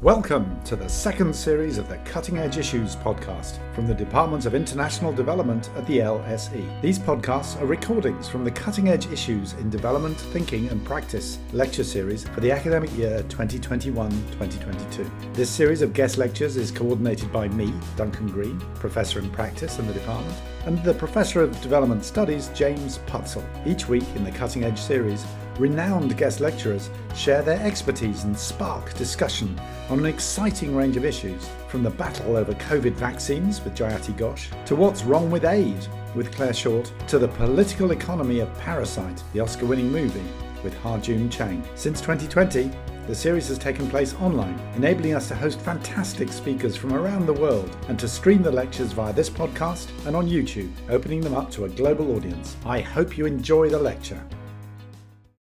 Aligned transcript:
Welcome 0.00 0.62
to 0.62 0.76
the 0.76 0.88
second 0.88 1.34
series 1.34 1.76
of 1.76 1.88
the 1.88 1.96
Cutting 2.04 2.38
Edge 2.38 2.56
Issues 2.56 2.94
podcast 2.94 3.58
from 3.74 3.88
the 3.88 3.94
Department 3.94 4.46
of 4.46 4.54
International 4.54 5.12
Development 5.12 5.68
at 5.74 5.84
the 5.88 5.98
LSE. 5.98 6.80
These 6.80 7.00
podcasts 7.00 7.60
are 7.60 7.66
recordings 7.66 8.28
from 8.28 8.44
the 8.44 8.50
Cutting 8.52 8.90
Edge 8.90 9.08
Issues 9.08 9.54
in 9.54 9.70
Development, 9.70 10.16
Thinking 10.16 10.68
and 10.68 10.84
Practice 10.84 11.40
lecture 11.52 11.82
series 11.82 12.28
for 12.28 12.38
the 12.38 12.52
academic 12.52 12.96
year 12.96 13.24
2021 13.24 14.08
2022. 14.30 15.10
This 15.32 15.50
series 15.50 15.82
of 15.82 15.92
guest 15.92 16.16
lectures 16.16 16.56
is 16.56 16.70
coordinated 16.70 17.32
by 17.32 17.48
me, 17.48 17.74
Duncan 17.96 18.28
Green, 18.28 18.60
Professor 18.76 19.18
in 19.18 19.28
Practice 19.30 19.80
in 19.80 19.88
the 19.88 19.94
department, 19.94 20.36
and 20.66 20.80
the 20.84 20.94
Professor 20.94 21.42
of 21.42 21.60
Development 21.60 22.04
Studies, 22.04 22.52
James 22.54 22.98
Putzel. 23.08 23.44
Each 23.66 23.88
week 23.88 24.06
in 24.14 24.22
the 24.22 24.30
Cutting 24.30 24.62
Edge 24.62 24.78
series, 24.78 25.26
renowned 25.58 26.16
guest 26.16 26.40
lecturers 26.40 26.90
share 27.14 27.42
their 27.42 27.60
expertise 27.64 28.24
and 28.24 28.38
spark 28.38 28.94
discussion 28.94 29.58
on 29.90 29.98
an 29.98 30.06
exciting 30.06 30.74
range 30.74 30.96
of 30.96 31.04
issues, 31.04 31.48
from 31.68 31.82
the 31.82 31.90
battle 31.90 32.36
over 32.36 32.52
COVID 32.54 32.92
vaccines 32.92 33.62
with 33.62 33.74
Jayati 33.74 34.16
Ghosh, 34.16 34.48
to 34.66 34.76
what's 34.76 35.04
wrong 35.04 35.30
with 35.30 35.44
aid 35.44 35.86
with 36.14 36.32
Clare 36.32 36.54
Short, 36.54 36.92
to 37.08 37.18
the 37.18 37.28
political 37.28 37.90
economy 37.90 38.40
of 38.40 38.58
Parasite, 38.58 39.22
the 39.32 39.40
Oscar 39.40 39.66
winning 39.66 39.90
movie 39.90 40.24
with 40.62 40.76
Ha-Joon 40.78 41.30
Chang. 41.30 41.62
Since 41.74 42.00
2020, 42.00 42.70
the 43.06 43.14
series 43.14 43.48
has 43.48 43.58
taken 43.58 43.88
place 43.88 44.14
online, 44.16 44.58
enabling 44.76 45.14
us 45.14 45.28
to 45.28 45.34
host 45.34 45.60
fantastic 45.60 46.28
speakers 46.30 46.76
from 46.76 46.92
around 46.92 47.24
the 47.24 47.32
world 47.32 47.74
and 47.88 47.98
to 47.98 48.06
stream 48.06 48.42
the 48.42 48.50
lectures 48.50 48.92
via 48.92 49.12
this 49.14 49.30
podcast 49.30 49.88
and 50.06 50.14
on 50.14 50.28
YouTube, 50.28 50.70
opening 50.90 51.22
them 51.22 51.34
up 51.34 51.50
to 51.52 51.64
a 51.64 51.70
global 51.70 52.14
audience. 52.14 52.56
I 52.66 52.80
hope 52.80 53.16
you 53.16 53.24
enjoy 53.24 53.70
the 53.70 53.78
lecture. 53.78 54.22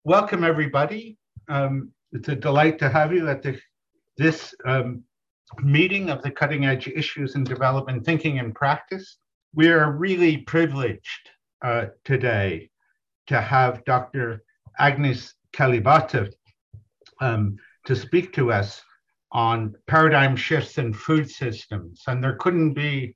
Welcome, 0.05 0.43
everybody. 0.43 1.17
Um, 1.47 1.93
it's 2.11 2.27
a 2.27 2.35
delight 2.35 2.77
to 2.79 2.89
have 2.89 3.13
you 3.13 3.29
at 3.29 3.41
the, 3.41 3.57
this 4.17 4.53
um, 4.65 5.01
meeting 5.63 6.09
of 6.09 6.21
the 6.21 6.29
Cutting 6.29 6.65
Edge 6.65 6.89
Issues 6.89 7.35
in 7.35 7.45
Development 7.45 8.03
Thinking 8.03 8.37
and 8.39 8.53
Practice. 8.53 9.19
We 9.55 9.69
are 9.69 9.93
really 9.93 10.39
privileged 10.39 11.29
uh, 11.61 11.85
today 12.03 12.69
to 13.27 13.39
have 13.39 13.85
Dr. 13.85 14.43
Agnes 14.77 15.35
Kalibata 15.53 16.29
um, 17.21 17.55
to 17.85 17.95
speak 17.95 18.33
to 18.33 18.51
us 18.51 18.81
on 19.31 19.73
paradigm 19.87 20.35
shifts 20.35 20.79
in 20.79 20.93
food 20.93 21.31
systems. 21.31 22.01
And 22.07 22.21
there 22.21 22.35
couldn't 22.35 22.73
be 22.73 23.15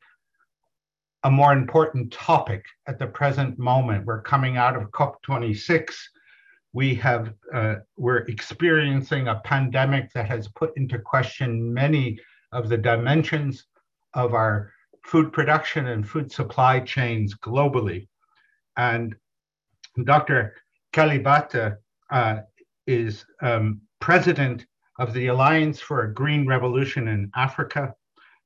a 1.23 1.29
more 1.29 1.51
important 1.51 2.13
topic 2.13 2.63
at 2.87 2.97
the 2.97 3.07
present 3.07 3.59
moment. 3.59 4.05
We're 4.05 4.21
coming 4.21 4.55
out 4.55 4.77
of 4.77 4.89
COP26 4.91 5.93
we 6.73 6.95
have 6.95 7.33
uh, 7.53 7.75
we're 7.97 8.25
experiencing 8.27 9.27
a 9.27 9.41
pandemic 9.43 10.11
that 10.13 10.27
has 10.27 10.47
put 10.49 10.71
into 10.77 10.99
question 10.99 11.73
many 11.73 12.19
of 12.51 12.69
the 12.69 12.77
dimensions 12.77 13.65
of 14.13 14.33
our 14.33 14.71
food 15.03 15.31
production 15.31 15.87
and 15.87 16.07
food 16.07 16.31
supply 16.31 16.79
chains 16.79 17.35
globally. 17.35 18.07
And 18.75 19.15
Dr. 20.03 20.53
Kalibata 20.93 21.77
uh, 22.11 22.37
is 22.85 23.25
um, 23.41 23.81
president 23.99 24.65
of 24.99 25.13
the 25.13 25.27
Alliance 25.27 25.79
for 25.79 26.03
a 26.03 26.13
Green 26.13 26.47
Revolution 26.47 27.07
in 27.07 27.31
Africa, 27.35 27.93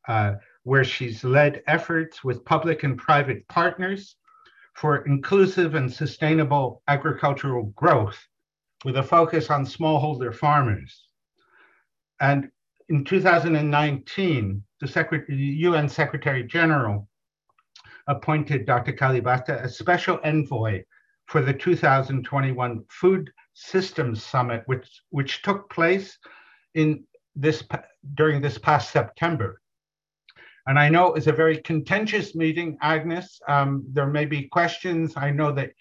uh, 0.07 0.35
where 0.63 0.83
she's 0.83 1.23
led 1.23 1.63
efforts 1.67 2.23
with 2.23 2.45
public 2.45 2.83
and 2.83 2.97
private 2.97 3.47
partners 3.47 4.15
for 4.73 5.05
inclusive 5.05 5.75
and 5.75 5.91
sustainable 5.91 6.81
agricultural 6.87 7.65
growth 7.75 8.17
with 8.83 8.97
a 8.97 9.03
focus 9.03 9.49
on 9.49 9.65
smallholder 9.65 10.33
farmers. 10.33 11.07
And 12.19 12.49
in 12.89 13.03
2019, 13.05 14.63
the, 14.79 15.25
UN 15.29 15.87
Secretary 15.87 16.43
General 16.43 17.07
appointed 18.07 18.65
Dr. 18.65 18.93
Kalibata 18.93 19.61
as 19.61 19.77
special 19.77 20.19
envoy 20.23 20.83
for 21.27 21.41
the 21.41 21.53
2021 21.53 22.83
Food 22.89 23.31
Systems 23.53 24.23
Summit, 24.23 24.63
which, 24.65 25.01
which 25.09 25.41
took 25.43 25.69
place 25.69 26.17
in 26.73 27.03
this 27.35 27.63
during 28.15 28.41
this 28.41 28.57
past 28.57 28.91
September. 28.91 29.60
And 30.67 30.77
I 30.77 30.89
know 30.89 31.13
it's 31.13 31.27
a 31.27 31.33
very 31.33 31.57
contentious 31.57 32.35
meeting, 32.35 32.77
Agnes. 32.81 33.39
Um, 33.47 33.83
there 33.91 34.07
may 34.07 34.25
be 34.25 34.43
questions. 34.43 35.13
I 35.15 35.31
know 35.31 35.51
that 35.53 35.71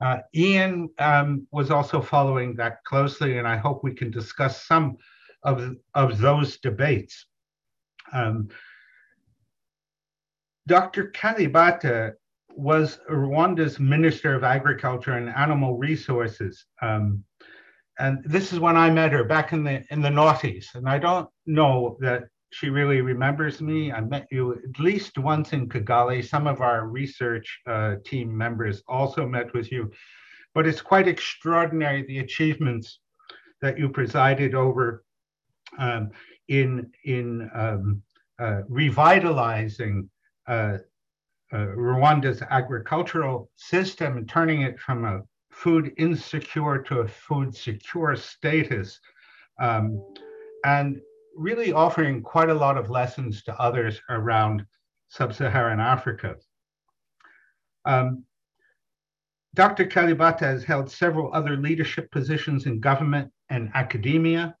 uh, 0.00 0.18
Ian 0.34 0.88
um, 0.98 1.46
was 1.52 1.70
also 1.70 2.00
following 2.00 2.56
that 2.56 2.82
closely, 2.84 3.38
and 3.38 3.46
I 3.46 3.56
hope 3.56 3.84
we 3.84 3.94
can 3.94 4.10
discuss 4.10 4.66
some 4.66 4.96
of, 5.42 5.76
of 5.94 6.18
those 6.18 6.58
debates. 6.58 7.26
Um, 8.12 8.48
Dr. 10.66 11.10
Kalibata 11.10 12.14
was 12.48 13.00
Rwanda's 13.10 13.78
Minister 13.78 14.34
of 14.34 14.44
Agriculture 14.44 15.12
and 15.12 15.28
Animal 15.28 15.76
Resources. 15.76 16.64
Um, 16.80 17.24
and 17.98 18.22
this 18.24 18.52
is 18.52 18.60
when 18.60 18.76
I 18.76 18.90
met 18.90 19.12
her 19.12 19.24
back 19.24 19.52
in 19.52 19.62
the 19.62 19.84
in 19.90 20.00
the 20.00 20.08
noughties. 20.08 20.74
And 20.74 20.88
I 20.88 20.98
don't 20.98 21.28
know 21.46 21.98
that 22.00 22.24
she 22.50 22.68
really 22.68 23.00
remembers 23.00 23.60
me. 23.60 23.92
I 23.92 24.00
met 24.00 24.26
you 24.30 24.54
at 24.54 24.80
least 24.80 25.18
once 25.18 25.52
in 25.52 25.68
Kigali. 25.68 26.26
Some 26.26 26.46
of 26.46 26.60
our 26.60 26.88
research 26.88 27.60
uh, 27.66 27.96
team 28.04 28.36
members 28.36 28.82
also 28.88 29.26
met 29.26 29.52
with 29.54 29.70
you. 29.70 29.90
But 30.52 30.66
it's 30.66 30.82
quite 30.82 31.06
extraordinary 31.06 32.02
the 32.02 32.18
achievements 32.18 32.98
that 33.62 33.78
you 33.78 33.88
presided 33.88 34.54
over 34.54 35.04
um, 35.78 36.10
in, 36.48 36.90
in 37.04 37.48
um, 37.54 38.02
uh, 38.40 38.62
revitalizing 38.68 40.08
uh, 40.48 40.78
uh 41.52 41.66
Rwanda's 41.76 42.42
agricultural 42.42 43.50
system 43.56 44.16
and 44.16 44.28
turning 44.28 44.62
it 44.62 44.78
from 44.80 45.04
a 45.04 45.20
food 45.50 45.92
insecure 45.98 46.78
to 46.78 47.00
a 47.00 47.08
food 47.08 47.54
secure 47.54 48.16
status. 48.16 48.98
Um, 49.60 50.02
and 50.64 51.00
really 51.40 51.72
offering 51.72 52.22
quite 52.22 52.50
a 52.50 52.54
lot 52.54 52.76
of 52.76 52.90
lessons 52.90 53.42
to 53.42 53.58
others 53.58 53.98
around 54.10 54.64
sub-Saharan 55.08 55.80
Africa. 55.80 56.36
Um, 57.86 58.24
Dr. 59.54 59.86
Kalibata 59.86 60.42
has 60.42 60.62
held 60.62 60.90
several 60.90 61.32
other 61.32 61.56
leadership 61.56 62.10
positions 62.10 62.66
in 62.66 62.78
government 62.78 63.32
and 63.48 63.70
academia. 63.74 64.54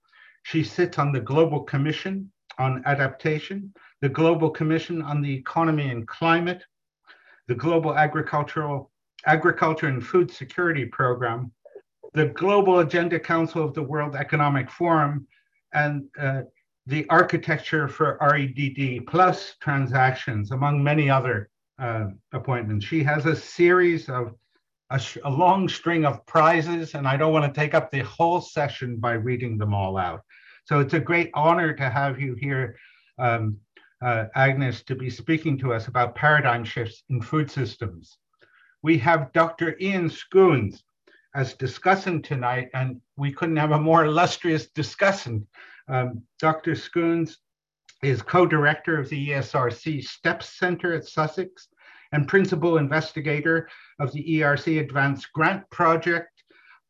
She 0.44 0.64
sits 0.64 0.98
on 0.98 1.12
the 1.12 1.20
Global 1.20 1.60
Commission 1.60 2.32
on 2.58 2.82
Adaptation, 2.86 3.72
the 4.00 4.08
Global 4.08 4.48
Commission 4.50 5.02
on 5.02 5.20
the 5.20 5.32
Economy 5.32 5.90
and 5.90 6.08
Climate, 6.08 6.64
the 7.46 7.54
Global 7.54 7.96
Agricultural 7.96 8.90
Agriculture 9.26 9.88
and 9.88 10.04
Food 10.04 10.30
Security 10.30 10.86
Program, 10.86 11.52
the 12.14 12.26
Global 12.26 12.78
Agenda 12.78 13.20
Council 13.20 13.62
of 13.62 13.74
the 13.74 13.82
World 13.82 14.16
Economic 14.16 14.70
Forum, 14.70 15.26
and 15.74 16.08
uh, 16.18 16.42
the 16.90 17.08
architecture 17.08 17.86
for 17.86 18.18
REDD 18.20 19.06
plus 19.06 19.54
transactions, 19.60 20.50
among 20.50 20.82
many 20.82 21.08
other 21.08 21.48
uh, 21.78 22.06
appointments. 22.32 22.84
She 22.84 23.04
has 23.04 23.26
a 23.26 23.36
series 23.36 24.08
of 24.08 24.34
a, 24.90 25.00
a, 25.24 25.30
long 25.30 25.68
string 25.68 26.04
of 26.04 26.26
prizes, 26.26 26.94
and 26.94 27.06
I 27.06 27.16
don't 27.16 27.32
want 27.32 27.52
to 27.54 27.60
take 27.60 27.74
up 27.74 27.92
the 27.92 28.00
whole 28.00 28.40
session 28.40 28.96
by 28.96 29.12
reading 29.12 29.56
them 29.56 29.72
all 29.72 29.96
out. 29.96 30.22
So 30.64 30.80
it's 30.80 30.94
a 30.94 30.98
great 31.00 31.30
honor 31.32 31.72
to 31.74 31.88
have 31.88 32.20
you 32.20 32.34
here, 32.34 32.76
um, 33.18 33.56
uh, 34.02 34.24
Agnes, 34.34 34.82
to 34.82 34.96
be 34.96 35.10
speaking 35.10 35.56
to 35.58 35.72
us 35.72 35.86
about 35.86 36.16
paradigm 36.16 36.64
shifts 36.64 37.04
in 37.08 37.22
food 37.22 37.48
systems. 37.48 38.18
We 38.82 38.98
have 38.98 39.32
Dr. 39.32 39.76
Ian 39.80 40.10
Scoones 40.10 40.82
as 41.36 41.54
discussant 41.54 42.24
tonight, 42.24 42.68
and 42.74 43.00
we 43.16 43.30
couldn't 43.30 43.58
have 43.58 43.70
a 43.70 43.80
more 43.80 44.06
illustrious 44.06 44.68
discussant 44.70 45.46
um, 45.90 46.22
Dr. 46.38 46.72
Scoones 46.72 47.36
is 48.02 48.22
co-director 48.22 48.98
of 48.98 49.08
the 49.08 49.30
ESRC 49.30 50.02
STEPS 50.02 50.58
Center 50.58 50.94
at 50.94 51.04
Sussex 51.04 51.68
and 52.12 52.26
principal 52.26 52.78
investigator 52.78 53.68
of 53.98 54.12
the 54.12 54.40
ERC 54.40 54.80
Advanced 54.80 55.28
Grant 55.32 55.68
Project 55.70 56.28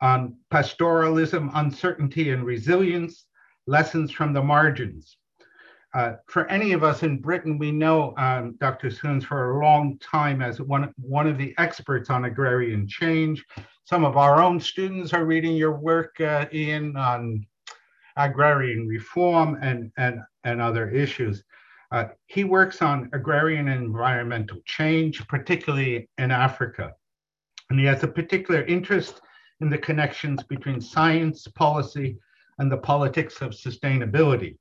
on 0.00 0.36
pastoralism, 0.50 1.50
uncertainty, 1.54 2.30
and 2.30 2.44
resilience, 2.44 3.26
lessons 3.66 4.10
from 4.10 4.32
the 4.32 4.42
margins. 4.42 5.16
Uh, 5.92 6.12
for 6.26 6.48
any 6.48 6.72
of 6.72 6.84
us 6.84 7.02
in 7.02 7.20
Britain, 7.20 7.58
we 7.58 7.72
know 7.72 8.14
um, 8.16 8.56
Dr. 8.60 8.88
Scoones 8.88 9.24
for 9.24 9.50
a 9.50 9.64
long 9.64 9.98
time 9.98 10.40
as 10.40 10.60
one, 10.60 10.94
one 10.96 11.26
of 11.26 11.36
the 11.36 11.52
experts 11.58 12.10
on 12.10 12.26
agrarian 12.26 12.86
change. 12.86 13.44
Some 13.84 14.04
of 14.04 14.16
our 14.16 14.40
own 14.40 14.60
students 14.60 15.12
are 15.12 15.24
reading 15.24 15.56
your 15.56 15.72
work, 15.72 16.20
uh, 16.20 16.46
Ian, 16.52 16.96
on 16.96 17.44
agrarian 18.16 18.86
reform 18.86 19.58
and, 19.62 19.92
and, 19.96 20.20
and 20.44 20.60
other 20.60 20.90
issues. 20.90 21.44
Uh, 21.92 22.04
he 22.26 22.44
works 22.44 22.82
on 22.82 23.10
agrarian 23.12 23.68
and 23.68 23.84
environmental 23.84 24.58
change, 24.64 25.26
particularly 25.26 26.08
in 26.18 26.30
Africa. 26.30 26.92
And 27.68 27.78
he 27.78 27.86
has 27.86 28.02
a 28.02 28.08
particular 28.08 28.62
interest 28.64 29.20
in 29.60 29.70
the 29.70 29.78
connections 29.78 30.42
between 30.44 30.80
science, 30.80 31.46
policy, 31.48 32.18
and 32.58 32.70
the 32.70 32.76
politics 32.76 33.40
of 33.40 33.52
sustainability. 33.52 34.56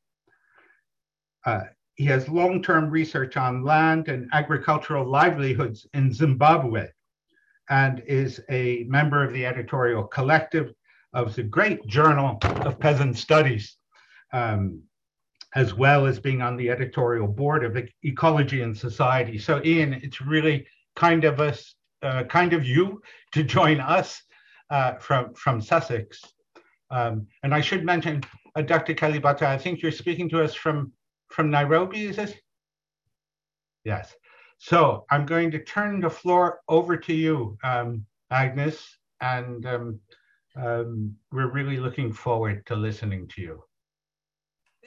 Uh, 1.46 1.62
he 1.96 2.06
has 2.06 2.30
long 2.30 2.64
term 2.64 2.90
research 2.90 3.38
on 3.38 3.64
land 3.64 4.08
and 4.08 4.30
agricultural 4.32 5.06
livelihoods 5.06 5.86
in 5.94 6.14
Zimbabwe 6.14 6.88
and 7.70 8.02
is 8.08 8.42
a 8.50 8.86
member 8.88 9.24
of 9.24 9.34
the 9.34 9.46
editorial 9.46 10.04
collective 10.04 10.74
of 11.14 11.36
the 11.36 11.44
great 11.44 11.86
Journal 11.88 12.38
of 12.44 12.80
Peasant 12.80 13.18
Studies, 13.18 13.76
um, 14.34 14.82
as 15.56 15.74
well 15.74 16.06
as 16.06 16.20
being 16.20 16.42
on 16.42 16.56
the 16.56 16.70
editorial 16.70 17.28
board 17.28 17.64
of 17.64 17.78
Ecology 18.04 18.62
and 18.62 18.78
Society. 18.78 19.38
So, 19.38 19.62
Ian, 19.64 19.94
it's 19.94 20.22
really 20.22 20.68
kind 20.96 21.24
of 21.24 21.40
us, 21.40 21.76
uh, 22.04 22.24
kind 22.26 22.54
of 22.54 22.66
you 22.66 23.02
to 23.32 23.44
join 23.44 23.80
us 23.80 24.22
uh, 24.70 24.94
from 24.96 25.34
from 25.34 25.62
Sussex. 25.62 26.22
Um, 26.92 27.28
and 27.44 27.54
I 27.54 27.62
should 27.62 27.84
mention, 27.84 28.24
uh, 28.56 28.62
Dr. 28.62 28.94
Kalibata, 28.94 29.44
I 29.44 29.58
think 29.58 29.82
you're 29.82 29.92
speaking 29.92 30.30
to 30.30 30.44
us 30.44 30.54
from 30.54 30.92
from 31.30 31.50
Nairobi, 31.50 32.06
is 32.06 32.18
it? 32.18 32.40
Yes. 33.84 34.14
So 34.58 35.06
I'm 35.10 35.26
going 35.26 35.52
to 35.52 35.64
turn 35.64 36.02
the 36.02 36.10
floor 36.10 36.60
over 36.68 36.98
to 36.98 37.14
you, 37.14 37.58
um, 37.64 38.06
Agnes, 38.30 38.98
and 39.22 39.66
um, 39.66 40.00
um, 40.66 41.16
we're 41.32 41.52
really 41.52 41.78
looking 41.78 42.12
forward 42.12 42.66
to 42.68 42.76
listening 42.76 43.28
to 43.30 43.42
you. 43.42 43.64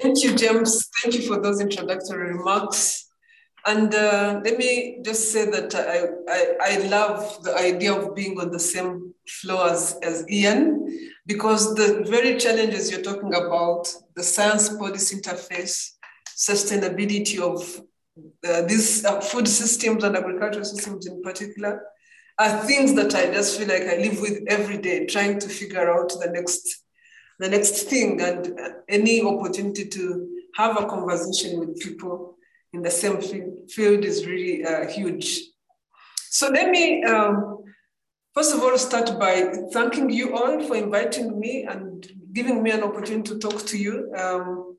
Thank 0.01 0.25
you, 0.25 0.35
James. 0.35 0.89
Thank 1.03 1.15
you 1.15 1.23
for 1.23 1.41
those 1.41 1.61
introductory 1.61 2.35
remarks. 2.35 3.09
And 3.65 3.95
uh, 3.95 4.41
let 4.45 4.59
me 4.59 4.99
just 5.05 5.33
say 5.33 5.49
that 5.49 5.75
I, 5.75 6.09
I, 6.33 6.75
I, 6.75 6.89
love 6.89 7.45
the 7.45 7.57
idea 7.57 7.93
of 7.95 8.13
being 8.13 8.41
on 8.41 8.51
the 8.51 8.59
same 8.59 9.15
floor 9.29 9.71
as, 9.71 9.97
as 10.03 10.29
Ian, 10.29 10.89
because 11.27 11.77
the 11.77 12.05
very 12.09 12.39
challenges 12.39 12.91
you're 12.91 13.03
talking 13.03 13.33
about, 13.35 13.87
the 14.17 14.23
science 14.25 14.69
policy 14.71 15.17
interface, 15.17 15.93
sustainability 16.37 17.39
of 17.39 17.63
uh, 18.49 18.63
these 18.63 19.05
uh, 19.05 19.21
food 19.21 19.47
systems 19.47 20.03
and 20.03 20.17
agricultural 20.17 20.65
systems 20.65 21.07
in 21.07 21.23
particular, 21.23 21.83
are 22.43 22.65
things 22.65 22.95
that 22.95 23.15
I 23.15 23.27
just 23.27 23.59
feel 23.59 23.69
like 23.69 23.83
I 23.83 23.97
live 23.97 24.21
with 24.21 24.43
every 24.49 24.79
day, 24.79 25.07
trying 25.07 25.39
to 25.41 25.49
figure 25.49 25.91
out 25.93 26.09
the 26.21 26.31
next 26.31 26.83
the 27.39 27.49
next 27.49 27.89
thing 27.89 28.21
and 28.21 28.59
uh, 28.61 28.69
any 28.89 29.23
opportunity 29.23 29.89
to 29.89 30.29
have 30.55 30.81
a 30.81 30.87
conversation 30.87 31.59
with 31.59 31.81
people 31.81 32.37
in 32.73 32.83
the 32.83 32.91
same 32.91 33.21
field 33.69 34.05
is 34.05 34.27
really 34.27 34.65
uh, 34.65 34.87
huge. 34.87 35.41
So 36.31 36.49
let 36.49 36.71
me, 36.71 37.03
um, 37.05 37.65
first 38.35 38.55
of 38.55 38.63
all, 38.63 38.79
start 38.79 39.19
by 39.19 39.53
thanking 39.73 40.09
you 40.11 40.37
all 40.37 40.63
for 40.63 40.77
inviting 40.77 41.39
me 41.39 41.67
and 41.69 42.07
giving 42.33 42.63
me 42.63 42.71
an 42.71 42.83
opportunity 42.83 43.29
to 43.33 43.39
talk 43.39 43.67
to 43.67 43.77
you. 43.77 44.13
Um, 44.17 44.77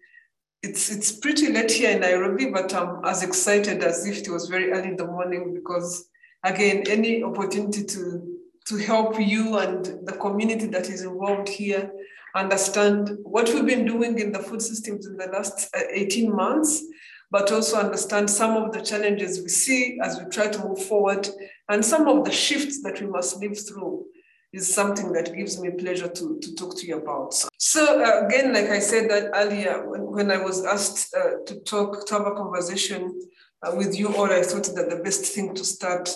it's, 0.62 0.90
it's 0.90 1.12
pretty 1.12 1.52
late 1.52 1.72
here 1.72 1.92
in 1.92 2.00
Nairobi, 2.00 2.50
but 2.50 2.74
I'm 2.74 3.04
as 3.04 3.24
excited 3.24 3.84
as 3.84 4.06
if 4.08 4.20
it 4.20 4.30
was 4.30 4.48
very 4.48 4.72
early 4.72 4.90
in 4.90 4.96
the 4.96 5.06
morning 5.06 5.54
because, 5.54 6.08
again, 6.44 6.84
any 6.88 7.24
opportunity 7.24 7.84
to, 7.84 8.40
to 8.66 8.78
help 8.78 9.20
you 9.20 9.58
and 9.58 9.86
the 10.06 10.18
community 10.20 10.68
that 10.68 10.90
is 10.90 11.04
involved 11.04 11.50
here 11.50 11.92
understand 12.36 13.18
what 13.24 13.48
we've 13.54 13.66
been 13.66 13.86
doing 13.86 14.18
in 14.18 14.32
the 14.32 14.40
food 14.40 14.62
systems 14.62 15.06
in 15.06 15.16
the 15.18 15.28
last 15.28 15.70
uh, 15.76 15.82
18 15.92 16.36
months 16.36 16.84
but 17.30 17.52
also 17.52 17.80
understand 17.80 18.30
some 18.30 18.56
of 18.56 18.72
the 18.72 18.82
challenges 18.82 19.42
we 19.42 19.50
see 19.50 19.98
as 20.04 20.20
we 20.20 20.26
try 20.30 20.48
to 20.48 20.68
move 20.68 20.84
forward 20.84 21.28
and 21.70 21.84
some 21.84 22.08
of 22.08 22.26
the 22.26 22.32
shifts 22.32 22.82
that 22.84 23.00
we 23.02 23.08
must 23.08 23.38
live 23.38 23.58
through 23.68 24.06
is 24.54 24.72
something 24.72 25.12
that 25.12 25.36
gives 25.36 25.60
me 25.60 25.72
pleasure 25.72 26.08
to, 26.08 26.40
to 26.40 26.56
talk 26.56 26.78
to 26.78 26.86
you 26.86 26.98
about. 26.98 27.34
So 27.58 28.04
uh, 28.04 28.26
again, 28.28 28.54
like 28.54 28.70
I 28.70 28.80
said 28.80 29.10
that 29.10 29.32
earlier, 29.34 29.90
when, 29.90 30.02
when 30.04 30.32
I 30.32 30.38
was 30.38 30.64
asked 30.64 31.14
uh, 31.16 31.44
to 31.48 31.60
talk, 31.62 32.06
to 32.06 32.14
have 32.14 32.28
a 32.28 32.36
conversation 32.36 33.20
uh, 33.64 33.76
with 33.76 33.98
you 33.98 34.16
all, 34.16 34.32
I 34.32 34.44
thought 34.44 34.66
that 34.76 34.90
the 34.92 35.02
best 35.04 35.26
thing 35.26 35.56
to 35.56 35.66
start, 35.66 36.14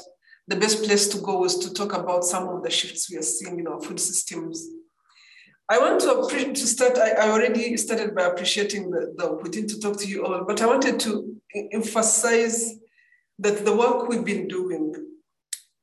the 0.47 0.55
best 0.55 0.83
place 0.83 1.07
to 1.09 1.19
go 1.19 1.43
is 1.45 1.57
to 1.57 1.73
talk 1.73 1.93
about 1.93 2.23
some 2.23 2.47
of 2.47 2.63
the 2.63 2.69
shifts 2.69 3.09
we 3.09 3.17
are 3.17 3.21
seeing 3.21 3.59
in 3.59 3.67
our 3.67 3.81
food 3.81 3.99
systems. 3.99 4.67
I 5.69 5.79
want 5.79 5.99
to, 6.01 6.53
to 6.53 6.67
start, 6.67 6.97
I, 6.97 7.11
I, 7.11 7.29
already 7.29 7.75
started 7.75 8.15
by 8.15 8.23
appreciating 8.23 8.89
the, 8.89 9.13
the 9.17 9.31
opportunity 9.31 9.73
to 9.73 9.79
talk 9.81 9.99
to 9.99 10.07
you 10.07 10.25
all, 10.25 10.45
but 10.45 10.61
I 10.61 10.65
wanted 10.65 10.97
to 11.01 11.35
emphasize 11.73 12.75
that 13.39 13.65
the 13.65 13.75
work 13.75 14.07
we've 14.07 14.23
been 14.23 14.47
doing 14.47 14.93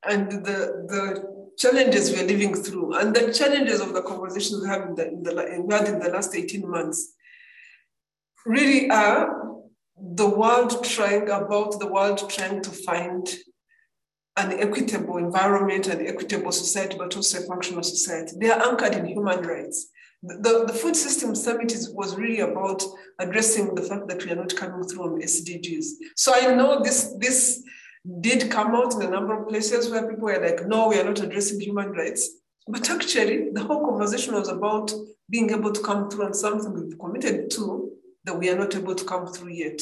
and 0.08 0.32
the, 0.32 0.86
the 0.88 1.34
challenges 1.58 2.12
we're 2.12 2.26
living 2.26 2.54
through 2.54 2.94
and 2.94 3.14
the 3.14 3.32
challenges 3.32 3.80
of 3.80 3.92
the 3.92 4.02
conversations 4.02 4.62
we 4.62 4.68
have 4.68 4.88
in 4.88 4.94
the, 4.94 5.08
in 5.08 5.22
the, 5.22 5.76
had 5.76 5.88
in 5.88 5.98
the 5.98 6.08
last 6.08 6.34
18 6.34 6.68
months 6.68 7.12
really 8.46 8.90
are 8.90 9.44
the 9.96 10.28
world 10.28 10.82
trying 10.82 11.28
about 11.28 11.78
the 11.78 11.86
world 11.86 12.28
trying 12.28 12.60
to 12.62 12.70
find 12.70 13.28
an 14.36 14.52
equitable 14.52 15.18
environment 15.18 15.86
and 15.86 16.06
equitable 16.06 16.52
society, 16.52 16.96
but 16.98 17.14
also 17.14 17.38
a 17.38 17.46
functional 17.46 17.82
society. 17.82 18.32
They 18.40 18.50
are 18.50 18.68
anchored 18.68 18.94
in 18.94 19.06
human 19.06 19.42
rights. 19.42 19.90
The, 20.22 20.64
the 20.66 20.72
Food 20.72 20.96
System 20.96 21.34
Summit 21.34 21.72
is, 21.72 21.90
was 21.90 22.16
really 22.16 22.40
about 22.40 22.82
addressing 23.18 23.74
the 23.74 23.82
fact 23.82 24.08
that 24.08 24.24
we 24.24 24.32
are 24.32 24.36
not 24.36 24.56
coming 24.56 24.82
through 24.88 25.04
on 25.04 25.20
SDGs. 25.20 25.84
So 26.16 26.32
I 26.34 26.54
know 26.54 26.82
this, 26.82 27.14
this 27.18 27.62
did 28.20 28.50
come 28.50 28.74
out 28.74 28.94
in 28.94 29.02
a 29.02 29.10
number 29.10 29.40
of 29.40 29.48
places 29.48 29.90
where 29.90 30.08
people 30.08 30.24
were 30.24 30.40
like, 30.40 30.66
no, 30.66 30.88
we 30.88 30.98
are 30.98 31.04
not 31.04 31.20
addressing 31.20 31.60
human 31.60 31.90
rights. 31.90 32.28
But 32.66 32.88
actually, 32.90 33.50
the 33.52 33.62
whole 33.62 33.86
conversation 33.86 34.34
was 34.34 34.48
about 34.48 34.92
being 35.30 35.50
able 35.50 35.72
to 35.72 35.82
come 35.82 36.08
through 36.08 36.26
on 36.26 36.34
something 36.34 36.72
we've 36.72 36.98
committed 36.98 37.50
to 37.52 37.92
that 38.24 38.38
we 38.38 38.48
are 38.48 38.56
not 38.56 38.74
able 38.74 38.94
to 38.94 39.04
come 39.04 39.26
through 39.26 39.52
yet. 39.52 39.80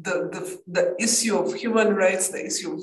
The, 0.00 0.28
the, 0.32 0.60
the 0.66 0.96
issue 1.02 1.38
of 1.38 1.54
human 1.54 1.94
rights, 1.94 2.28
the 2.28 2.44
issue 2.44 2.74
of 2.74 2.82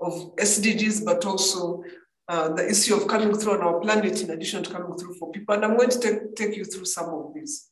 of 0.00 0.36
SDGs, 0.36 1.04
but 1.04 1.24
also 1.24 1.82
uh, 2.28 2.50
the 2.50 2.68
issue 2.68 2.94
of 2.94 3.08
coming 3.08 3.34
through 3.36 3.54
on 3.54 3.62
our 3.62 3.80
planet 3.80 4.22
in 4.22 4.30
addition 4.30 4.62
to 4.62 4.70
coming 4.70 4.96
through 4.96 5.14
for 5.14 5.30
people. 5.32 5.54
And 5.54 5.64
I'm 5.64 5.76
going 5.76 5.90
to 5.90 5.98
take, 5.98 6.36
take 6.36 6.56
you 6.56 6.64
through 6.64 6.84
some 6.84 7.08
of 7.08 7.34
these. 7.34 7.68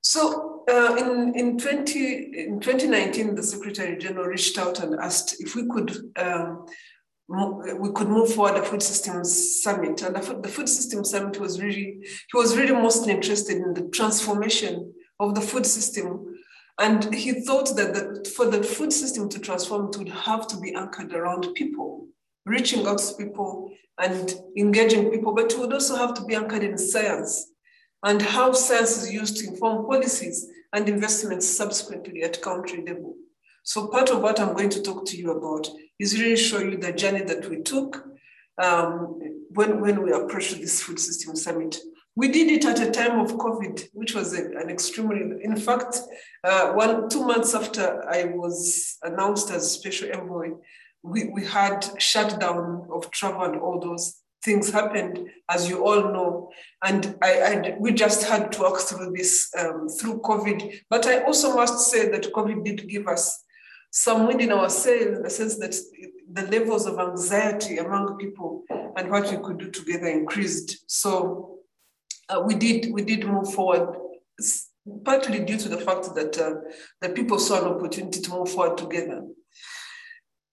So 0.00 0.64
uh, 0.70 0.96
in, 0.96 1.34
in, 1.34 1.58
20, 1.58 2.14
in 2.46 2.60
2019, 2.60 3.34
the 3.34 3.42
Secretary 3.42 3.98
General 3.98 4.26
reached 4.26 4.56
out 4.58 4.80
and 4.80 4.98
asked 5.00 5.36
if 5.40 5.54
we 5.54 5.66
could 5.68 6.12
um, 6.16 6.66
we 7.28 7.92
could 7.92 8.08
move 8.08 8.32
forward 8.32 8.56
the 8.56 8.64
food 8.64 8.82
systems 8.82 9.62
summit. 9.62 10.00
And 10.00 10.16
the 10.16 10.48
food 10.48 10.68
systems 10.68 11.10
summit 11.10 11.38
was 11.38 11.60
really, 11.60 11.98
he 12.00 12.34
was 12.34 12.56
really 12.56 12.72
mostly 12.72 13.12
interested 13.12 13.56
in 13.56 13.74
the 13.74 13.86
transformation 13.92 14.94
of 15.20 15.34
the 15.34 15.42
food 15.42 15.66
system 15.66 16.38
and 16.78 17.12
he 17.12 17.40
thought 17.40 17.74
that 17.76 17.94
the, 17.94 18.30
for 18.30 18.46
the 18.46 18.62
food 18.62 18.92
system 18.92 19.28
to 19.30 19.38
transform, 19.40 19.88
it 19.88 19.98
would 19.98 20.08
have 20.08 20.46
to 20.48 20.56
be 20.58 20.74
anchored 20.74 21.12
around 21.12 21.52
people, 21.54 22.06
reaching 22.46 22.86
out 22.86 22.98
to 22.98 23.14
people 23.16 23.72
and 24.00 24.34
engaging 24.56 25.10
people, 25.10 25.34
but 25.34 25.52
it 25.52 25.58
would 25.58 25.72
also 25.72 25.96
have 25.96 26.14
to 26.14 26.24
be 26.24 26.36
anchored 26.36 26.62
in 26.62 26.78
science 26.78 27.50
and 28.04 28.22
how 28.22 28.52
science 28.52 29.02
is 29.02 29.12
used 29.12 29.38
to 29.38 29.48
inform 29.48 29.86
policies 29.86 30.46
and 30.72 30.88
investments 30.88 31.48
subsequently 31.48 32.22
at 32.22 32.40
country 32.42 32.84
level. 32.86 33.14
So 33.64 33.88
part 33.88 34.10
of 34.10 34.22
what 34.22 34.38
I'm 34.38 34.54
going 34.54 34.70
to 34.70 34.82
talk 34.82 35.04
to 35.06 35.16
you 35.16 35.32
about 35.32 35.68
is 35.98 36.20
really 36.20 36.36
show 36.36 36.60
you 36.60 36.76
the 36.76 36.92
journey 36.92 37.22
that 37.22 37.48
we 37.50 37.60
took 37.62 38.04
um, 38.62 39.18
when, 39.50 39.80
when 39.80 40.02
we 40.02 40.12
approached 40.12 40.60
this 40.60 40.80
food 40.80 41.00
system 41.00 41.34
summit. 41.34 41.76
We 42.18 42.26
did 42.26 42.48
it 42.50 42.64
at 42.64 42.80
a 42.80 42.90
time 42.90 43.20
of 43.20 43.36
COVID, 43.36 43.90
which 43.92 44.12
was 44.12 44.36
a, 44.36 44.42
an 44.58 44.70
extremely, 44.70 45.20
in 45.40 45.56
fact, 45.56 46.00
uh, 46.42 46.72
one, 46.72 47.08
two 47.08 47.24
months 47.24 47.54
after 47.54 48.04
I 48.10 48.24
was 48.24 48.96
announced 49.04 49.52
as 49.52 49.70
special 49.70 50.08
envoy, 50.12 50.48
we, 51.04 51.30
we 51.32 51.44
had 51.44 51.88
shutdown 51.98 52.88
of 52.90 53.08
travel 53.12 53.42
and 53.42 53.60
all 53.60 53.78
those 53.78 54.20
things 54.42 54.68
happened, 54.72 55.28
as 55.48 55.68
you 55.68 55.84
all 55.86 56.12
know. 56.12 56.50
And 56.82 57.16
I, 57.22 57.32
I 57.40 57.76
we 57.78 57.92
just 57.92 58.24
had 58.24 58.50
to 58.50 58.62
work 58.62 58.80
through 58.80 59.12
this 59.16 59.52
um, 59.56 59.88
through 59.88 60.18
COVID. 60.22 60.80
But 60.90 61.06
I 61.06 61.22
also 61.22 61.54
must 61.54 61.88
say 61.88 62.08
that 62.08 62.32
COVID 62.32 62.64
did 62.64 62.88
give 62.88 63.06
us 63.06 63.44
some 63.92 64.26
wind 64.26 64.40
in 64.40 64.50
our 64.50 64.70
sails 64.70 65.18
in 65.18 65.22
the 65.22 65.30
sense 65.30 65.56
that 65.60 65.76
the 66.32 66.42
levels 66.50 66.84
of 66.86 66.98
anxiety 66.98 67.78
among 67.78 68.18
people 68.18 68.64
and 68.96 69.08
what 69.08 69.30
we 69.30 69.36
could 69.36 69.58
do 69.58 69.70
together 69.70 70.08
increased. 70.08 70.82
So 70.90 71.57
uh, 72.28 72.40
we 72.44 72.54
did 72.54 72.92
we 72.92 73.02
did 73.02 73.26
move 73.26 73.52
forward, 73.52 73.96
partly 75.04 75.40
due 75.40 75.58
to 75.58 75.68
the 75.68 75.78
fact 75.78 76.14
that 76.14 76.38
uh, 76.38 76.54
the 77.00 77.08
people 77.10 77.38
saw 77.38 77.60
an 77.60 77.74
opportunity 77.74 78.20
to 78.20 78.30
move 78.30 78.50
forward 78.50 78.76
together. 78.76 79.22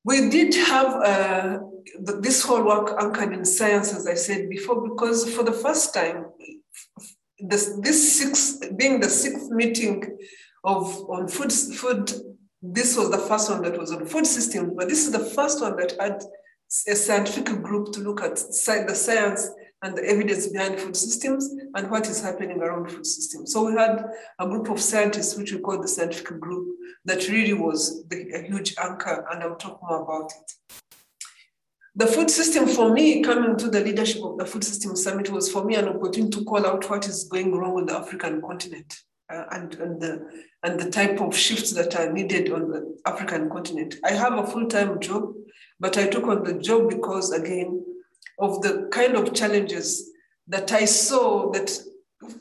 We 0.04 0.30
did 0.30 0.54
have 0.54 0.94
uh, 1.04 1.60
this 2.20 2.44
whole 2.44 2.64
work 2.64 2.96
anchored 3.02 3.34
in 3.34 3.44
science, 3.44 3.94
as 3.94 4.08
I 4.08 4.14
said 4.14 4.50
before, 4.50 4.88
because 4.88 5.34
for 5.34 5.44
the 5.44 5.52
first 5.52 5.94
time, 5.94 6.26
this, 7.40 7.78
this 7.82 8.18
sixth, 8.20 8.78
being 8.78 9.00
the 9.00 9.10
sixth 9.10 9.50
meeting 9.50 10.18
of 10.64 10.86
on 11.10 11.28
food, 11.28 11.52
food, 11.52 12.12
this 12.62 12.96
was 12.98 13.10
the 13.10 13.18
first 13.18 13.50
one 13.50 13.64
that 13.64 13.78
was 13.80 13.92
on 13.92 14.06
food 14.06 14.28
systems, 14.28 14.74
but 14.78 14.90
this 14.90 15.06
is 15.06 15.12
the 15.12 15.20
first 15.20 15.62
one 15.62 15.76
that 15.78 15.96
had 16.00 16.22
a 16.88 16.96
scientific 16.96 17.62
group 17.62 17.92
to 17.94 18.00
look 18.02 18.22
at 18.22 18.36
the 18.36 18.96
science 18.96 19.50
and 19.86 19.96
the 19.96 20.04
evidence 20.04 20.48
behind 20.48 20.80
food 20.80 20.98
systems 20.98 21.54
and 21.76 21.92
what 21.92 22.10
is 22.10 22.20
happening 22.20 22.60
around 22.60 22.92
food 22.92 23.06
systems. 23.06 23.54
So 23.54 23.68
we 23.68 23.74
had 23.74 24.04
a 24.40 24.48
group 24.48 24.68
of 24.70 24.80
scientists, 24.82 25.38
which 25.38 25.54
we 25.54 25.60
call 25.60 25.80
the 25.80 25.88
scientific 25.88 26.40
group, 26.40 26.76
that 27.06 27.30
really 27.30 27.54
was 27.54 28.04
the, 28.08 28.32
a 28.34 28.42
huge 28.42 28.74
anchor, 28.82 29.28
and 29.30 29.44
I'll 29.44 29.56
talk 29.56 29.80
more 29.88 30.02
about 30.02 30.32
it. 30.32 30.82
The 31.96 32.08
food 32.08 32.32
system 32.32 32.68
for 32.68 32.92
me, 32.92 33.22
coming 33.22 33.58
to 33.58 33.70
the 33.70 33.80
leadership 33.80 34.24
of 34.24 34.38
the 34.40 34.46
Food 34.46 34.64
System 34.64 34.96
Summit, 34.96 35.30
was 35.30 35.52
for 35.52 35.64
me 35.64 35.76
an 35.76 35.88
opportunity 35.88 36.32
to 36.40 36.44
call 36.44 36.66
out 36.66 36.90
what 36.90 37.08
is 37.08 37.26
going 37.26 37.56
wrong 37.56 37.76
with 37.76 37.88
the 37.88 37.94
African 37.94 38.42
continent 38.42 38.92
uh, 39.32 39.44
and, 39.52 39.76
and, 39.76 40.02
the, 40.02 40.28
and 40.64 40.80
the 40.80 40.90
type 40.90 41.22
of 41.22 41.38
shifts 41.38 41.72
that 41.74 41.96
are 41.96 42.12
needed 42.12 42.52
on 42.52 42.72
the 42.72 42.98
African 43.06 43.50
continent. 43.50 43.96
I 44.04 44.12
have 44.12 44.34
a 44.34 44.48
full 44.48 44.68
time 44.68 45.00
job, 45.00 45.32
but 45.80 45.98
I 45.98 46.08
took 46.08 46.26
on 46.26 46.44
the 46.44 46.56
job 46.56 46.90
because, 46.90 47.32
again, 47.32 47.85
of 48.40 48.62
the 48.62 48.90
kind 48.92 49.16
of 49.16 49.34
challenges 49.34 50.12
that 50.48 50.72
I 50.72 50.86
saw 50.86 51.52
that 51.52 51.72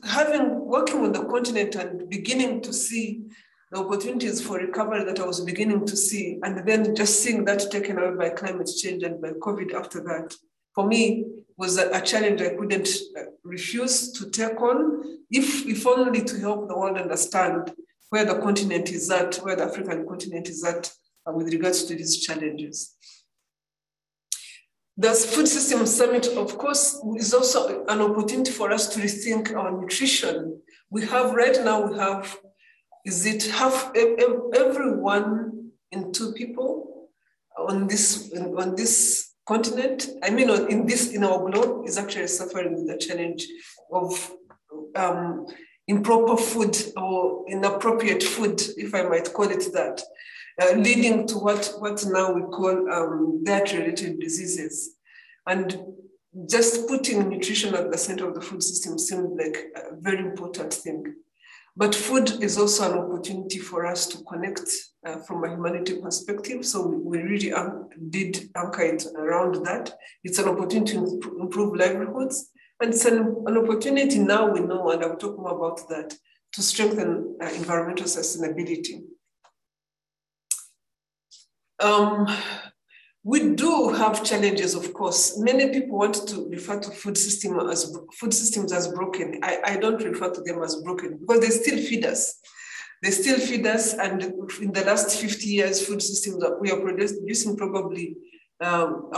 having 0.03 0.65
working 0.65 1.01
on 1.01 1.11
the 1.11 1.25
continent 1.25 1.75
and 1.75 2.09
beginning 2.09 2.61
to 2.61 2.73
see 2.73 3.23
the 3.71 3.79
opportunities 3.79 4.41
for 4.45 4.57
recovery 4.57 5.03
that 5.03 5.19
I 5.19 5.25
was 5.25 5.41
beginning 5.41 5.85
to 5.85 5.97
see, 5.97 6.39
and 6.43 6.67
then 6.67 6.95
just 6.95 7.21
seeing 7.21 7.45
that 7.45 7.71
taken 7.71 7.97
away 7.97 8.15
by 8.15 8.29
climate 8.29 8.69
change 8.77 9.03
and 9.03 9.21
by 9.21 9.31
COVID 9.31 9.73
after 9.73 10.01
that, 10.01 10.33
for 10.73 10.87
me 10.87 11.25
was 11.57 11.77
a, 11.77 11.89
a 11.91 12.01
challenge 12.01 12.41
I 12.41 12.49
couldn't 12.49 12.87
uh, 13.17 13.23
refuse 13.43 14.11
to 14.13 14.29
take 14.29 14.59
on, 14.61 15.19
if, 15.31 15.65
if 15.65 15.87
only 15.87 16.21
to 16.23 16.39
help 16.39 16.67
the 16.67 16.77
world 16.77 16.97
understand 16.97 17.73
where 18.09 18.25
the 18.25 18.39
continent 18.39 18.91
is 18.91 19.09
at, 19.09 19.35
where 19.37 19.55
the 19.55 19.63
African 19.63 20.05
continent 20.07 20.47
is 20.49 20.63
at 20.63 20.91
uh, 21.27 21.31
with 21.31 21.51
regards 21.51 21.85
to 21.85 21.95
these 21.95 22.25
challenges. 22.25 22.94
The 24.97 25.11
Food 25.11 25.47
System 25.47 25.85
Summit, 25.85 26.27
of 26.37 26.57
course, 26.57 27.01
is 27.17 27.33
also 27.33 27.83
an 27.85 27.99
opportunity 27.99 28.51
for 28.51 28.71
us 28.71 28.87
to 28.93 29.01
rethink 29.01 29.53
our 29.53 29.69
nutrition. 29.69 30.61
We 30.89 31.05
have 31.07 31.33
right 31.33 31.57
now, 31.65 31.91
we 31.91 31.97
have, 31.97 32.37
is 33.03 33.25
it 33.25 33.43
half 33.43 33.91
every 33.93 34.95
one 34.95 35.71
in 35.91 36.13
two 36.13 36.31
people 36.31 37.09
on 37.57 37.87
this 37.87 38.31
on 38.57 38.75
this 38.75 39.33
continent? 39.45 40.07
I 40.23 40.29
mean, 40.29 40.49
in 40.49 40.85
this 40.85 41.11
in 41.11 41.25
our 41.25 41.51
globe 41.51 41.85
is 41.85 41.97
actually 41.97 42.27
suffering 42.27 42.85
the 42.85 42.97
challenge 42.97 43.45
of 43.91 44.31
um, 44.95 45.45
improper 45.89 46.37
food 46.37 46.73
or 46.95 47.43
inappropriate 47.49 48.23
food, 48.23 48.61
if 48.77 48.95
I 48.95 49.03
might 49.03 49.33
call 49.33 49.49
it 49.49 49.73
that 49.73 50.01
uh, 50.61 50.73
leading 50.75 51.27
to 51.27 51.37
what, 51.37 51.73
what 51.79 52.03
now 52.05 52.31
we 52.31 52.41
call 52.41 52.91
um, 52.91 53.43
diet-related 53.43 54.19
diseases. 54.19 54.95
And 55.47 55.77
just 56.49 56.87
putting 56.87 57.29
nutrition 57.29 57.75
at 57.75 57.91
the 57.91 57.97
center 57.97 58.27
of 58.27 58.35
the 58.35 58.41
food 58.41 58.63
system 58.63 58.97
seemed 58.97 59.37
like 59.37 59.57
a 59.75 59.95
very 59.99 60.19
important 60.19 60.73
thing. 60.73 61.15
But 61.77 61.93
food 61.93 62.41
is 62.41 62.57
also 62.57 62.91
an 62.91 62.97
opportunity 62.97 63.59
for 63.59 63.85
us 63.85 64.07
to 64.07 64.23
connect 64.23 64.69
uh, 65.05 65.17
from 65.17 65.43
a 65.43 65.49
humanity 65.49 65.99
perspective. 66.01 66.65
So 66.65 66.87
we, 66.87 67.19
really 67.19 67.51
um, 67.51 67.89
did 68.09 68.49
anchor 68.55 68.83
it 68.83 69.05
around 69.17 69.65
that. 69.65 69.93
It's 70.23 70.39
an 70.39 70.47
opportunity 70.47 70.93
to 70.93 71.37
improve 71.39 71.75
livelihoods. 71.75 72.51
And 72.81 72.93
it's 72.93 73.05
an, 73.05 73.43
an 73.45 73.57
opportunity 73.57 74.19
now 74.19 74.51
we 74.51 74.61
know, 74.61 74.89
and 74.91 75.03
I'll 75.03 75.17
talk 75.17 75.37
more 75.37 75.55
about 75.55 75.87
that, 75.89 76.13
to 76.53 76.61
strengthen 76.61 77.37
uh, 77.41 77.47
environmental 77.47 78.05
sustainability. 78.05 79.01
Um, 81.79 82.27
we 83.23 83.55
do 83.55 83.89
have 83.89 84.23
challenges, 84.23 84.75
of 84.75 84.93
course. 84.93 85.39
Many 85.39 85.71
people 85.71 85.97
want 85.97 86.27
to 86.27 86.47
refer 86.49 86.79
to 86.79 86.91
food 86.91 87.17
system 87.17 87.59
as 87.59 87.97
food 88.19 88.33
systems 88.33 88.71
as 88.71 88.87
broken. 88.89 89.39
I, 89.43 89.59
I 89.65 89.77
don't 89.77 90.01
refer 90.03 90.31
to 90.31 90.41
them 90.41 90.61
as 90.63 90.75
broken 90.83 91.17
because 91.17 91.41
they 91.41 91.49
still 91.49 91.77
feed 91.77 92.05
us. 92.05 92.39
They 93.01 93.11
still 93.11 93.39
feed 93.39 93.65
us, 93.67 93.93
and 93.93 94.23
in 94.23 94.71
the 94.71 94.83
last 94.85 95.19
50 95.19 95.45
years, 95.45 95.85
food 95.85 96.01
systems 96.01 96.43
we 96.61 96.71
are 96.71 96.79
producing 96.79 97.57
probably 97.57 98.15
um, 98.61 99.11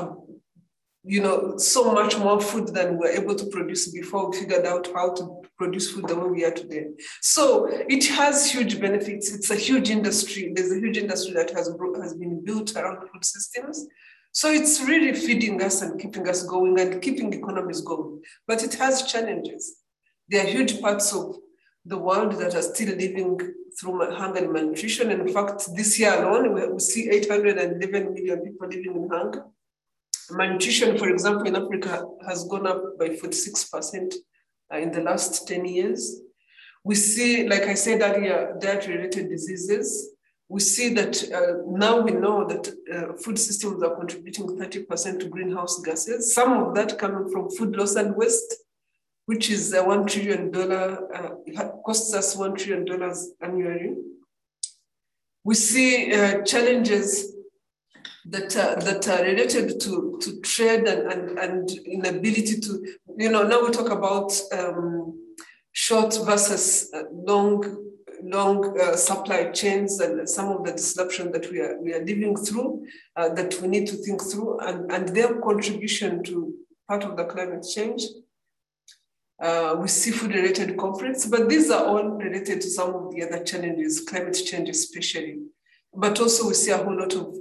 you 1.07 1.21
know, 1.21 1.57
so 1.57 1.93
much 1.93 2.17
more 2.17 2.39
food 2.41 2.67
than 2.73 2.97
we 2.97 3.07
are 3.07 3.11
able 3.11 3.33
to 3.33 3.45
produce 3.45 3.91
before 3.91 4.29
we 4.29 4.37
figured 4.37 4.65
out 4.65 4.87
how 4.93 5.13
to 5.13 5.41
produce 5.57 5.91
food 5.91 6.07
the 6.07 6.15
way 6.15 6.27
we 6.27 6.45
are 6.45 6.51
today. 6.51 6.85
So 7.21 7.67
it 7.67 8.05
has 8.07 8.51
huge 8.51 8.79
benefits. 8.79 9.33
It's 9.33 9.49
a 9.49 9.55
huge 9.55 9.89
industry. 9.89 10.51
There's 10.53 10.71
a 10.71 10.79
huge 10.79 10.97
industry 10.97 11.33
that 11.33 11.51
has, 11.51 11.69
has 12.01 12.13
been 12.13 12.43
built 12.43 12.75
around 12.75 13.07
food 13.09 13.25
systems. 13.25 13.87
So 14.31 14.51
it's 14.51 14.81
really 14.81 15.13
feeding 15.13 15.61
us 15.63 15.81
and 15.81 15.99
keeping 15.99 16.27
us 16.27 16.43
going 16.43 16.79
and 16.79 17.01
keeping 17.01 17.33
economies 17.33 17.81
going. 17.81 18.21
But 18.47 18.63
it 18.63 18.75
has 18.75 19.11
challenges. 19.11 19.77
There 20.29 20.43
are 20.43 20.47
huge 20.47 20.79
parts 20.79 21.13
of 21.13 21.35
the 21.85 21.97
world 21.97 22.33
that 22.33 22.53
are 22.53 22.61
still 22.61 22.95
living 22.95 23.39
through 23.79 24.11
hunger 24.13 24.43
and 24.43 24.53
malnutrition. 24.53 25.09
In 25.09 25.27
fact, 25.29 25.63
this 25.75 25.99
year 25.99 26.23
alone, 26.23 26.73
we 26.73 26.79
see 26.79 27.09
811 27.09 28.13
million 28.13 28.41
people 28.41 28.67
living 28.67 28.95
in 28.95 29.09
hunger. 29.09 29.45
Malnutrition, 30.29 30.97
for 30.97 31.09
example, 31.09 31.47
in 31.47 31.55
Africa 31.55 32.03
has 32.27 32.43
gone 32.45 32.67
up 32.67 32.99
by 32.99 33.09
46% 33.09 34.13
uh, 34.73 34.77
in 34.77 34.91
the 34.91 35.01
last 35.01 35.47
10 35.47 35.65
years. 35.65 36.21
We 36.83 36.95
see, 36.95 37.47
like 37.47 37.63
I 37.63 37.73
said 37.73 38.01
earlier, 38.01 38.55
diet-related 38.59 39.29
diseases. 39.29 40.11
We 40.49 40.61
see 40.61 40.93
that 40.93 41.21
uh, 41.33 41.63
now 41.67 41.99
we 41.99 42.11
know 42.11 42.47
that 42.47 42.67
uh, 42.93 43.13
food 43.21 43.37
systems 43.37 43.83
are 43.83 43.95
contributing 43.95 44.47
30% 44.47 45.19
to 45.19 45.25
greenhouse 45.27 45.81
gases, 45.81 46.33
some 46.33 46.53
of 46.53 46.75
that 46.75 46.97
coming 46.97 47.29
from 47.29 47.49
food 47.49 47.75
loss 47.75 47.95
and 47.95 48.15
waste, 48.15 48.55
which 49.25 49.49
is 49.49 49.73
a 49.73 49.79
$1 49.83 50.07
trillion, 50.07 50.55
uh, 50.55 51.69
costs 51.85 52.13
us 52.13 52.35
$1 52.37 52.57
trillion 52.57 53.13
annually. 53.41 53.95
We 55.43 55.55
see 55.55 56.13
uh, 56.13 56.43
challenges 56.43 57.33
that 58.29 58.55
uh, 58.57 58.75
that 58.75 59.07
are 59.07 59.23
related 59.23 59.79
to 59.79 60.17
to 60.21 60.39
trade 60.41 60.87
and, 60.87 61.11
and 61.11 61.39
and 61.39 61.69
inability 61.85 62.59
to 62.59 62.85
you 63.17 63.29
know 63.29 63.43
now 63.43 63.63
we 63.63 63.71
talk 63.71 63.89
about 63.89 64.31
um, 64.51 65.17
short 65.71 66.17
versus 66.25 66.89
uh, 66.93 67.03
long 67.11 67.63
long 68.23 68.79
uh, 68.79 68.95
supply 68.95 69.51
chains 69.51 69.99
and 69.99 70.27
some 70.27 70.49
of 70.49 70.65
the 70.65 70.71
disruption 70.71 71.31
that 71.31 71.49
we 71.51 71.59
are 71.59 71.79
we 71.81 71.93
are 71.93 72.03
living 72.03 72.35
through 72.35 72.85
uh, 73.15 73.29
that 73.29 73.59
we 73.61 73.67
need 73.67 73.87
to 73.87 73.95
think 73.97 74.21
through 74.21 74.59
and 74.59 74.91
and 74.91 75.09
their 75.09 75.39
contribution 75.41 76.23
to 76.23 76.53
part 76.87 77.03
of 77.03 77.15
the 77.15 77.25
climate 77.25 77.65
change 77.75 78.03
uh, 79.39 79.75
with 79.79 79.91
seafood 79.91 80.33
related 80.33 80.77
conflicts, 80.77 81.25
but 81.25 81.47
these 81.47 81.69
are 81.69 81.85
all 81.85 82.03
related 82.03 82.59
to 82.61 82.69
some 82.69 82.95
of 82.95 83.11
the 83.11 83.23
other 83.23 83.43
challenges, 83.43 84.01
climate 84.01 84.33
change 84.33 84.67
especially. 84.69 85.37
But 85.93 86.19
also 86.19 86.47
we 86.47 86.53
see 86.53 86.71
a 86.71 86.77
whole 86.77 86.97
lot 86.97 87.13
of 87.13 87.35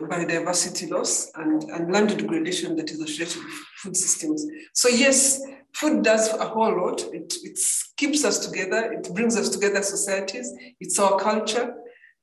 biodiversity 0.00 0.90
loss 0.90 1.30
and, 1.34 1.62
and 1.64 1.92
land 1.92 2.16
degradation 2.16 2.76
that 2.76 2.90
is 2.90 3.00
associated 3.00 3.42
with 3.42 3.52
food 3.78 3.96
systems. 3.96 4.46
So 4.72 4.88
yes, 4.88 5.40
food 5.72 6.02
does 6.02 6.32
a 6.32 6.46
whole 6.46 6.76
lot. 6.76 7.02
It, 7.12 7.32
it 7.42 7.58
keeps 7.96 8.24
us 8.24 8.46
together. 8.46 8.92
It 8.92 9.12
brings 9.14 9.36
us 9.36 9.48
together 9.48 9.82
societies. 9.82 10.52
It's 10.80 10.98
our 10.98 11.18
culture, 11.18 11.74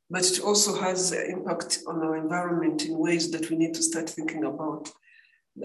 but 0.09 0.25
it 0.25 0.39
also 0.41 0.79
has 0.79 1.11
an 1.11 1.25
impact 1.31 1.79
on 1.87 1.97
our 1.97 2.17
environment 2.17 2.85
in 2.85 2.97
ways 2.97 3.31
that 3.31 3.49
we 3.49 3.57
need 3.57 3.73
to 3.75 3.83
start 3.83 4.09
thinking 4.09 4.45
about. 4.45 4.89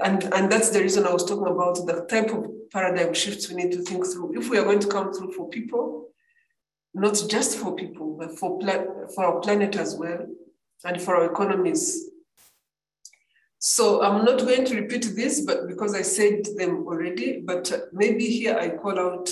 And, 0.02 0.24
and 0.34 0.50
that's 0.50 0.70
the 0.70 0.80
reason 0.80 1.06
I 1.06 1.12
was 1.12 1.24
talking 1.24 1.46
about 1.46 1.86
the 1.86 2.06
type 2.10 2.32
of 2.32 2.46
paradigm 2.72 3.14
shifts 3.14 3.48
we 3.48 3.62
need 3.62 3.72
to 3.72 3.82
think 3.82 4.04
through. 4.04 4.38
If 4.38 4.50
we 4.50 4.58
are 4.58 4.64
going 4.64 4.80
to 4.80 4.88
come 4.88 5.12
through 5.12 5.32
for 5.32 5.48
people, 5.48 6.08
not 6.92 7.22
just 7.28 7.58
for 7.58 7.76
people, 7.76 8.16
but 8.18 8.36
for, 8.38 8.58
for 9.14 9.24
our 9.24 9.40
planet 9.40 9.76
as 9.76 9.96
well, 9.96 10.26
and 10.84 11.00
for 11.00 11.16
our 11.16 11.30
economies. 11.30 12.10
So 13.58 14.02
I'm 14.02 14.24
not 14.24 14.38
going 14.40 14.64
to 14.66 14.80
repeat 14.80 15.16
this, 15.16 15.40
but 15.40 15.66
because 15.66 15.94
I 15.94 16.02
said 16.02 16.46
them 16.56 16.86
already, 16.86 17.42
but 17.44 17.72
maybe 17.92 18.26
here 18.26 18.56
I 18.56 18.70
call 18.70 18.98
out 18.98 19.30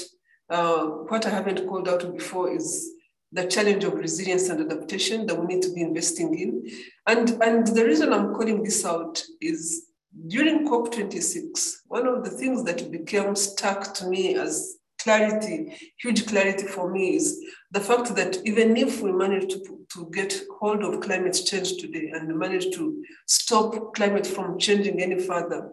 uh, 0.51 0.85
what 1.09 1.27
I 1.27 1.31
haven't 1.31 1.67
called 1.67 1.89
out 1.89 2.13
before 2.13 2.53
is 2.53 2.91
the 3.33 3.47
challenge 3.47 3.85
of 3.85 3.95
resilience 3.95 4.49
and 4.49 4.61
adaptation 4.61 5.27
that 5.27 5.39
we 5.39 5.47
need 5.47 5.63
to 5.63 5.73
be 5.73 5.83
investing 5.83 6.39
in. 6.39 6.69
And, 7.07 7.43
and 7.43 7.67
the 7.67 7.85
reason 7.85 8.13
I'm 8.13 8.35
calling 8.35 8.63
this 8.63 8.85
out 8.85 9.23
is 9.41 9.87
during 10.29 10.67
COP26, 10.69 11.75
one 11.87 12.07
of 12.07 12.25
the 12.25 12.31
things 12.31 12.63
that 12.65 12.91
became 12.91 13.35
stuck 13.35 13.93
to 13.95 14.07
me 14.07 14.37
as 14.37 14.77
clarity, 15.01 15.77
huge 15.99 16.27
clarity 16.27 16.67
for 16.67 16.91
me 16.91 17.17
is 17.17 17.45
the 17.75 17.81
fact 17.81 18.15
that 18.15 18.39
even 18.45 18.77
if 18.77 19.03
we 19.03 19.11
manage 19.11 19.53
to, 19.53 19.85
to 19.93 20.09
get 20.13 20.41
hold 20.61 20.85
of 20.85 21.01
climate 21.01 21.37
change 21.45 21.77
today 21.79 22.09
and 22.15 22.39
manage 22.39 22.73
to 22.77 23.05
stop 23.27 23.93
climate 23.95 24.25
from 24.25 24.61
changing 24.61 25.03
any 25.03 25.19
further, 25.19 25.73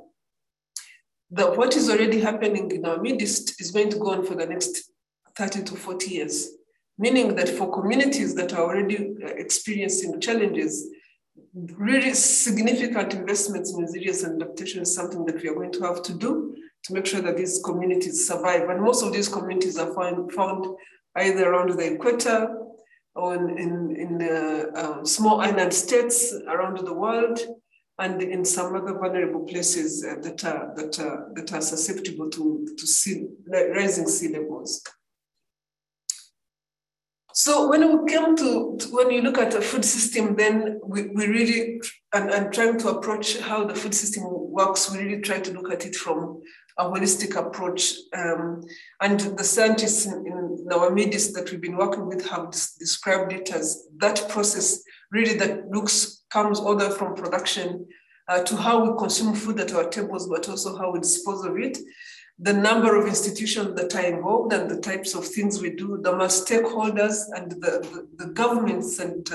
that 1.29 1.55
what 1.55 1.77
is 1.77 1.91
already 1.91 2.19
happening 2.19 2.71
in 2.71 2.85
our 2.87 2.99
midst 2.99 3.61
is 3.61 3.69
going 3.69 3.91
to 3.91 3.99
go 3.99 4.13
on 4.13 4.25
for 4.25 4.33
the 4.33 4.47
next 4.47 4.91
30 5.37 5.61
to 5.63 5.75
40 5.75 6.09
years. 6.09 6.49
Meaning 6.97 7.35
that 7.35 7.49
for 7.49 7.71
communities 7.71 8.33
that 8.33 8.51
are 8.53 8.63
already 8.63 9.13
uh, 9.23 9.27
experiencing 9.27 10.19
challenges, 10.19 10.89
really 11.53 12.15
significant 12.15 13.13
investments 13.13 13.73
in 13.73 13.81
resilience 13.81 14.23
and 14.23 14.41
adaptation 14.41 14.81
is 14.81 14.95
something 14.95 15.23
that 15.25 15.41
we 15.41 15.49
are 15.49 15.55
going 15.55 15.71
to 15.71 15.83
have 15.83 16.01
to 16.01 16.13
do 16.15 16.55
to 16.83 16.93
make 16.93 17.05
sure 17.05 17.21
that 17.21 17.37
these 17.37 17.61
communities 17.63 18.27
survive. 18.27 18.69
And 18.69 18.81
most 18.81 19.03
of 19.03 19.13
these 19.13 19.29
communities 19.29 19.77
are 19.77 19.93
found, 19.93 20.31
found 20.31 20.65
either 21.15 21.49
around 21.49 21.71
the 21.71 21.93
equator 21.93 22.57
or 23.15 23.35
in, 23.35 23.57
in, 23.57 23.95
in 23.95 24.21
uh, 24.21 25.03
small 25.03 25.41
island 25.41 25.73
states 25.73 26.33
around 26.47 26.77
the 26.77 26.93
world 26.93 27.39
and 27.99 28.21
in 28.21 28.43
some 28.45 28.75
other 28.75 28.93
vulnerable 28.93 29.45
places 29.45 30.03
uh, 30.03 30.15
that, 30.21 30.43
are, 30.45 30.73
that, 30.75 30.99
are, 30.99 31.31
that 31.35 31.53
are 31.53 31.61
susceptible 31.61 32.29
to, 32.29 32.67
to 32.77 32.87
sea, 32.87 33.27
rising 33.47 34.07
sea 34.07 34.29
levels. 34.29 34.81
So 37.33 37.69
when 37.69 38.03
we 38.03 38.11
come 38.11 38.35
to, 38.37 38.77
to, 38.79 38.87
when 38.89 39.11
you 39.11 39.21
look 39.21 39.37
at 39.37 39.51
the 39.51 39.61
food 39.61 39.85
system, 39.85 40.35
then 40.35 40.79
we, 40.83 41.07
we 41.09 41.27
really, 41.27 41.81
and, 42.13 42.29
and 42.29 42.53
trying 42.53 42.77
to 42.79 42.89
approach 42.89 43.39
how 43.39 43.65
the 43.65 43.75
food 43.75 43.93
system 43.93 44.23
works, 44.27 44.91
we 44.91 44.99
really 44.99 45.21
try 45.21 45.39
to 45.39 45.53
look 45.53 45.71
at 45.71 45.85
it 45.85 45.95
from 45.95 46.41
a 46.81 46.85
holistic 46.85 47.35
approach. 47.35 47.93
Um, 48.13 48.61
and 49.01 49.19
the 49.19 49.43
scientists 49.43 50.05
in, 50.05 50.25
in, 50.25 50.67
our 50.71 50.89
midst 50.89 51.33
that 51.35 51.51
we've 51.51 51.61
been 51.61 51.75
working 51.75 52.07
with 52.07 52.27
have 52.29 52.51
described 52.51 53.33
it 53.33 53.51
as 53.51 53.87
that 53.97 54.27
process 54.29 54.81
really 55.11 55.35
that 55.37 55.69
looks, 55.69 56.23
comes 56.29 56.59
all 56.59 56.75
the 56.75 56.87
way 56.87 56.95
from 56.95 57.13
production 57.13 57.87
uh, 58.29 58.41
to 58.43 58.55
how 58.55 58.85
we 58.85 58.97
consume 58.97 59.35
food 59.35 59.59
at 59.59 59.73
our 59.73 59.89
tables, 59.89 60.29
but 60.29 60.47
also 60.47 60.77
how 60.77 60.91
we 60.91 60.99
dispose 60.99 61.43
of 61.45 61.57
it 61.57 61.77
the 62.39 62.53
number 62.53 62.99
of 62.99 63.07
institutions 63.07 63.75
that 63.75 63.93
are 63.95 64.05
involved 64.05 64.51
and 64.51 64.69
the 64.69 64.81
types 64.81 65.13
of 65.13 65.25
things 65.27 65.61
we 65.61 65.69
do, 65.75 65.99
the 66.01 66.11
stakeholders 66.11 67.25
and 67.35 67.51
the, 67.51 67.57
the, 68.17 68.25
the 68.25 68.31
governments 68.33 68.97
and 68.97 69.29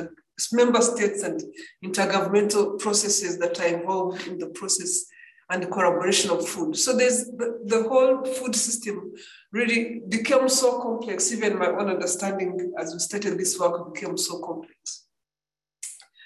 member 0.53 0.81
states 0.83 1.23
and 1.23 1.41
intergovernmental 1.85 2.79
processes 2.81 3.39
that 3.39 3.61
are 3.61 3.79
involved 3.79 4.27
in 4.27 4.39
the 4.39 4.49
process 4.49 5.05
and 5.51 5.63
the 5.63 5.67
collaboration 5.67 6.31
of 6.31 6.47
food. 6.47 6.77
So 6.77 6.97
there's 6.97 7.27
the, 7.27 7.61
the 7.65 7.83
whole 7.89 8.25
food 8.25 8.55
system 8.57 9.13
really 9.53 10.03
became 10.09 10.49
so 10.49 10.81
complex. 10.81 11.33
Even 11.33 11.59
my 11.59 11.69
own 11.69 11.89
understanding 11.89 12.73
as 12.79 12.93
we 12.93 12.99
started 12.99 13.39
this 13.39 13.59
work 13.59 13.95
became 13.95 14.17
so 14.17 14.41
complex. 14.41 15.07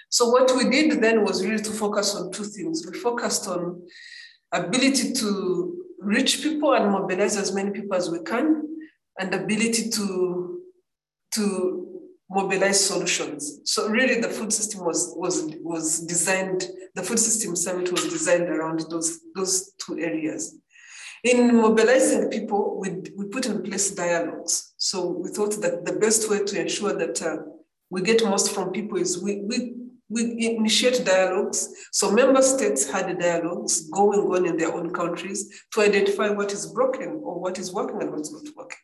So 0.08 0.28
what 0.30 0.50
we 0.56 0.68
did 0.70 1.00
then 1.00 1.22
was 1.22 1.44
really 1.44 1.62
to 1.62 1.70
focus 1.70 2.16
on 2.16 2.32
two 2.32 2.44
things. 2.44 2.84
We 2.84 2.98
focused 2.98 3.46
on 3.46 3.82
ability 4.52 5.12
to 5.12 5.84
reach 6.00 6.42
people 6.42 6.74
and 6.74 6.90
mobilize 6.90 7.36
as 7.36 7.54
many 7.54 7.70
people 7.70 7.94
as 7.94 8.10
we 8.10 8.20
can, 8.20 8.66
and 9.18 9.34
ability 9.34 9.90
to, 9.90 10.60
to 11.32 11.79
mobilize 12.30 12.86
solutions. 12.86 13.60
So 13.64 13.88
really 13.88 14.20
the 14.20 14.28
food 14.28 14.52
system 14.52 14.84
was, 14.84 15.12
was, 15.16 15.52
was 15.60 16.00
designed, 16.00 16.68
the 16.94 17.02
food 17.02 17.18
system 17.18 17.56
summit 17.56 17.90
was 17.90 18.04
designed 18.04 18.48
around 18.48 18.84
those, 18.88 19.18
those 19.34 19.72
two 19.78 19.98
areas. 19.98 20.56
In 21.24 21.56
mobilizing 21.56 22.30
people, 22.30 22.78
we, 22.80 23.02
we 23.16 23.26
put 23.26 23.46
in 23.46 23.62
place 23.62 23.90
dialogues. 23.90 24.72
So 24.78 25.08
we 25.08 25.28
thought 25.30 25.60
that 25.60 25.84
the 25.84 25.94
best 25.94 26.30
way 26.30 26.44
to 26.44 26.60
ensure 26.60 26.94
that 26.94 27.20
uh, 27.20 27.38
we 27.90 28.00
get 28.00 28.24
most 28.24 28.54
from 28.54 28.70
people 28.70 28.96
is 28.96 29.22
we, 29.22 29.42
we 29.42 29.74
we 30.10 30.56
initiate 30.56 31.04
dialogues. 31.06 31.68
So 31.92 32.10
member 32.10 32.42
states 32.42 32.90
had 32.90 33.16
dialogues 33.18 33.88
going 33.90 34.20
on 34.20 34.44
in 34.44 34.56
their 34.56 34.74
own 34.74 34.92
countries 34.92 35.62
to 35.72 35.82
identify 35.82 36.30
what 36.30 36.52
is 36.52 36.66
broken 36.66 37.20
or 37.22 37.40
what 37.40 37.58
is 37.58 37.72
working 37.72 38.02
and 38.02 38.10
what's 38.10 38.32
not 38.32 38.54
working. 38.56 38.78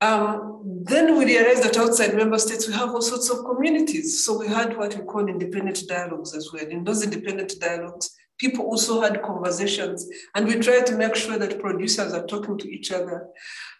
Um, 0.00 0.82
then 0.84 1.16
we 1.16 1.24
realized 1.24 1.64
that 1.64 1.78
outside 1.78 2.14
member 2.14 2.38
states, 2.38 2.66
we 2.68 2.74
have 2.74 2.90
all 2.90 3.02
sorts 3.02 3.30
of 3.30 3.44
communities. 3.44 4.24
So 4.24 4.38
we 4.38 4.48
had 4.48 4.76
what 4.76 4.94
we 4.94 5.02
call 5.04 5.26
independent 5.26 5.82
dialogues 5.88 6.34
as 6.34 6.50
well. 6.52 6.66
In 6.66 6.84
those 6.84 7.02
independent 7.02 7.54
dialogues, 7.60 8.14
people 8.38 8.66
also 8.66 9.00
had 9.00 9.22
conversations 9.22 10.06
and 10.34 10.46
we 10.46 10.56
tried 10.56 10.84
to 10.86 10.96
make 10.96 11.14
sure 11.14 11.38
that 11.38 11.58
producers 11.58 12.12
are 12.12 12.26
talking 12.26 12.58
to 12.58 12.70
each 12.70 12.92
other 12.92 13.28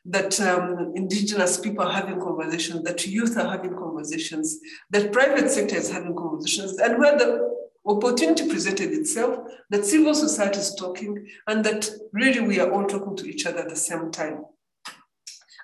that 0.07 0.41
um, 0.41 0.93
indigenous 0.95 1.59
people 1.59 1.85
are 1.85 1.93
having 1.93 2.21
conversations, 2.21 2.83
that 2.85 3.07
youth 3.07 3.37
are 3.37 3.51
having 3.51 3.75
conversations, 3.75 4.61
that 4.91 5.13
private 5.13 5.51
sector 5.51 5.77
is 5.77 5.91
having 5.91 6.15
conversations, 6.15 6.79
and 6.79 6.99
where 6.99 7.19
the 7.19 7.57
opportunity 7.87 8.49
presented 8.49 8.93
itself, 8.93 9.39
that 9.71 9.85
civil 9.85 10.15
society 10.15 10.61
is 10.61 10.75
talking, 10.77 11.27
and 11.49 11.65
that 11.65 11.91
really 12.13 12.41
we 12.41 12.61
are 12.61 12.71
all 12.71 12.87
talking 12.87 13.17
to 13.17 13.29
each 13.29 13.47
other 13.47 13.59
at 13.59 13.69
the 13.69 13.77
same 13.77 14.11
time. 14.13 14.45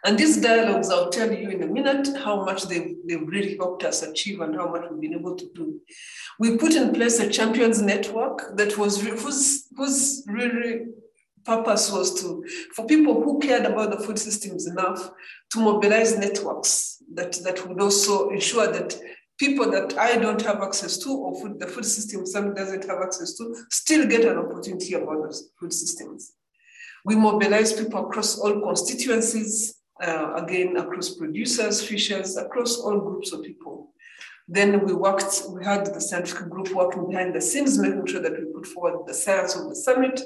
And 0.05 0.19
these 0.19 0.41
dialogues, 0.41 0.91
I'll 0.91 1.11
tell 1.11 1.33
you 1.33 1.51
in 1.51 1.63
a 1.63 1.67
minute 1.67 2.09
how 2.25 2.45
much 2.45 2.65
they've, 2.65 2.97
they've 3.07 3.27
really 3.27 3.57
helped 3.57 3.85
us 3.85 4.03
achieve 4.03 4.41
and 4.41 4.55
how 4.57 4.69
much 4.69 4.83
we've 4.91 5.01
been 5.01 5.15
able 5.15 5.37
to 5.37 5.49
do. 5.55 5.81
We 6.41 6.57
put 6.57 6.75
in 6.75 6.93
place 6.93 7.21
a 7.21 7.31
champions 7.31 7.81
network 7.81 8.57
that 8.57 8.77
was 8.77 9.01
whose, 9.01 9.69
whose 9.77 10.25
really 10.27 10.87
purpose 11.45 11.91
was 11.91 12.21
to, 12.21 12.45
for 12.75 12.87
people 12.87 13.23
who 13.23 13.39
cared 13.39 13.65
about 13.65 13.91
the 13.91 14.05
food 14.05 14.19
systems 14.19 14.67
enough 14.67 15.11
to 15.51 15.61
mobilize 15.61 16.19
networks 16.19 17.03
that, 17.15 17.33
that 17.45 17.67
would 17.67 17.81
also 17.81 18.31
ensure 18.31 18.67
that 18.73 18.99
people 19.39 19.71
that 19.71 19.97
I 19.99 20.17
don't 20.17 20.41
have 20.43 20.63
access 20.63 20.99
to 20.99 21.11
or 21.11 21.41
food, 21.41 21.59
the 21.59 21.67
food 21.67 21.85
system 21.85 22.27
some 22.27 22.55
doesn't 22.55 22.85
have 22.87 22.99
access 23.03 23.35
to 23.35 23.55
still 23.71 24.07
get 24.07 24.25
an 24.25 24.39
opportunity 24.39 24.95
about 24.95 25.23
those 25.23 25.51
food 25.59 25.73
systems. 25.73 26.33
We 27.05 27.17
mobilize 27.17 27.73
people 27.73 28.07
across 28.07 28.39
all 28.39 28.61
constituencies, 28.61 29.82
uh, 30.03 30.35
again, 30.35 30.77
across 30.77 31.11
producers, 31.15 31.87
fishers, 31.87 32.37
across 32.37 32.79
all 32.79 32.99
groups 32.99 33.33
of 33.33 33.43
people. 33.43 33.93
Then 34.49 34.85
we 34.85 34.93
worked, 34.93 35.43
we 35.51 35.65
had 35.65 35.87
the 35.87 36.01
scientific 36.01 36.49
group 36.51 36.71
working 36.75 37.09
behind 37.09 37.35
the 37.35 37.41
scenes, 37.41 37.79
making 37.79 38.07
sure 38.07 38.21
that 38.21 38.33
we 38.33 38.53
put 38.53 38.67
forward 38.67 39.07
the 39.07 39.15
science 39.15 39.55
of 39.55 39.69
the 39.69 39.77
summit. 39.77 40.21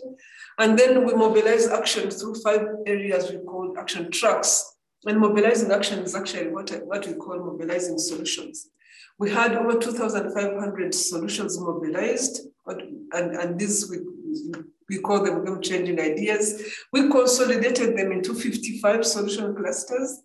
And 0.58 0.78
then 0.78 1.04
we 1.04 1.14
mobilized 1.14 1.70
action 1.70 2.10
through 2.10 2.36
five 2.36 2.62
areas 2.86 3.30
we 3.30 3.38
call 3.38 3.74
action 3.78 4.10
tracks. 4.10 4.64
And 5.06 5.20
mobilizing 5.20 5.70
action 5.70 6.00
is 6.00 6.14
actually 6.14 6.48
what, 6.48 6.70
what 6.86 7.06
we 7.06 7.14
call 7.14 7.38
mobilizing 7.38 7.98
solutions. 7.98 8.70
We 9.18 9.30
had 9.30 9.54
over 9.54 9.78
2,500 9.78 10.94
solutions 10.94 11.58
mobilized, 11.60 12.48
and, 12.66 13.36
and 13.36 13.60
this 13.60 13.88
we, 13.90 13.98
we 14.88 14.98
call 14.98 15.24
them 15.24 15.44
game 15.44 15.60
changing 15.60 16.00
ideas. 16.00 16.62
We 16.92 17.10
consolidated 17.10 17.96
them 17.96 18.12
into 18.12 18.34
55 18.34 19.04
solution 19.04 19.54
clusters. 19.56 20.22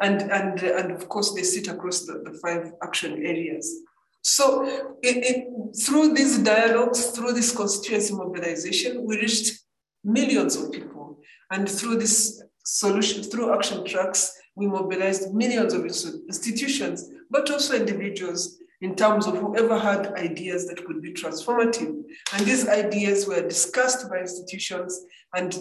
And, 0.00 0.22
and, 0.22 0.60
and 0.62 0.92
of 0.92 1.08
course, 1.08 1.32
they 1.34 1.42
sit 1.42 1.68
across 1.68 2.04
the, 2.06 2.22
the 2.24 2.38
five 2.38 2.72
action 2.82 3.24
areas. 3.24 3.82
So 4.22 4.64
it, 5.02 5.16
it, 5.24 5.76
through 5.84 6.14
these 6.14 6.38
dialogues, 6.38 7.06
through 7.10 7.32
this 7.32 7.54
constituency 7.54 8.14
mobilization, 8.14 9.04
we 9.04 9.16
reached 9.16 9.60
millions 10.04 10.56
of 10.56 10.72
people. 10.72 11.18
And 11.50 11.68
through 11.68 11.98
this 11.98 12.42
solution, 12.64 13.22
through 13.22 13.52
action 13.52 13.84
tracks, 13.84 14.32
we 14.54 14.66
mobilized 14.66 15.32
millions 15.34 15.72
of 15.74 15.84
institutions, 15.84 17.10
but 17.30 17.50
also 17.50 17.74
individuals 17.74 18.58
in 18.82 18.96
terms 18.96 19.26
of 19.26 19.38
whoever 19.38 19.78
had 19.78 20.08
ideas 20.14 20.66
that 20.66 20.84
could 20.84 21.00
be 21.00 21.12
transformative. 21.12 22.02
And 22.32 22.44
these 22.44 22.68
ideas 22.68 23.26
were 23.26 23.40
discussed 23.40 24.10
by 24.10 24.18
institutions 24.18 25.06
and 25.34 25.56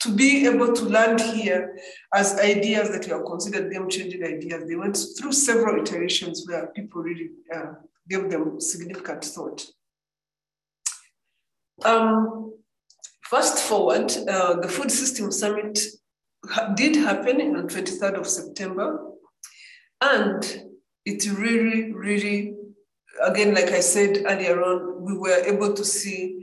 to 0.00 0.08
be 0.14 0.46
able 0.46 0.72
to 0.72 0.84
land 0.84 1.20
here 1.20 1.76
as 2.14 2.38
ideas 2.38 2.88
that 2.90 3.06
were 3.08 3.22
considered 3.28 3.70
game-changing 3.70 4.24
ideas, 4.24 4.66
they 4.66 4.76
went 4.76 4.98
through 5.18 5.32
several 5.32 5.82
iterations 5.82 6.46
where 6.46 6.68
people 6.68 7.02
really 7.02 7.30
uh, 7.54 7.74
gave 8.08 8.30
them 8.30 8.58
significant 8.60 9.24
thought. 9.24 9.66
Um, 11.84 12.54
fast 13.24 13.58
forward, 13.58 14.10
uh, 14.28 14.60
the 14.60 14.68
Food 14.68 14.90
System 14.90 15.30
Summit 15.30 15.78
did 16.76 16.96
happen 16.96 17.40
on 17.40 17.66
the 17.66 17.74
23rd 17.74 18.18
of 18.18 18.26
September, 18.26 19.06
and 20.00 20.62
it 21.04 21.26
really, 21.38 21.92
really, 21.92 22.54
again, 23.22 23.54
like 23.54 23.70
I 23.70 23.80
said 23.80 24.24
earlier 24.26 24.62
on, 24.62 25.04
we 25.04 25.16
were 25.16 25.42
able 25.44 25.74
to 25.74 25.84
see 25.84 26.40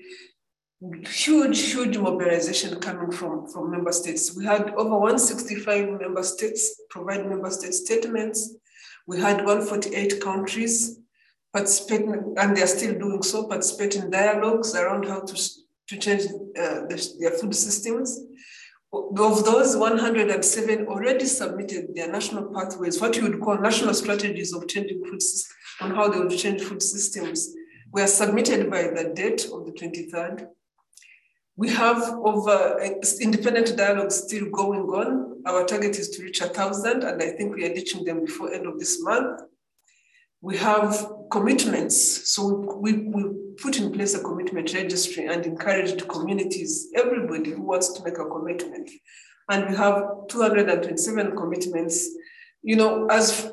huge, 1.07 1.71
huge 1.71 1.97
mobilization 1.97 2.79
coming 2.79 3.11
from, 3.11 3.47
from 3.47 3.71
member 3.71 3.91
states. 3.91 4.35
We 4.35 4.45
had 4.45 4.69
over 4.75 4.97
165 4.97 5.99
member 5.99 6.23
states 6.23 6.81
provide 6.89 7.27
member 7.27 7.49
state 7.49 7.73
statements. 7.73 8.55
We 9.07 9.19
had 9.19 9.37
148 9.37 10.21
countries 10.21 10.99
participating, 11.53 12.35
and 12.37 12.55
they're 12.55 12.67
still 12.67 12.97
doing 12.99 13.23
so, 13.23 13.47
participate 13.47 13.95
in 13.95 14.11
dialogues 14.11 14.75
around 14.75 15.05
how 15.05 15.21
to, 15.21 15.35
to 15.87 15.97
change 15.97 16.25
uh, 16.25 16.85
the, 16.87 17.15
their 17.19 17.31
food 17.31 17.55
systems. 17.55 18.19
Of 18.93 19.43
those, 19.43 19.75
107 19.75 20.87
already 20.87 21.25
submitted 21.25 21.93
their 21.93 22.11
national 22.11 22.53
pathways, 22.53 23.01
what 23.01 23.15
you 23.17 23.23
would 23.23 23.41
call 23.41 23.57
national 23.57 23.93
strategies 23.93 24.53
of 24.53 24.67
changing 24.67 25.03
food 25.03 25.21
systems, 25.21 25.56
on 25.81 25.91
how 25.91 26.07
they 26.09 26.19
would 26.19 26.37
change 26.37 26.61
food 26.61 26.81
systems, 26.81 27.53
were 27.91 28.07
submitted 28.07 28.69
by 28.69 28.83
the 28.83 29.11
date 29.15 29.45
of 29.45 29.65
the 29.65 29.71
23rd. 29.71 30.47
We 31.55 31.69
have 31.69 32.01
over 32.23 32.79
independent 33.19 33.75
dialogue 33.75 34.11
still 34.11 34.49
going 34.51 34.81
on. 34.81 35.41
Our 35.45 35.65
target 35.65 35.97
is 35.97 36.09
to 36.11 36.23
reach 36.23 36.41
a 36.41 36.47
thousand, 36.47 37.03
and 37.03 37.21
I 37.21 37.31
think 37.31 37.55
we 37.55 37.65
are 37.65 37.73
reaching 37.73 38.03
them 38.05 38.25
before 38.25 38.53
end 38.53 38.67
of 38.67 38.77
this 38.77 39.01
month. 39.01 39.41
We 40.41 40.57
have 40.57 41.07
commitments. 41.31 42.29
So 42.31 42.77
we, 42.79 42.93
we 42.93 43.23
put 43.59 43.79
in 43.79 43.91
place 43.91 44.13
a 44.13 44.21
commitment 44.21 44.71
registry 44.73 45.25
and 45.25 45.43
encouraged 45.45 46.07
communities, 46.07 46.89
everybody 46.95 47.51
who 47.51 47.63
wants 47.63 47.91
to 47.93 48.03
make 48.03 48.19
a 48.19 48.25
commitment. 48.25 48.89
And 49.49 49.69
we 49.69 49.75
have 49.75 50.03
227 50.29 51.35
commitments. 51.35 52.09
You 52.61 52.75
know, 52.75 53.07
as 53.07 53.51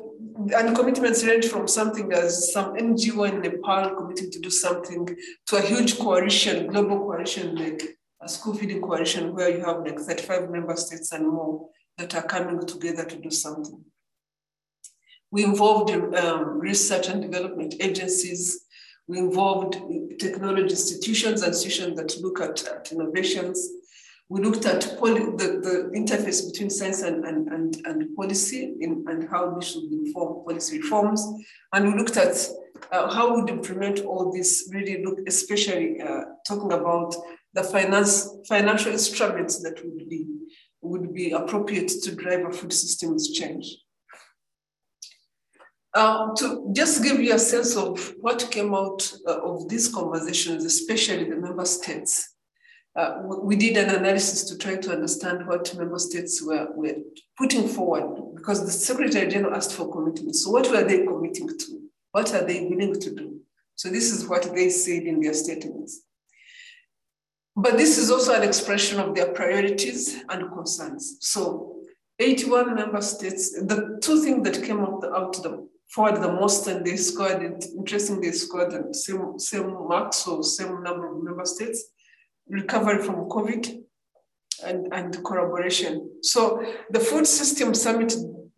and 0.55 0.75
commitments 0.75 1.23
range 1.23 1.47
from 1.47 1.67
something 1.67 2.11
as 2.13 2.51
some 2.53 2.75
NGO 2.75 3.29
in 3.29 3.41
Nepal 3.41 3.95
committing 3.95 4.31
to 4.31 4.39
do 4.39 4.49
something 4.49 5.07
to 5.47 5.55
a 5.55 5.61
huge 5.61 5.97
coalition, 5.97 6.67
global 6.67 6.99
coalition 6.99 7.55
like 7.55 7.97
a 8.21 8.29
school 8.29 8.53
feeding 8.53 8.81
coalition 8.81 9.33
where 9.33 9.49
you 9.49 9.63
have 9.63 9.79
like 9.85 9.99
35 9.99 10.49
member 10.49 10.75
states 10.75 11.11
and 11.11 11.27
more 11.27 11.69
that 11.97 12.15
are 12.15 12.23
coming 12.23 12.65
together 12.65 13.05
to 13.05 13.17
do 13.17 13.29
something. 13.29 13.83
We 15.31 15.43
involved 15.43 15.91
um, 15.91 16.59
research 16.59 17.07
and 17.07 17.21
development 17.21 17.75
agencies. 17.79 18.65
We 19.07 19.19
involved 19.19 19.77
technology 20.19 20.69
institutions 20.69 21.41
and 21.41 21.53
institutions 21.53 21.97
that 21.97 22.21
look 22.21 22.39
at, 22.41 22.67
at 22.67 22.91
innovations. 22.91 23.69
We 24.27 24.41
looked 24.41 24.65
at 24.65 24.81
the, 24.81 25.59
the 25.61 25.91
interface 25.95 26.51
between 26.51 26.71
science 26.71 27.03
and, 27.03 27.23
and, 27.25 27.47
and, 27.47 27.75
and 27.85 28.15
policy 28.15 28.73
in, 28.81 29.05
and 29.07 29.29
how 29.29 29.49
we 29.49 29.63
should 29.63 29.83
inform 29.83 30.43
policy 30.43 30.79
reforms. 30.79 31.23
And 31.73 31.87
we 31.87 31.99
looked 31.99 32.17
at 32.17 32.35
uh, 32.91 33.13
how 33.13 33.35
would 33.35 33.49
implement 33.49 33.99
all 33.99 34.33
this 34.33 34.69
really 34.73 35.03
look, 35.03 35.19
especially 35.27 36.01
uh, 36.01 36.21
talking 36.47 36.71
about 36.71 37.15
the 37.53 37.63
finance, 37.63 38.29
financial 38.47 38.91
instruments 38.91 39.61
that 39.61 39.79
would 39.83 40.09
be, 40.09 40.25
would 40.81 41.13
be 41.13 41.31
appropriate 41.31 41.89
to 42.03 42.15
drive 42.15 42.45
a 42.45 42.51
food 42.51 42.73
systems 42.73 43.31
change. 43.31 43.77
Um, 45.93 46.33
to 46.35 46.67
just 46.73 47.03
give 47.03 47.21
you 47.21 47.33
a 47.33 47.39
sense 47.39 47.77
of 47.77 48.15
what 48.19 48.49
came 48.51 48.73
out 48.73 49.09
uh, 49.25 49.39
of 49.41 49.69
these 49.69 49.87
conversations, 49.87 50.65
especially 50.65 51.29
the 51.29 51.37
member 51.37 51.63
states, 51.63 52.34
uh, 52.95 53.21
we 53.23 53.57
did 53.57 53.75
an 53.75 53.93
analysis 53.93 54.43
to 54.45 54.57
try 54.57 54.75
to 54.75 54.91
understand 54.91 55.45
what 55.47 55.75
member 55.75 55.99
states 55.99 56.41
were, 56.41 56.67
were 56.75 56.95
putting 57.37 57.67
forward 57.67 58.35
because 58.35 58.65
the 58.65 58.71
Secretary 58.71 59.29
General 59.29 59.55
asked 59.55 59.73
for 59.73 59.91
commitments. 59.91 60.43
So, 60.43 60.51
what 60.51 60.69
were 60.69 60.83
they 60.83 61.05
committing 61.05 61.49
to? 61.49 61.81
What 62.11 62.33
are 62.33 62.45
they 62.45 62.61
willing 62.61 62.97
to 63.01 63.13
do? 63.13 63.41
So, 63.75 63.89
this 63.89 64.13
is 64.13 64.27
what 64.27 64.53
they 64.55 64.69
said 64.69 65.03
in 65.03 65.19
their 65.19 65.33
statements. 65.33 66.03
But 67.57 67.77
this 67.77 67.97
is 67.97 68.11
also 68.11 68.33
an 68.33 68.43
expression 68.43 68.99
of 68.99 69.13
their 69.13 69.33
priorities 69.33 70.23
and 70.29 70.51
concerns. 70.53 71.17
So, 71.19 71.81
81 72.19 72.75
member 72.75 73.01
states, 73.01 73.51
the 73.51 73.99
two 74.01 74.23
things 74.23 74.49
that 74.49 74.65
came 74.65 74.79
out, 74.79 75.03
out 75.13 75.33
the, 75.43 75.67
forward 75.89 76.21
the 76.21 76.31
most, 76.31 76.65
and 76.67 76.85
they 76.85 76.95
scored 76.95 77.43
interestingly, 77.77 78.29
they 78.29 78.35
scored 78.37 78.71
the 78.71 78.93
same, 78.93 79.37
same 79.37 79.73
marks, 79.85 80.25
or 80.25 80.41
same 80.43 80.81
number 80.81 81.13
of 81.13 81.21
member 81.21 81.43
states 81.43 81.83
recovery 82.47 83.03
from 83.03 83.29
COVID 83.29 83.83
and, 84.63 84.93
and 84.93 85.23
collaboration. 85.23 86.09
So 86.21 86.63
the 86.89 86.99
Food 86.99 87.27
System 87.27 87.73
Summit 87.73 88.15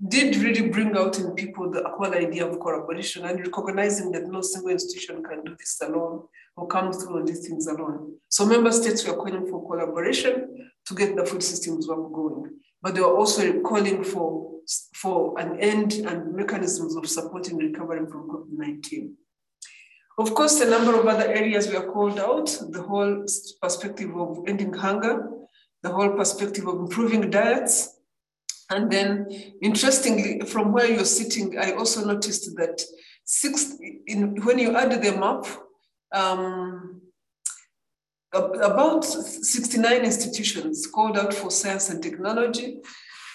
did 0.08 0.36
really 0.38 0.70
bring 0.70 0.96
out 0.96 1.18
in 1.18 1.34
people 1.34 1.72
the 1.72 1.84
whole 1.88 2.14
idea 2.14 2.46
of 2.46 2.60
collaboration 2.60 3.26
and 3.26 3.40
recognizing 3.40 4.12
that 4.12 4.28
no 4.28 4.42
single 4.42 4.72
institution 4.72 5.24
can 5.24 5.44
do 5.44 5.56
this 5.58 5.82
alone 5.82 6.24
or 6.56 6.68
come 6.68 6.94
through 6.94 7.18
on 7.20 7.26
these 7.26 7.48
things 7.48 7.68
alone. 7.68 8.14
So 8.30 8.46
member 8.46 8.72
states 8.72 9.08
were 9.08 9.16
calling 9.16 9.48
for 9.48 9.66
collaboration 9.68 10.70
to 10.86 10.96
get 10.96 11.16
the 11.16 11.26
food 11.26 11.42
systems 11.42 11.88
work 11.88 12.12
going, 12.14 12.52
but 12.82 12.94
they 12.94 13.02
were 13.02 13.16
also 13.16 13.60
calling 13.62 14.04
for, 14.04 14.52
for 14.94 15.40
an 15.40 15.60
end 15.60 15.94
and 15.94 16.34
mechanisms 16.34 16.96
of 16.96 17.10
supporting 17.10 17.58
recovery 17.58 18.06
from 18.06 18.30
COVID-19. 18.30 19.14
Of 20.20 20.34
course, 20.34 20.60
a 20.62 20.70
number 20.70 21.00
of 21.00 21.06
other 21.06 21.28
areas 21.28 21.72
were 21.72 21.92
called 21.92 22.20
out, 22.20 22.48
the 22.72 22.82
whole 22.82 23.24
perspective 23.62 24.16
of 24.18 24.40
ending 24.48 24.74
hunger, 24.74 25.30
the 25.84 25.90
whole 25.90 26.10
perspective 26.10 26.68
of 26.68 26.80
improving 26.80 27.30
diets. 27.30 28.00
And 28.72 28.92
then, 28.92 29.28
interestingly, 29.62 30.42
from 30.42 30.74
where 30.74 30.92
you're 30.92 31.06
sitting, 31.06 31.60
I 31.60 31.74
also 31.74 32.04
noticed 32.04 32.56
that 32.56 32.82
six, 33.26 33.76
in, 34.08 34.44
when 34.44 34.58
you 34.58 34.76
add 34.76 35.04
them 35.04 35.22
up, 35.22 35.46
um, 36.12 37.02
about 38.34 39.06
69 39.06 40.02
institutions 40.02 40.88
called 40.88 41.18
out 41.18 41.34
for 41.34 41.52
science 41.52 41.90
and 41.90 42.02
technology 42.02 42.80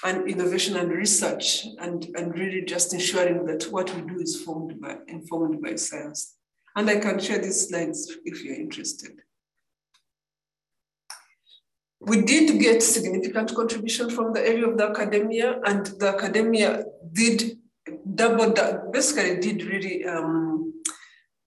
and 0.04 0.28
innovation 0.28 0.76
and 0.76 0.90
research, 0.90 1.64
and, 1.80 2.08
and 2.16 2.36
really 2.36 2.62
just 2.62 2.92
ensuring 2.92 3.46
that 3.46 3.70
what 3.70 3.94
we 3.94 4.02
do 4.02 4.20
is 4.20 4.42
formed 4.42 4.80
by, 4.80 4.96
informed 5.06 5.62
by 5.62 5.76
science. 5.76 6.34
And 6.76 6.88
I 6.88 6.98
can 6.98 7.18
share 7.18 7.38
these 7.38 7.68
slides 7.68 8.10
if 8.24 8.42
you're 8.42 8.54
interested. 8.54 9.12
We 12.00 12.22
did 12.22 12.58
get 12.60 12.82
significant 12.82 13.54
contribution 13.54 14.10
from 14.10 14.32
the 14.32 14.40
area 14.40 14.66
of 14.66 14.76
the 14.76 14.88
academia, 14.88 15.60
and 15.64 15.86
the 15.86 16.08
academia 16.08 16.84
did 17.12 17.58
double, 18.14 18.52
basically 18.92 19.38
did 19.38 19.64
really 19.64 20.04
um, 20.04 20.51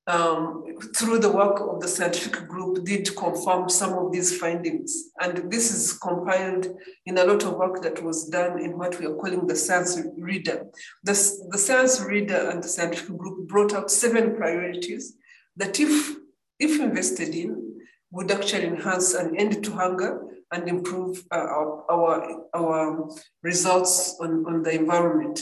um, 0.08 0.64
through 0.96 1.20
the 1.20 1.32
work 1.32 1.60
of 1.60 1.82
the 1.82 1.88
scientific 1.88 2.48
group, 2.48 2.84
did 2.86 3.16
confirm 3.16 3.70
some 3.70 3.94
of 3.94 4.12
these 4.12 4.38
findings. 4.38 5.12
And 5.20 5.52
this 5.52 5.74
is 5.74 5.94
compiled 5.94 6.68
in 7.06 7.18
a 7.18 7.24
lot 7.24 7.44
of 7.44 7.56
work 7.56 7.82
that 7.82 8.04
was 8.04 8.30
done 8.30 8.60
in 8.60 8.78
what 8.78 9.00
we 9.00 9.08
are 9.08 9.16
calling 9.16 9.48
the 9.48 9.56
science 9.56 10.00
reader. 10.18 10.68
The, 11.04 11.14
the 11.50 11.58
science 11.58 12.02
reader 12.02 12.50
and 12.50 12.64
the 12.64 12.68
scientific 12.68 13.18
group 13.18 13.48
brought 13.48 13.74
out 13.74 13.90
seven 13.90 14.36
priorities 14.36 15.16
that 15.58 15.80
if, 15.80 16.16
if 16.60 16.80
invested 16.80 17.34
in, 17.34 17.74
would 18.12 18.32
actually 18.32 18.66
enhance 18.66 19.14
an 19.14 19.36
end 19.38 19.64
to 19.64 19.72
hunger 19.72 20.22
and 20.52 20.70
improve 20.70 21.24
uh, 21.32 21.38
our, 21.38 21.86
our, 21.92 22.46
our 22.54 23.10
results 23.42 24.18
on, 24.22 24.46
on 24.46 24.62
the 24.64 24.72
environment. 24.72 25.42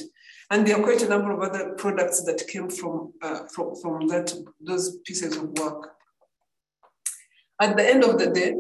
And 0.54 0.68
there 0.68 0.78
are 0.80 0.84
quite 0.84 1.02
a 1.02 1.10
number 1.10 1.32
of 1.32 1.40
other 1.40 1.72
products 1.72 2.22
that 2.26 2.48
came 2.48 2.70
from, 2.70 3.12
uh, 3.24 3.46
from, 3.46 3.76
from 3.82 4.08
that, 4.10 4.32
those 4.62 4.98
pieces 4.98 5.36
of 5.36 5.50
work. 5.58 5.94
At 7.60 7.76
the 7.76 7.90
end 7.90 8.04
of 8.04 8.20
the 8.20 8.28
day, 8.28 8.54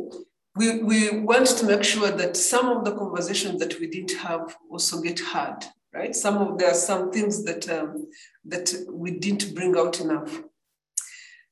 we, 0.55 0.81
we 0.81 1.19
want 1.19 1.45
to 1.45 1.67
make 1.67 1.83
sure 1.83 2.09
that 2.09 2.35
some 2.35 2.67
of 2.69 2.83
the 2.83 2.95
conversations 2.95 3.59
that 3.59 3.79
we 3.79 3.85
didn't 3.85 4.17
have 4.17 4.57
also 4.71 5.01
get 5.01 5.19
heard, 5.19 5.59
right? 5.93 6.15
Some 6.15 6.37
of 6.37 6.57
there 6.57 6.71
are 6.71 6.73
some 6.73 7.11
things 7.11 7.43
that 7.43 7.69
um, 7.69 8.07
that 8.45 8.73
we 8.91 9.19
didn't 9.19 9.53
bring 9.53 9.77
out 9.77 9.99
enough. 9.99 10.41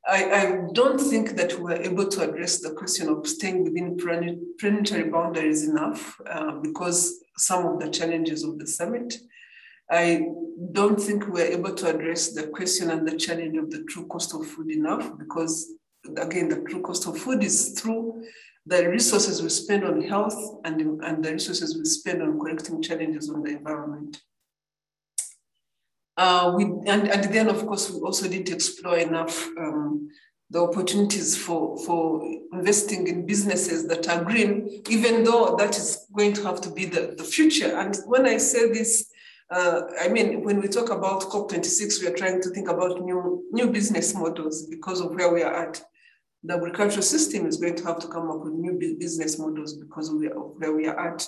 I, 0.08 0.24
I, 0.32 0.58
don't 0.74 1.00
think 1.00 1.36
that 1.36 1.60
we're 1.60 1.84
able 1.84 2.08
to 2.08 2.28
address 2.28 2.62
the 2.62 2.72
question 2.72 3.10
of 3.10 3.28
staying 3.28 3.64
within 3.64 3.96
planetary 4.60 5.08
boundaries 5.08 5.68
enough 5.68 6.20
uh, 6.28 6.54
because 6.54 7.24
some 7.38 7.68
of 7.68 7.80
the 7.80 7.92
challenges 7.92 8.44
of 8.44 8.58
the 8.58 8.66
summit. 8.66 9.20
I 9.92 10.26
don't 10.72 11.00
think 11.00 11.28
we're 11.28 11.52
able 11.52 11.74
to 11.76 11.90
address 11.94 12.32
the 12.32 12.48
question 12.48 12.92
and 12.92 13.06
the 13.06 13.18
challenge 13.18 13.58
of 13.58 13.70
the 13.70 13.84
true 13.84 14.08
cost 14.08 14.34
of 14.34 14.48
food 14.48 14.72
enough 14.72 15.18
because, 15.18 15.74
again, 16.18 16.48
the 16.48 16.62
true 16.62 16.82
cost 16.82 17.08
of 17.08 17.18
food 17.18 17.44
is 17.44 17.78
through 17.80 18.24
the 18.66 18.88
resources 18.88 19.42
we 19.42 19.50
spend 19.50 19.84
on 19.84 20.02
health 20.02 20.62
and, 20.64 21.04
and 21.04 21.24
the 21.24 21.34
resources 21.34 21.78
we 21.78 21.84
spend 21.84 22.22
on 22.22 22.40
correcting 22.40 22.82
challenges 22.82 23.30
on 23.30 23.44
the 23.44 23.52
environment. 23.52 24.22
Uh, 26.16 26.54
we, 26.56 26.64
and, 26.64 27.10
and 27.10 27.34
then, 27.34 27.50
of 27.50 27.66
course, 27.66 27.90
we 27.92 28.00
also 28.00 28.30
didn't 28.30 28.54
explore 28.54 28.98
enough 28.98 29.48
um, 29.58 30.10
the 30.52 30.62
opportunities 30.62 31.36
for, 31.36 31.78
for 31.80 32.22
investing 32.54 33.08
in 33.08 33.26
businesses 33.26 33.88
that 33.88 34.08
are 34.08 34.24
green, 34.24 34.84
even 34.90 35.24
though 35.24 35.56
that 35.58 35.76
is 35.78 36.06
going 36.16 36.34
to 36.34 36.44
have 36.44 36.62
to 36.62 36.70
be 36.70 36.86
the, 36.86 37.16
the 37.18 37.24
future. 37.24 37.78
And 37.78 37.98
when 38.06 38.26
I 38.26 38.38
say 38.38 38.72
this, 38.72 39.12
uh, 39.52 39.82
I 40.00 40.08
mean, 40.08 40.44
when 40.44 40.62
we 40.62 40.70
talk 40.70 40.90
about 40.90 41.24
COP26, 41.24 42.02
we 42.02 42.08
are 42.08 42.16
trying 42.16 42.42
to 42.42 42.50
think 42.52 42.70
about 42.70 43.02
new, 43.02 43.44
new 43.52 43.68
business 43.68 44.16
models 44.16 44.66
because 44.68 45.02
of 45.02 45.14
where 45.14 45.32
we 45.32 45.44
are 45.44 45.54
at. 45.54 45.82
The 46.44 46.56
agricultural 46.56 47.04
system 47.04 47.46
is 47.46 47.58
going 47.58 47.76
to 47.76 47.84
have 47.84 48.00
to 48.00 48.08
come 48.08 48.32
up 48.32 48.40
with 48.40 48.54
new 48.54 48.74
business 48.98 49.38
models 49.38 49.76
because 49.76 50.10
of 50.10 50.16
where 50.58 50.74
we 50.74 50.88
are 50.88 51.14
at. 51.14 51.28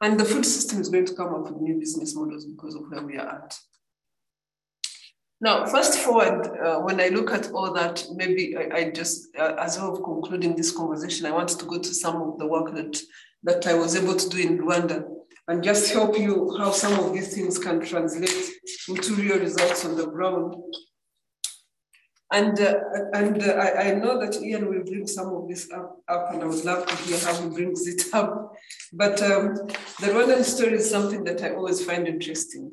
And 0.00 0.18
the 0.18 0.24
food 0.24 0.44
system 0.44 0.80
is 0.80 0.88
going 0.88 1.06
to 1.06 1.14
come 1.14 1.32
up 1.32 1.44
with 1.44 1.60
new 1.60 1.78
business 1.78 2.16
models 2.16 2.44
because 2.44 2.74
of 2.74 2.82
where 2.90 3.02
we 3.02 3.16
are 3.16 3.28
at. 3.44 3.56
Now, 5.40 5.64
fast 5.66 5.98
forward, 6.00 6.46
uh, 6.58 6.80
when 6.80 7.00
I 7.00 7.08
look 7.08 7.32
at 7.32 7.52
all 7.52 7.72
that, 7.72 8.04
maybe 8.12 8.56
I, 8.56 8.76
I 8.76 8.90
just, 8.90 9.28
uh, 9.36 9.54
as 9.58 9.78
of 9.78 10.02
concluding 10.02 10.56
this 10.56 10.72
conversation, 10.72 11.26
I 11.26 11.32
want 11.32 11.48
to 11.50 11.64
go 11.64 11.78
to 11.78 11.94
some 11.94 12.20
of 12.22 12.38
the 12.38 12.46
work 12.46 12.74
that, 12.74 13.00
that 13.44 13.66
I 13.68 13.74
was 13.74 13.94
able 13.94 14.16
to 14.16 14.28
do 14.28 14.38
in 14.38 14.58
Rwanda 14.58 15.04
and 15.48 15.62
just 15.62 15.92
help 15.92 16.18
you 16.18 16.54
how 16.58 16.70
some 16.70 16.98
of 17.04 17.12
these 17.12 17.34
things 17.34 17.58
can 17.58 17.80
translate 17.80 18.50
into 18.88 19.14
real 19.14 19.38
results 19.38 19.84
on 19.84 19.96
the 19.96 20.06
ground. 20.06 20.54
And, 22.32 22.58
uh, 22.60 22.74
and 23.12 23.42
uh, 23.42 23.52
I, 23.52 23.90
I, 23.90 23.94
know 23.94 24.18
that 24.18 24.40
Ian 24.40 24.70
will 24.70 24.84
bring 24.84 25.06
some 25.06 25.34
of 25.34 25.48
this 25.48 25.70
up, 25.70 25.98
up, 26.08 26.32
and 26.32 26.42
I 26.42 26.46
would 26.46 26.64
love 26.64 26.86
to 26.86 26.96
hear 26.96 27.18
how 27.18 27.34
he 27.42 27.50
brings 27.50 27.86
it 27.86 28.04
up. 28.14 28.54
But 28.94 29.20
um, 29.20 29.54
the 30.00 30.06
Rwandan 30.06 30.42
story 30.42 30.74
is 30.74 30.88
something 30.88 31.24
that 31.24 31.42
I 31.42 31.54
always 31.54 31.84
find 31.84 32.08
interesting 32.08 32.70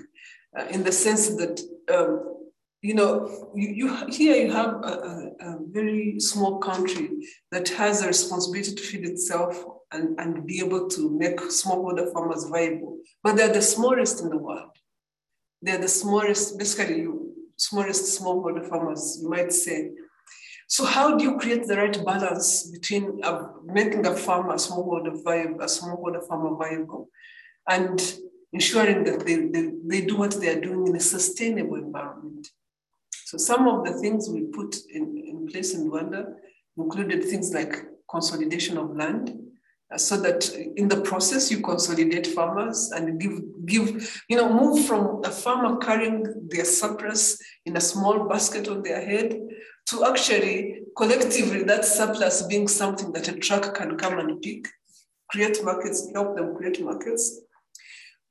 uh, 0.57 0.65
in 0.67 0.83
the 0.83 0.93
sense 0.93 1.27
that 1.35 1.59
um, 1.93 2.39
you 2.81 2.93
know, 2.93 3.51
you, 3.55 3.69
you 3.69 4.05
here 4.05 4.35
you 4.37 4.51
have 4.53 4.75
a, 4.75 4.87
a, 4.87 5.31
a, 5.41 5.57
very 5.67 6.19
small 6.19 6.59
country 6.59 7.09
that 7.51 7.67
has 7.69 8.01
a 8.01 8.07
responsibility 8.07 8.73
to 8.73 8.81
feed 8.81 9.03
itself 9.03 9.61
and, 9.91 10.19
and 10.19 10.45
be 10.45 10.59
able 10.59 10.87
to 10.89 11.09
make 11.17 11.37
smallholder 11.39 12.11
farmers 12.13 12.45
viable. 12.45 12.99
But 13.23 13.35
they're 13.35 13.53
the 13.53 13.61
smallest 13.61 14.21
in 14.21 14.29
the 14.29 14.37
world. 14.37 14.71
They're 15.61 15.77
the 15.77 15.87
smallest, 15.87 16.57
basically, 16.57 16.99
you, 16.99 17.33
smallest 17.57 18.19
smallholder 18.19 18.67
farmers, 18.67 19.19
you 19.21 19.29
might 19.29 19.51
say. 19.51 19.91
So 20.67 20.85
how 20.85 21.17
do 21.17 21.23
you 21.23 21.37
create 21.37 21.65
the 21.65 21.77
right 21.77 22.05
balance 22.05 22.69
between 22.69 23.19
uh, 23.23 23.47
making 23.65 24.05
a 24.05 24.15
farmer 24.15 24.53
a 24.53 24.57
smallholder 24.57 25.23
viable, 25.23 25.61
a 25.61 25.65
smallholder 25.65 26.25
farmer 26.27 26.55
viable, 26.55 27.09
and 27.67 27.99
ensuring 28.53 29.03
that 29.05 29.25
they, 29.25 29.47
they, 29.47 29.71
they 29.85 30.01
do 30.05 30.17
what 30.17 30.39
they 30.39 30.49
are 30.49 30.61
doing 30.61 30.87
in 30.87 30.95
a 30.95 30.99
sustainable 30.99 31.75
environment? 31.75 32.47
So 33.25 33.37
some 33.37 33.67
of 33.67 33.85
the 33.85 33.93
things 33.93 34.29
we 34.29 34.41
put 34.41 34.75
in, 34.89 35.17
in 35.17 35.47
place 35.47 35.73
in 35.73 35.89
Rwanda 35.89 36.33
included 36.77 37.23
things 37.25 37.53
like 37.53 37.75
consolidation 38.09 38.77
of 38.77 38.95
land, 38.95 39.37
so 39.97 40.17
that 40.17 40.47
in 40.75 40.87
the 40.87 41.01
process 41.01 41.49
you 41.49 41.61
consolidate 41.61 42.27
farmers 42.27 42.91
and 42.91 43.19
give 43.19 43.39
give 43.65 44.21
you 44.29 44.37
know 44.37 44.51
move 44.53 44.85
from 44.85 45.21
a 45.25 45.31
farmer 45.31 45.77
carrying 45.77 46.23
their 46.49 46.65
surplus 46.65 47.39
in 47.65 47.75
a 47.75 47.81
small 47.81 48.27
basket 48.27 48.67
on 48.67 48.83
their 48.83 49.03
head 49.03 49.39
to 49.87 50.05
actually 50.05 50.81
collectively 50.95 51.63
that 51.63 51.83
surplus 51.83 52.43
being 52.43 52.67
something 52.67 53.11
that 53.13 53.27
a 53.27 53.33
truck 53.33 53.73
can 53.73 53.97
come 53.97 54.19
and 54.19 54.41
pick 54.41 54.67
create 55.29 55.63
markets 55.63 56.09
help 56.13 56.35
them 56.35 56.55
create 56.55 56.83
markets. 56.83 57.41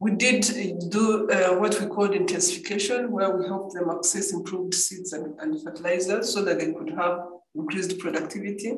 We 0.01 0.13
did 0.13 0.43
do 0.91 1.29
uh, 1.29 1.59
what 1.59 1.81
we 1.81 1.87
called 1.87 2.15
intensification, 2.15 3.11
where 3.11 3.37
we 3.37 3.47
helped 3.47 3.75
them 3.75 3.91
access 3.91 4.33
improved 4.33 4.75
seeds 4.75 5.13
and, 5.13 5.39
and 5.41 5.61
fertilizers 5.63 6.33
so 6.33 6.45
that 6.45 6.61
they 6.61 6.73
could 6.73 6.91
have 6.91 7.19
increased 7.55 7.99
productivity. 7.99 8.75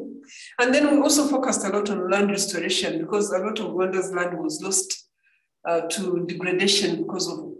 And 0.58 0.74
then 0.74 0.90
we 0.90 1.02
also 1.02 1.26
focused 1.28 1.64
a 1.64 1.68
lot 1.68 1.90
on 1.90 2.10
land 2.10 2.30
restoration 2.30 2.98
because 3.00 3.30
a 3.32 3.38
lot 3.38 3.58
of 3.58 3.66
Rwanda's 3.66 4.12
land 4.12 4.38
was 4.38 4.62
lost 4.62 5.08
uh, 5.66 5.82
to 5.82 6.24
degradation 6.26 7.02
because 7.02 7.30
of 7.30 7.50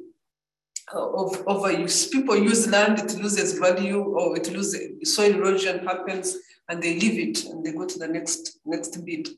uh, 0.92 1.09
of 1.12 1.44
overuse. 1.44 2.11
People 2.11 2.37
use 2.37 2.66
land, 2.66 2.99
it 2.99 3.16
loses 3.20 3.59
value, 3.59 4.03
or 4.03 4.37
it 4.37 4.51
loses 4.53 5.14
soil 5.14 5.35
erosion 5.35 5.87
happens, 5.87 6.37
and 6.68 6.83
they 6.83 6.99
leave 6.99 7.29
it 7.29 7.44
and 7.44 7.64
they 7.64 7.73
go 7.73 7.87
to 7.87 7.99
the 7.99 8.09
next 8.09 8.59
next 8.64 9.05
bit. 9.05 9.29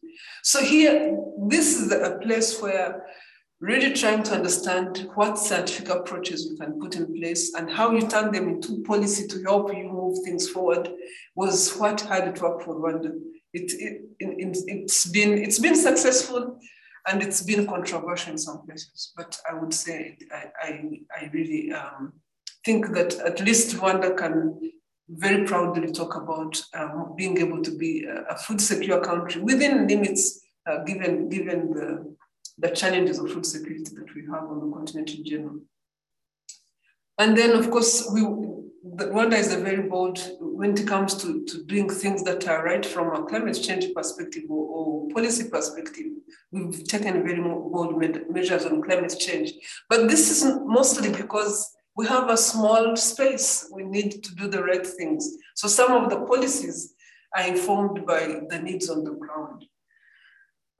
So 0.42 0.62
here, 0.62 1.16
this 1.48 1.78
is 1.78 1.92
a 1.92 2.18
place 2.22 2.60
where 2.60 3.04
really 3.60 3.92
trying 3.92 4.22
to 4.24 4.32
understand 4.32 5.08
what 5.14 5.38
scientific 5.38 5.88
approaches 5.88 6.48
we 6.50 6.56
can 6.56 6.80
put 6.80 6.96
in 6.96 7.14
place 7.14 7.54
and 7.54 7.70
how 7.70 7.92
you 7.92 8.06
turn 8.08 8.32
them 8.32 8.48
into 8.48 8.82
policy 8.82 9.26
to 9.28 9.40
help 9.44 9.72
you 9.72 9.88
move 10.12 10.24
things 10.24 10.48
forward 10.48 10.88
was 11.34 11.74
what 11.76 12.00
had 12.00 12.28
it 12.28 12.40
work 12.40 12.62
for 12.62 12.76
Rwanda. 12.76 13.12
It, 13.52 13.72
it, 13.72 14.02
it, 14.18 14.58
it's, 14.66 15.06
been, 15.06 15.38
it's 15.38 15.58
been 15.58 15.76
successful 15.76 16.58
and 17.06 17.22
it's 17.22 17.42
been 17.42 17.66
controversial 17.66 18.32
in 18.32 18.38
some 18.38 18.64
places, 18.64 19.12
but 19.16 19.38
I 19.50 19.54
would 19.54 19.74
say 19.74 20.16
I, 20.32 20.44
I, 20.62 20.90
I 21.18 21.30
really 21.32 21.72
um, 21.72 22.12
think 22.64 22.92
that 22.94 23.14
at 23.20 23.40
least 23.40 23.76
Rwanda 23.76 24.16
can 24.16 24.58
very 25.08 25.44
proudly 25.44 25.92
talk 25.92 26.14
about 26.14 26.62
um, 26.74 27.14
being 27.16 27.38
able 27.38 27.60
to 27.62 27.76
be 27.76 28.04
a, 28.04 28.22
a 28.32 28.38
food 28.38 28.60
secure 28.60 29.00
country 29.00 29.42
within 29.42 29.86
limits 29.88 30.40
uh, 30.66 30.78
given, 30.84 31.28
given 31.28 31.72
the, 31.74 32.16
the 32.58 32.70
challenges 32.74 33.18
of 33.18 33.30
food 33.30 33.44
security 33.44 33.94
that 33.96 34.14
we 34.14 34.22
have 34.26 34.44
on 34.44 34.60
the 34.60 34.74
continent 34.74 35.10
in 35.10 35.24
general. 35.24 35.58
And 37.18 37.36
then, 37.36 37.50
of 37.50 37.70
course, 37.70 38.08
we, 38.12 38.22
Rwanda 38.84 39.34
is 39.34 39.52
a 39.52 39.58
very 39.58 39.88
bold 39.88 40.18
when 40.40 40.76
it 40.76 40.86
comes 40.88 41.14
to, 41.22 41.44
to 41.44 41.62
doing 41.64 41.88
things 41.88 42.24
that 42.24 42.48
are 42.48 42.64
right 42.64 42.84
from 42.84 43.14
a 43.14 43.24
climate 43.26 43.60
change 43.62 43.86
perspective 43.94 44.42
or, 44.48 44.66
or 44.66 45.08
policy 45.10 45.48
perspective. 45.48 46.06
We've 46.50 46.82
taken 46.84 47.22
very 47.24 47.40
bold 47.40 47.96
measures 48.28 48.64
on 48.64 48.82
climate 48.82 49.14
change. 49.20 49.52
But 49.88 50.08
this 50.08 50.30
is 50.30 50.58
mostly 50.64 51.12
because 51.12 51.72
we 51.96 52.06
have 52.08 52.28
a 52.28 52.36
small 52.36 52.96
space. 52.96 53.68
We 53.72 53.84
need 53.84 54.24
to 54.24 54.34
do 54.34 54.48
the 54.48 54.64
right 54.64 54.86
things. 54.86 55.30
So 55.54 55.68
some 55.68 55.92
of 55.92 56.10
the 56.10 56.20
policies 56.26 56.94
are 57.36 57.46
informed 57.46 58.04
by 58.04 58.40
the 58.48 58.58
needs 58.58 58.90
on 58.90 59.04
the 59.04 59.12
ground. 59.12 59.64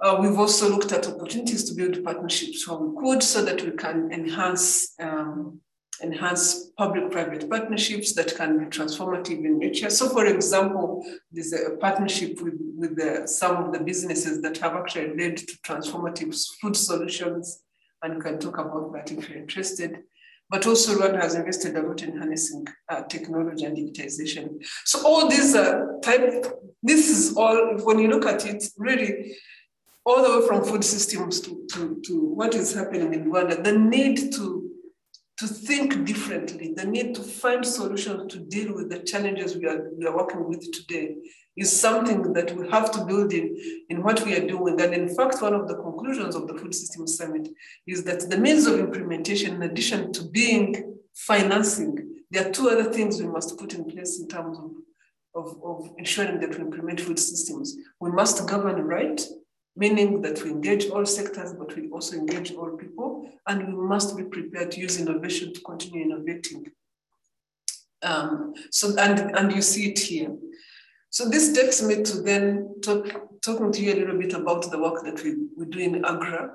Uh, 0.01 0.19
we've 0.21 0.39
also 0.39 0.69
looked 0.69 0.91
at 0.91 1.07
opportunities 1.07 1.71
to 1.71 1.75
build 1.77 2.03
partnerships 2.03 2.67
where 2.67 2.79
we 2.79 3.01
could 3.01 3.23
so 3.23 3.45
that 3.45 3.63
we 3.63 3.71
can 3.71 4.11
enhance 4.11 4.95
um, 4.99 5.61
enhance 6.03 6.71
public-private 6.79 7.49
partnerships 7.51 8.13
that 8.15 8.35
can 8.35 8.59
be 8.59 8.65
transformative 8.67 9.45
in 9.45 9.59
nature. 9.59 9.91
So 9.91 10.09
for 10.09 10.27
example, 10.27 11.05
there's 11.31 11.53
a 11.53 11.77
partnership 11.77 12.41
with, 12.41 12.55
with 12.77 12.97
the, 12.97 13.27
some 13.27 13.57
of 13.57 13.73
the 13.73 13.81
businesses 13.81 14.41
that 14.43 14.57
have 14.59 14.75
actually 14.75 15.17
led 15.17 15.37
to 15.37 15.59
transformative 15.59 16.35
food 16.61 16.77
solutions, 16.77 17.63
and 18.03 18.21
can 18.21 18.39
talk 18.39 18.59
about 18.59 18.93
that 18.95 19.13
if 19.13 19.29
you're 19.29 19.39
interested. 19.39 19.99
But 20.51 20.67
also 20.67 20.99
Rwanda 20.99 21.23
has 21.23 21.35
invested 21.35 21.77
a 21.77 21.83
lot 21.83 22.03
in 22.03 22.19
harnessing 22.19 22.67
uh, 22.89 23.03
technology 23.05 23.65
and 23.65 23.77
digitization. 23.77 24.63
So 24.85 25.07
all 25.07 25.29
these 25.29 25.53
type, 25.53 26.47
this 26.83 27.09
is 27.09 27.37
all, 27.37 27.79
when 27.85 28.01
you 28.01 28.09
look 28.09 28.27
at 28.27 28.45
it, 28.45 28.65
really 28.77 29.37
all 30.05 30.23
the 30.23 30.41
way 30.41 30.47
from 30.47 30.65
food 30.65 30.85
systems 30.85 31.41
to, 31.43 31.65
to, 31.73 32.03
to 32.05 32.21
what 32.21 32.55
is 32.57 32.75
happening 32.75 33.15
in 33.15 33.31
Rwanda, 33.31 33.63
the 33.63 33.79
need 33.79 34.33
to, 34.33 34.62
to 35.43 35.49
think 35.49 36.05
differently, 36.05 36.73
the 36.77 36.87
need 36.87 37.17
to 37.17 37.21
find 37.21 37.67
solutions 37.67 38.33
to 38.33 38.39
deal 38.39 38.73
with 38.77 38.89
the 38.89 39.01
challenges 39.01 39.57
we 39.57 39.67
are, 39.67 39.91
we 39.99 40.07
are 40.07 40.17
working 40.17 40.49
with 40.49 40.71
today 40.71 41.17
is 41.57 41.81
something 41.81 42.33
that 42.33 42.57
we 42.57 42.71
have 42.71 42.93
to 42.93 43.05
build 43.05 43.33
in, 43.33 43.57
in 43.89 44.05
what 44.05 44.25
we 44.25 44.37
are 44.37 44.47
doing. 44.47 44.81
And 44.81 44.95
in 44.95 45.09
fact, 45.17 45.43
one 45.43 45.53
of 45.53 45.67
the 45.67 45.75
conclusions 45.75 46.37
of 46.37 46.47
the 46.47 46.55
Food 46.55 46.73
Systems 46.73 47.17
Summit 47.17 47.49
is 47.89 48.05
that 48.05 48.31
the 48.31 48.39
means 48.39 48.67
of 48.67 48.79
implementation, 48.79 49.57
in 49.57 49.63
addition 49.65 50.13
to 50.13 50.23
being 50.31 50.97
financing, 51.13 52.23
there 52.31 52.47
are 52.47 52.53
two 52.53 52.71
other 52.71 52.93
things 52.93 53.21
we 53.21 53.27
must 53.27 53.59
put 53.59 53.75
in 53.75 53.85
place 53.85 54.21
in 54.21 54.29
terms 54.29 54.57
of, 54.59 54.71
of, 55.35 55.61
of 55.65 55.91
ensuring 55.99 56.39
that 56.39 56.57
we 56.57 56.61
implement 56.61 57.01
food 57.01 57.19
systems. 57.19 57.77
We 57.99 58.13
must 58.13 58.47
govern 58.47 58.81
right, 58.83 59.21
meaning 59.77 60.21
that 60.23 60.43
we 60.43 60.51
engage 60.51 60.91
all 60.91 61.07
sectors, 61.07 61.55
but 61.55 61.75
we 61.77 61.89
also 61.91 62.17
engage 62.17 62.53
all 62.53 62.77
people, 62.77 63.29
and 63.47 63.67
we 63.67 63.83
must 63.87 64.17
be 64.17 64.25
prepared 64.25 64.71
to 64.73 64.81
use 64.81 65.01
innovation 65.01 65.53
to 65.55 65.61
continue 65.61 66.05
innovating. 66.05 66.67
Um, 68.03 68.55
so, 68.71 68.95
and, 68.99 69.37
and 69.37 69.53
you 69.53 69.63
see 69.63 69.91
it 69.91 69.99
here. 69.99 70.37
So 71.11 71.29
this 71.29 71.53
takes 71.53 71.83
me 71.83 72.03
to 72.03 72.23
then 72.23 72.75
talk, 72.83 73.07
talking 73.43 73.73
to 73.73 73.83
you 73.83 73.93
a 73.93 73.97
little 74.01 74.19
bit 74.19 74.35
about 74.35 74.71
the 74.71 74.79
work 74.79 75.05
that 75.05 75.23
we, 75.23 75.37
we 75.57 75.67
do 75.67 75.79
in 75.79 76.05
AGRA. 76.05 76.55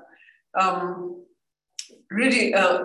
Um, 0.58 1.24
really, 2.10 2.54
uh, 2.54 2.84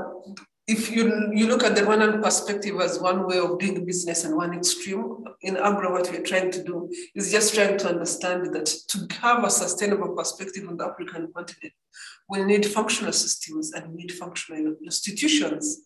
if 0.68 0.92
you, 0.92 1.32
you 1.34 1.48
look 1.48 1.64
at 1.64 1.76
the 1.76 1.82
Rwandan 1.82 2.22
perspective 2.22 2.80
as 2.80 3.00
one 3.00 3.28
way 3.28 3.38
of 3.38 3.60
doing 3.60 3.86
business 3.86 4.24
and 4.24 4.36
one 4.36 4.54
extreme, 4.54 5.24
in 5.42 5.58
AGRA, 5.58 5.92
what 5.92 6.10
we're 6.10 6.24
trying 6.24 6.52
to 6.52 6.64
do 6.64 6.90
is 7.16 7.32
just 7.32 7.54
trying 7.54 7.78
to 7.80 7.90
understand 7.90 8.54
that 8.54 8.66
to 8.66 9.08
have 9.16 9.44
a 9.44 9.50
sustainable 9.50 10.16
perspective 10.16 10.68
on 10.70 10.78
the 10.78 10.86
African 10.86 11.32
continent, 11.36 11.74
we 12.30 12.44
need 12.46 12.66
functional 12.66 13.12
systems 13.12 13.74
and 13.74 13.90
we 13.90 14.04
need 14.04 14.14
functional 14.14 14.76
institutions 14.84 15.82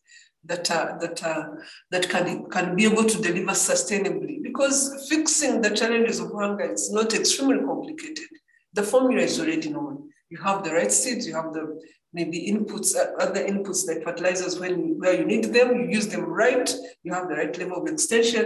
that 0.45 0.69
are, 0.69 0.97
that 1.01 1.23
are, 1.25 1.63
that 1.89 2.07
can, 2.07 2.47
can 2.49 2.75
be 2.75 2.85
able 2.85 3.03
to 3.03 3.21
deliver 3.21 3.51
sustainably. 3.51 4.43
Because 4.43 5.07
fixing 5.09 5.61
the 5.61 5.71
challenges 5.71 6.19
of 6.19 6.31
hunger 6.31 6.71
is 6.71 6.91
not 6.91 7.15
extremely 7.15 7.65
complicated. 7.65 8.27
The 8.73 8.83
formula 8.83 9.23
is 9.23 9.39
already 9.39 9.69
known. 9.69 10.09
You 10.29 10.37
have 10.39 10.63
the 10.63 10.73
right 10.73 10.91
seeds, 10.91 11.25
you 11.25 11.33
have 11.35 11.53
the 11.53 11.79
maybe 12.17 12.39
inputs, 12.51 12.89
uh, 13.01 13.09
other 13.25 13.43
inputs 13.51 13.87
like 13.87 14.03
fertilizers 14.03 14.59
when 14.59 14.73
where 14.99 15.15
you 15.19 15.25
need 15.33 15.45
them, 15.55 15.67
you 15.79 15.85
use 15.97 16.07
them 16.13 16.25
right, 16.43 16.67
you 17.03 17.13
have 17.13 17.27
the 17.29 17.35
right 17.41 17.55
level 17.59 17.77
of 17.81 17.87
extension, 17.93 18.45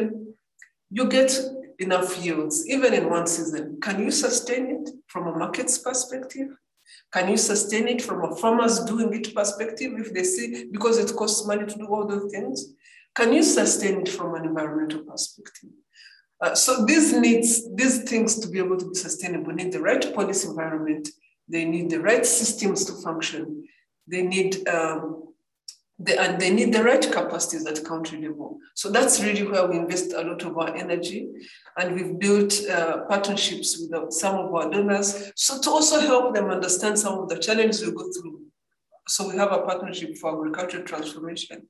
you 0.97 1.03
get 1.17 1.31
enough 1.79 2.09
yields, 2.23 2.55
even 2.67 2.93
in 2.93 3.09
one 3.09 3.27
season. 3.35 3.63
Can 3.81 3.95
you 4.03 4.11
sustain 4.11 4.63
it 4.75 4.89
from 5.07 5.27
a 5.27 5.37
market's 5.41 5.77
perspective? 5.77 6.49
Can 7.13 7.29
you 7.29 7.37
sustain 7.37 7.87
it 7.87 8.01
from 8.01 8.19
a 8.23 8.35
farmer's 8.35 8.77
doing 8.91 9.13
it 9.13 9.33
perspective 9.33 9.91
if 10.03 10.13
they 10.13 10.25
see, 10.33 10.65
because 10.75 10.97
it 11.03 11.15
costs 11.15 11.47
money 11.47 11.65
to 11.65 11.77
do 11.81 11.87
all 11.87 12.05
those 12.05 12.29
things? 12.31 12.73
Can 13.15 13.33
you 13.33 13.43
sustain 13.43 14.01
it 14.01 14.09
from 14.09 14.35
an 14.35 14.45
environmental 14.45 15.01
perspective? 15.11 15.69
Uh, 16.41 16.55
so 16.55 16.85
these 16.85 17.13
needs, 17.13 17.73
these 17.75 17.97
things 18.03 18.39
to 18.39 18.47
be 18.49 18.59
able 18.59 18.77
to 18.77 18.89
be 18.89 18.95
sustainable 18.95 19.53
need 19.53 19.71
the 19.71 19.81
right 19.89 20.05
policy 20.13 20.47
environment 20.47 21.07
they 21.51 21.65
need 21.65 21.89
the 21.89 21.99
right 21.99 22.25
systems 22.25 22.85
to 22.85 22.93
function. 22.93 23.65
They 24.07 24.23
need 24.23 24.67
um, 24.67 25.33
the, 25.99 26.19
and 26.19 26.39
they 26.39 26.51
need 26.51 26.73
the 26.73 26.83
right 26.83 27.01
capacities 27.01 27.65
at 27.65 27.83
country 27.85 28.21
level. 28.21 28.59
So 28.75 28.89
that's 28.89 29.21
really 29.21 29.43
where 29.43 29.67
we 29.67 29.77
invest 29.77 30.13
a 30.13 30.21
lot 30.21 30.41
of 30.43 30.57
our 30.57 30.75
energy. 30.75 31.29
And 31.77 31.95
we've 31.95 32.17
built 32.17 32.53
uh, 32.69 33.05
partnerships 33.05 33.77
with 33.77 34.11
some 34.11 34.35
of 34.35 34.53
our 34.53 34.69
donors. 34.69 35.31
So 35.35 35.61
to 35.61 35.69
also 35.69 35.99
help 35.99 36.33
them 36.33 36.49
understand 36.49 36.97
some 36.97 37.19
of 37.19 37.29
the 37.29 37.37
challenges 37.37 37.85
we 37.85 37.91
go 37.91 38.11
through. 38.11 38.41
So 39.07 39.27
we 39.27 39.35
have 39.37 39.51
a 39.51 39.61
partnership 39.61 40.17
for 40.17 40.33
agricultural 40.33 40.83
transformation 40.83 41.67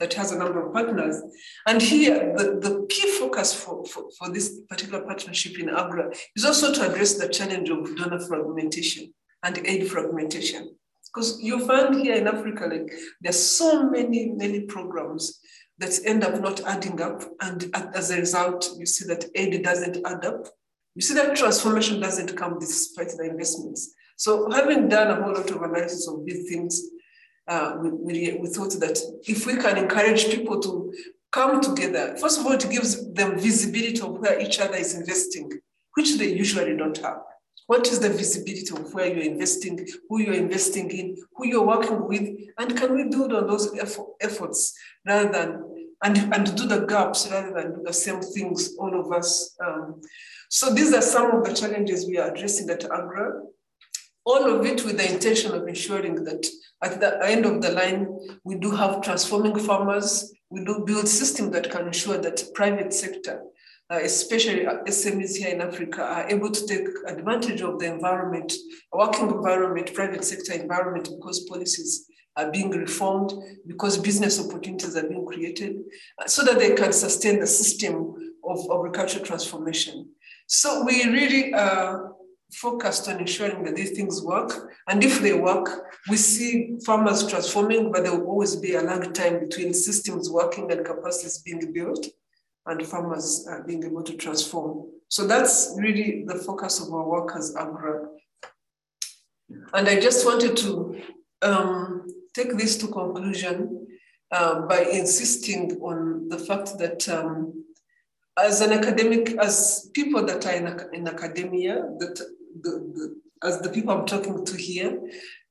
that 0.00 0.14
has 0.14 0.32
a 0.32 0.38
number 0.38 0.66
of 0.66 0.72
partners. 0.72 1.20
And 1.66 1.80
here, 1.80 2.34
the, 2.36 2.58
the 2.60 2.86
key 2.88 3.10
focus 3.18 3.54
for, 3.54 3.84
for, 3.84 4.04
for 4.18 4.28
this 4.30 4.60
particular 4.68 5.04
partnership 5.04 5.58
in 5.58 5.68
AGRA 5.68 6.12
is 6.36 6.44
also 6.44 6.72
to 6.72 6.90
address 6.90 7.14
the 7.14 7.28
challenge 7.28 7.70
of 7.70 7.96
donor 7.96 8.20
fragmentation 8.20 9.12
and 9.44 9.58
aid 9.64 9.88
fragmentation. 9.88 10.74
Because 11.14 11.40
you 11.40 11.64
find 11.64 11.94
here 11.94 12.16
in 12.16 12.26
Africa, 12.26 12.66
like 12.66 12.92
there's 13.20 13.40
so 13.40 13.88
many, 13.88 14.30
many 14.30 14.62
programs 14.62 15.38
that 15.78 16.00
end 16.04 16.24
up 16.24 16.40
not 16.40 16.60
adding 16.62 17.00
up. 17.00 17.22
And 17.40 17.70
as 17.94 18.10
a 18.10 18.18
result, 18.18 18.68
you 18.76 18.86
see 18.86 19.06
that 19.06 19.24
aid 19.36 19.62
doesn't 19.62 19.98
add 20.04 20.24
up. 20.24 20.48
You 20.96 21.02
see 21.02 21.14
that 21.14 21.36
transformation 21.36 22.00
doesn't 22.00 22.36
come 22.36 22.58
despite 22.58 23.10
the 23.16 23.28
investments. 23.30 23.94
So 24.16 24.50
having 24.50 24.88
done 24.88 25.10
a 25.10 25.22
whole 25.22 25.34
lot 25.34 25.50
of 25.50 25.62
analysis 25.62 26.08
of 26.08 26.24
these 26.24 26.48
things, 26.48 26.80
uh, 27.46 27.76
we, 27.80 27.90
we, 27.90 28.38
we 28.40 28.48
thought 28.48 28.72
that 28.80 28.98
if 29.26 29.46
we 29.46 29.56
can 29.56 29.76
encourage 29.76 30.26
people 30.30 30.60
to 30.60 30.92
come 31.30 31.60
together, 31.60 32.16
first 32.20 32.40
of 32.40 32.46
all, 32.46 32.52
it 32.52 32.68
gives 32.70 33.12
them 33.12 33.38
visibility 33.38 34.00
of 34.00 34.18
where 34.18 34.40
each 34.40 34.60
other 34.60 34.76
is 34.76 34.94
investing, 34.94 35.50
which 35.94 36.16
they 36.16 36.32
usually 36.32 36.76
don't 36.76 36.96
have. 36.98 37.18
What 37.66 37.86
is 37.88 38.00
the 38.00 38.10
visibility 38.10 38.70
of 38.72 38.92
where 38.92 39.06
you're 39.06 39.32
investing, 39.32 39.86
who 40.08 40.20
you're 40.20 40.34
investing 40.34 40.90
in, 40.90 41.16
who 41.34 41.46
you're 41.46 41.66
working 41.66 42.06
with, 42.06 42.28
and 42.58 42.76
can 42.76 42.94
we 42.94 43.04
build 43.04 43.32
on 43.32 43.46
those 43.46 43.74
efforts 44.20 44.74
rather 45.06 45.32
than 45.32 45.64
and, 46.02 46.34
and 46.34 46.56
do 46.56 46.66
the 46.66 46.84
gaps 46.86 47.28
rather 47.30 47.52
than 47.54 47.72
do 47.72 47.82
the 47.82 47.92
same 47.92 48.20
things, 48.20 48.76
all 48.76 48.98
of 48.98 49.10
us. 49.10 49.56
Um, 49.64 50.02
so 50.50 50.72
these 50.72 50.92
are 50.92 51.00
some 51.00 51.30
of 51.30 51.44
the 51.44 51.54
challenges 51.54 52.06
we 52.06 52.18
are 52.18 52.30
addressing 52.30 52.68
at 52.68 52.84
AGRA. 52.84 53.42
All 54.26 54.54
of 54.54 54.66
it 54.66 54.84
with 54.84 54.98
the 54.98 55.12
intention 55.12 55.52
of 55.52 55.66
ensuring 55.66 56.24
that 56.24 56.46
at 56.82 57.00
the 57.00 57.26
end 57.26 57.46
of 57.46 57.62
the 57.62 57.72
line, 57.72 58.06
we 58.44 58.56
do 58.56 58.70
have 58.70 59.00
transforming 59.00 59.58
farmers, 59.58 60.32
we 60.50 60.64
do 60.64 60.84
build 60.86 61.08
systems 61.08 61.52
that 61.52 61.70
can 61.70 61.86
ensure 61.86 62.18
that 62.18 62.44
private 62.54 62.92
sector 62.92 63.42
uh, 63.90 64.00
especially 64.02 64.64
SMEs 64.64 65.36
here 65.36 65.50
in 65.50 65.60
Africa, 65.60 66.02
are 66.02 66.28
able 66.28 66.50
to 66.50 66.66
take 66.66 66.86
advantage 67.06 67.60
of 67.60 67.78
the 67.78 67.86
environment, 67.86 68.52
working 68.92 69.28
environment, 69.28 69.92
private 69.92 70.24
sector 70.24 70.54
environment, 70.54 71.08
because 71.16 71.40
policies 71.48 72.06
are 72.36 72.50
being 72.50 72.70
reformed, 72.70 73.32
because 73.66 73.98
business 73.98 74.40
opportunities 74.44 74.96
are 74.96 75.08
being 75.08 75.26
created, 75.26 75.76
uh, 76.18 76.26
so 76.26 76.42
that 76.44 76.58
they 76.58 76.74
can 76.74 76.92
sustain 76.92 77.38
the 77.40 77.46
system 77.46 78.14
of 78.48 78.58
agricultural 78.72 79.24
transformation. 79.24 80.08
So 80.46 80.84
we 80.84 81.04
really 81.04 81.54
are 81.54 82.14
focused 82.54 83.08
on 83.08 83.20
ensuring 83.20 83.64
that 83.64 83.76
these 83.76 83.92
things 83.92 84.22
work. 84.22 84.70
And 84.88 85.02
if 85.02 85.20
they 85.20 85.32
work, 85.34 85.86
we 86.08 86.16
see 86.16 86.76
farmers 86.84 87.26
transforming, 87.26 87.90
but 87.90 88.04
there 88.04 88.16
will 88.16 88.26
always 88.26 88.56
be 88.56 88.74
a 88.74 88.82
long 88.82 89.12
time 89.12 89.40
between 89.40 89.74
systems 89.74 90.30
working 90.30 90.70
and 90.70 90.84
capacities 90.84 91.38
being 91.38 91.72
built 91.72 92.06
and 92.66 92.86
farmers 92.86 93.46
uh, 93.50 93.62
being 93.66 93.84
able 93.84 94.02
to 94.02 94.16
transform. 94.16 94.86
So 95.08 95.26
that's 95.26 95.74
really 95.78 96.24
the 96.26 96.36
focus 96.36 96.80
of 96.80 96.92
our 96.92 97.08
work 97.08 97.32
as 97.36 97.54
AGRA. 97.56 98.08
And 99.74 99.88
I 99.88 100.00
just 100.00 100.24
wanted 100.24 100.56
to 100.58 101.00
um, 101.42 102.06
take 102.34 102.56
this 102.56 102.76
to 102.78 102.88
conclusion 102.88 103.86
uh, 104.30 104.62
by 104.62 104.84
insisting 104.84 105.72
on 105.82 106.28
the 106.28 106.38
fact 106.38 106.78
that 106.78 107.08
um, 107.08 107.64
as 108.38 108.60
an 108.60 108.72
academic, 108.72 109.36
as 109.38 109.90
people 109.94 110.24
that 110.26 110.44
are 110.46 110.54
in, 110.54 110.66
in 110.92 111.06
academia, 111.06 111.74
that 111.98 112.16
the, 112.62 112.70
the, 112.70 113.20
as 113.46 113.60
the 113.60 113.68
people 113.68 113.94
I'm 113.94 114.06
talking 114.06 114.44
to 114.44 114.56
here, 114.56 115.00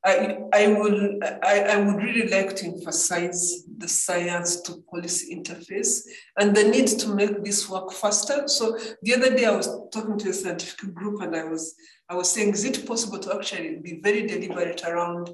I, 0.06 0.38
I, 0.52 0.68
will, 0.68 1.18
I, 1.44 1.60
I 1.62 1.78
would 1.78 2.04
really 2.04 2.28
like 2.28 2.58
to 2.58 2.66
emphasize 2.66 3.64
the 3.78 3.88
science 3.88 4.60
to 4.62 4.84
policy 4.92 5.34
interface 5.34 6.02
and 6.38 6.54
the 6.54 6.64
need 6.66 6.88
to 6.88 7.16
make 7.16 7.42
this 7.42 7.70
work 7.70 7.94
faster. 7.94 8.48
So 8.48 8.78
the 9.02 9.16
other 9.16 9.34
day 9.34 9.46
I 9.46 9.56
was 9.56 9.70
talking 9.94 10.18
to 10.20 10.30
a 10.30 10.34
scientific 10.34 10.94
group 10.94 11.22
and 11.22 11.34
I 11.34 11.46
was, 11.46 11.76
I 12.10 12.16
was 12.16 12.30
saying, 12.30 12.50
is 12.50 12.66
it 12.66 12.86
possible 12.86 13.18
to 13.20 13.34
actually 13.34 13.78
be 13.78 14.02
very 14.04 14.28
deliberate 14.28 14.84
around 14.84 15.30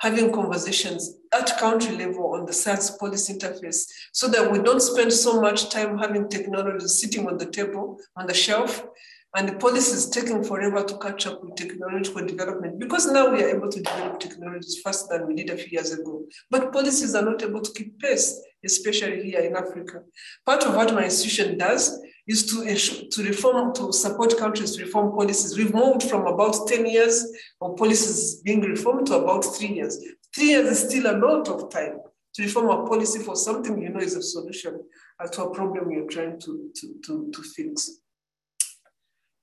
having 0.00 0.32
conversations 0.32 1.16
at 1.34 1.58
country 1.58 1.94
level 1.94 2.32
on 2.34 2.46
the 2.46 2.52
science 2.52 2.92
policy 2.92 3.34
interface 3.34 3.84
so 4.12 4.26
that 4.28 4.50
we 4.50 4.58
don't 4.58 4.80
spend 4.80 5.12
so 5.12 5.38
much 5.38 5.68
time 5.68 5.98
having 5.98 6.30
technology 6.30 6.86
sitting 6.88 7.26
on 7.28 7.36
the 7.36 7.46
table, 7.46 7.98
on 8.16 8.26
the 8.26 8.34
shelf, 8.34 8.86
and 9.36 9.48
the 9.48 9.54
policy 9.54 9.92
is 9.92 10.08
taking 10.10 10.44
forever 10.44 10.84
to 10.84 10.96
catch 10.98 11.26
up 11.26 11.42
with 11.42 11.56
technological 11.56 12.24
development 12.24 12.78
because 12.78 13.10
now 13.10 13.32
we 13.32 13.42
are 13.42 13.48
able 13.48 13.68
to 13.68 13.80
develop 13.82 14.20
technologies 14.20 14.80
faster 14.82 15.18
than 15.18 15.26
we 15.26 15.34
did 15.34 15.50
a 15.50 15.56
few 15.56 15.70
years 15.72 15.92
ago. 15.92 16.24
But 16.50 16.72
policies 16.72 17.16
are 17.16 17.24
not 17.24 17.42
able 17.42 17.60
to 17.60 17.72
keep 17.72 17.98
pace, 17.98 18.40
especially 18.64 19.30
here 19.30 19.40
in 19.40 19.56
Africa. 19.56 20.02
Part 20.46 20.62
of 20.64 20.76
what 20.76 20.94
my 20.94 21.04
institution 21.04 21.58
does 21.58 22.00
is 22.28 22.46
to, 22.46 23.08
to 23.10 23.22
reform, 23.24 23.74
to 23.74 23.92
support 23.92 24.38
countries 24.38 24.76
to 24.76 24.84
reform 24.84 25.10
policies. 25.16 25.58
We've 25.58 25.74
moved 25.74 26.04
from 26.04 26.26
about 26.26 26.68
10 26.68 26.86
years 26.86 27.26
of 27.60 27.76
policies 27.76 28.40
being 28.42 28.60
reformed 28.60 29.08
to 29.08 29.16
about 29.16 29.42
three 29.42 29.74
years. 29.74 29.98
Three 30.32 30.50
years 30.50 30.70
is 30.70 30.88
still 30.88 31.10
a 31.10 31.18
lot 31.18 31.48
of 31.48 31.70
time 31.70 31.98
to 32.34 32.42
reform 32.42 32.70
a 32.70 32.88
policy 32.88 33.18
for 33.18 33.36
something 33.36 33.80
you 33.80 33.88
know 33.90 34.00
is 34.00 34.16
a 34.16 34.22
solution 34.22 34.80
uh, 35.20 35.26
to 35.28 35.44
a 35.44 35.54
problem 35.54 35.90
you're 35.90 36.08
trying 36.08 36.38
to, 36.40 36.70
to, 36.74 36.94
to, 37.04 37.30
to 37.32 37.42
fix. 37.42 38.00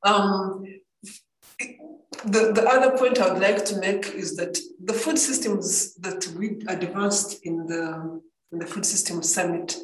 Um, 0.03 0.65
the, 2.25 2.51
the 2.53 2.67
other 2.67 2.97
point 2.97 3.19
I 3.19 3.31
would 3.31 3.41
like 3.41 3.65
to 3.65 3.77
make 3.77 4.07
is 4.13 4.35
that 4.35 4.59
the 4.83 4.93
food 4.93 5.17
systems 5.17 5.95
that 5.95 6.27
we 6.37 6.61
advanced 6.67 7.45
in 7.45 7.65
the, 7.65 8.21
in 8.51 8.59
the 8.59 8.65
Food 8.65 8.85
Systems 8.85 9.33
Summit 9.33 9.75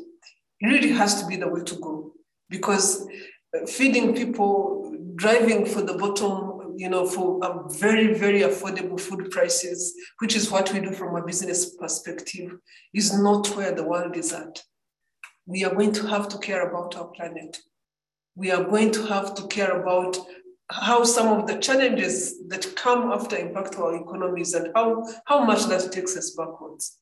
really 0.61 0.91
has 0.91 1.21
to 1.21 1.27
be 1.27 1.35
the 1.35 1.47
way 1.47 1.63
to 1.63 1.75
go 1.75 2.13
because 2.49 3.07
feeding 3.67 4.15
people, 4.15 4.95
driving 5.15 5.65
for 5.65 5.81
the 5.81 5.93
bottom, 5.93 6.75
you 6.77 6.89
know, 6.89 7.07
for 7.07 7.39
a 7.43 7.69
very, 7.69 8.13
very 8.13 8.41
affordable 8.41 8.99
food 8.99 9.31
prices, 9.31 9.95
which 10.19 10.35
is 10.35 10.51
what 10.51 10.71
we 10.71 10.79
do 10.79 10.91
from 10.91 11.15
a 11.15 11.25
business 11.25 11.75
perspective, 11.75 12.55
is 12.93 13.17
not 13.19 13.47
where 13.55 13.73
the 13.73 13.83
world 13.83 14.15
is 14.15 14.31
at. 14.31 14.61
We 15.45 15.63
are 15.63 15.73
going 15.73 15.93
to 15.93 16.07
have 16.07 16.27
to 16.29 16.37
care 16.37 16.69
about 16.69 16.95
our 16.95 17.07
planet 17.07 17.57
we 18.37 18.51
are 18.51 18.63
going 18.63 18.91
to 18.91 19.03
have 19.07 19.33
to 19.33 19.47
care 19.47 19.81
about 19.81 20.15
how 20.69 21.03
some 21.03 21.27
of 21.27 21.47
the 21.47 21.57
challenges 21.57 22.47
that 22.47 22.75
come 22.75 23.11
after 23.11 23.35
impact 23.35 23.75
our 23.77 23.95
economies 23.95 24.53
and 24.53 24.69
how, 24.75 25.03
how 25.25 25.43
much 25.43 25.65
that 25.65 25.91
takes 25.91 26.15
us 26.15 26.31
backwards. 26.31 26.99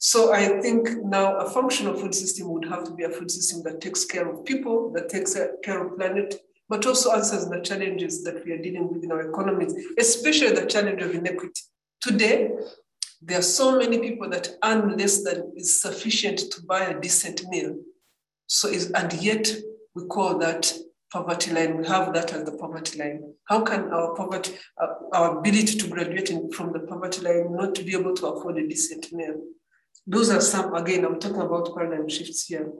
So 0.00 0.32
I 0.32 0.60
think 0.60 0.88
now 1.04 1.36
a 1.36 1.48
functional 1.48 1.94
food 1.94 2.14
system 2.14 2.50
would 2.50 2.64
have 2.66 2.84
to 2.84 2.90
be 2.92 3.04
a 3.04 3.10
food 3.10 3.30
system 3.30 3.62
that 3.64 3.80
takes 3.80 4.04
care 4.04 4.28
of 4.28 4.44
people, 4.44 4.90
that 4.92 5.08
takes 5.08 5.36
care 5.62 5.86
of 5.86 5.96
planet, 5.96 6.34
but 6.68 6.86
also 6.86 7.12
answers 7.12 7.46
the 7.46 7.60
challenges 7.60 8.24
that 8.24 8.44
we 8.44 8.52
are 8.52 8.62
dealing 8.62 8.92
with 8.92 9.04
in 9.04 9.12
our 9.12 9.28
economies, 9.30 9.74
especially 9.98 10.50
the 10.50 10.66
challenge 10.66 11.02
of 11.02 11.14
inequity. 11.14 11.62
Today, 12.00 12.50
there 13.22 13.38
are 13.38 13.42
so 13.42 13.78
many 13.78 13.98
people 13.98 14.28
that 14.30 14.56
earn 14.64 14.96
less 14.96 15.22
than 15.22 15.52
is 15.56 15.80
sufficient 15.80 16.38
to 16.38 16.62
buy 16.62 16.86
a 16.86 17.00
decent 17.00 17.46
meal. 17.48 17.76
So, 18.46 18.68
is, 18.68 18.90
and 18.92 19.12
yet 19.14 19.52
we 19.98 20.06
call 20.06 20.38
that 20.38 20.72
poverty 21.12 21.52
line. 21.52 21.78
We 21.78 21.86
have 21.86 22.12
that 22.14 22.32
as 22.32 22.44
the 22.44 22.52
poverty 22.52 22.98
line. 22.98 23.34
How 23.44 23.62
can 23.62 23.90
our 23.92 24.14
poverty, 24.14 24.54
uh, 24.80 24.86
our 25.12 25.38
ability 25.38 25.78
to 25.78 25.88
graduate 25.88 26.30
in, 26.30 26.50
from 26.52 26.72
the 26.72 26.80
poverty 26.80 27.22
line 27.22 27.56
not 27.56 27.74
to 27.76 27.82
be 27.82 27.96
able 27.96 28.14
to 28.14 28.26
afford 28.26 28.58
a 28.58 28.68
decent 28.68 29.12
meal? 29.12 29.42
Those 30.06 30.30
are 30.30 30.40
some, 30.40 30.74
again, 30.74 31.04
I'm 31.04 31.18
talking 31.18 31.40
about 31.40 31.74
paradigm 31.74 32.08
shifts 32.08 32.46
here. 32.46 32.70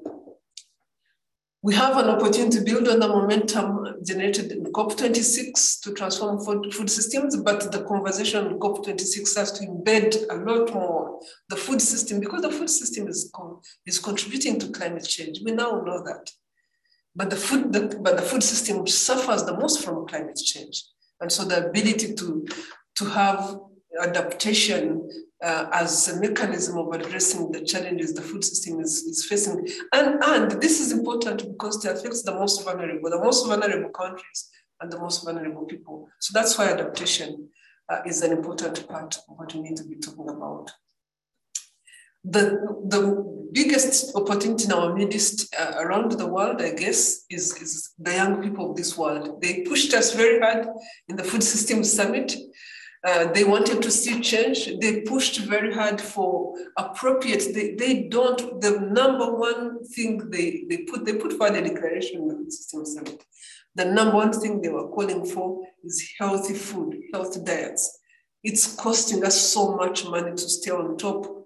We 1.61 1.75
have 1.75 1.97
an 1.97 2.09
opportunity 2.09 2.59
to 2.59 2.65
build 2.65 2.87
on 2.87 3.01
the 3.01 3.09
momentum 3.09 3.97
generated 4.07 4.53
in 4.53 4.63
COP26 4.65 5.81
to 5.81 5.93
transform 5.93 6.39
food, 6.45 6.73
food 6.73 6.89
systems, 6.89 7.37
but 7.37 7.73
the 7.73 7.83
conversation 7.83 8.47
in 8.47 8.61
COP26 8.61 9.37
has 9.37 9.53
to 9.53 9.67
embed 9.67 10.25
a 10.31 10.37
lot 10.37 10.73
more 10.73 11.21
the 11.49 11.57
food 11.57 11.83
system 11.83 12.21
because 12.21 12.43
the 12.43 12.53
food 12.53 12.71
system 12.71 13.09
is, 13.09 13.29
con- 13.35 13.59
is 13.87 13.99
contributing 13.99 14.61
to 14.61 14.71
climate 14.71 15.05
change. 15.05 15.41
We 15.45 15.51
now 15.51 15.83
know 15.85 16.05
that. 16.05 16.31
But 17.19 17.31
the 17.31 17.37
food, 17.37 17.73
the, 17.73 17.99
but 18.01 18.17
the 18.17 18.23
food 18.23 18.45
system 18.45 18.87
suffers 18.87 19.43
the 19.43 19.57
most 19.57 19.85
from 19.85 20.07
climate 20.07 20.37
change. 20.37 20.85
And 21.21 21.33
so 21.33 21.45
the 21.45 21.67
ability 21.67 22.15
to, 22.15 22.47
to 22.99 23.05
have 23.07 23.59
adaptation 24.01 25.09
uh, 25.43 25.69
as 25.73 26.09
a 26.09 26.21
mechanism 26.21 26.79
of 26.79 26.93
addressing 26.93 27.51
the 27.51 27.65
challenges 27.65 28.15
the 28.15 28.23
food 28.23 28.45
system 28.45 28.79
is, 28.79 29.03
is 29.03 29.27
facing. 29.27 29.69
And, 29.93 30.23
and 30.23 30.63
this 30.63 30.81
is 30.81 30.93
important 30.93 31.43
because 31.43 31.85
it 31.85 31.91
affects 31.91 32.23
the 32.23 32.35
most 32.35 32.65
vulnerable, 32.65 33.11
the 33.11 33.19
most 33.19 33.49
vulnerable 33.49 33.91
countries 33.91 34.51
and 34.81 34.93
the 34.93 35.01
most 35.01 35.25
vulnerable 35.25 35.65
people. 35.65 36.09
So 36.21 36.31
that's 36.39 36.57
why 36.57 36.69
adaptation 36.69 37.49
uh, 37.89 37.99
is 38.07 38.23
an 38.23 38.31
important 38.31 38.89
part 38.89 39.17
of 39.29 39.37
what 39.39 39.53
we 39.55 39.63
need 39.63 39.77
to 39.79 39.85
be 39.85 39.97
talking 39.97 40.29
about 40.29 40.71
the, 42.31 42.45
the 42.89 43.29
biggest 43.53 44.15
opportunity 44.15 44.65
in 44.65 44.73
our 44.73 44.95
midst 44.95 45.55
uh, 45.59 45.75
around 45.79 46.13
the 46.13 46.27
world, 46.27 46.61
I 46.61 46.73
guess, 46.73 47.25
is, 47.31 47.55
is 47.63 47.91
the 47.99 48.13
young 48.13 48.43
people 48.43 48.71
of 48.71 48.77
this 48.77 48.97
world. 48.97 49.41
They 49.41 49.63
pushed 49.63 49.95
us 49.95 50.15
very 50.15 50.41
hard 50.41 50.67
in 51.09 51.17
the 51.17 51.25
Food 51.25 51.43
Systems 51.43 51.93
Summit. 51.93 52.35
Uh, 53.07 53.33
they 53.33 53.45
wanted 53.45 53.81
to 53.81 53.91
see 53.91 54.21
change. 54.21 54.69
They 54.81 55.03
pushed 55.03 55.39
very 55.41 55.73
hard 55.73 56.01
for 56.01 56.55
appropriate. 56.77 57.55
They, 57.55 57.75
they 57.75 58.09
don't. 58.09 58.61
The 58.61 58.81
number 58.81 59.37
one 59.37 59.85
thing 59.85 60.31
they, 60.31 60.65
they 60.69 60.79
put 60.79 61.05
they 61.05 61.15
put 61.15 61.35
forward 61.35 61.57
a 61.57 61.63
declaration 61.63 62.23
in 62.23 62.29
the 62.29 62.35
Food 62.35 62.53
system 62.53 62.85
summit. 62.85 63.25
The 63.77 63.85
number 63.85 64.17
one 64.17 64.33
thing 64.33 64.61
they 64.61 64.69
were 64.69 64.89
calling 64.89 65.25
for 65.25 65.65
is 65.85 66.11
healthy 66.19 66.55
food, 66.55 66.97
healthy 67.13 67.41
diets. 67.45 68.01
It's 68.43 68.75
costing 68.75 69.25
us 69.25 69.41
so 69.41 69.77
much 69.77 70.05
money 70.05 70.33
to 70.33 70.49
stay 70.49 70.73
on 70.73 70.97
top 70.97 71.38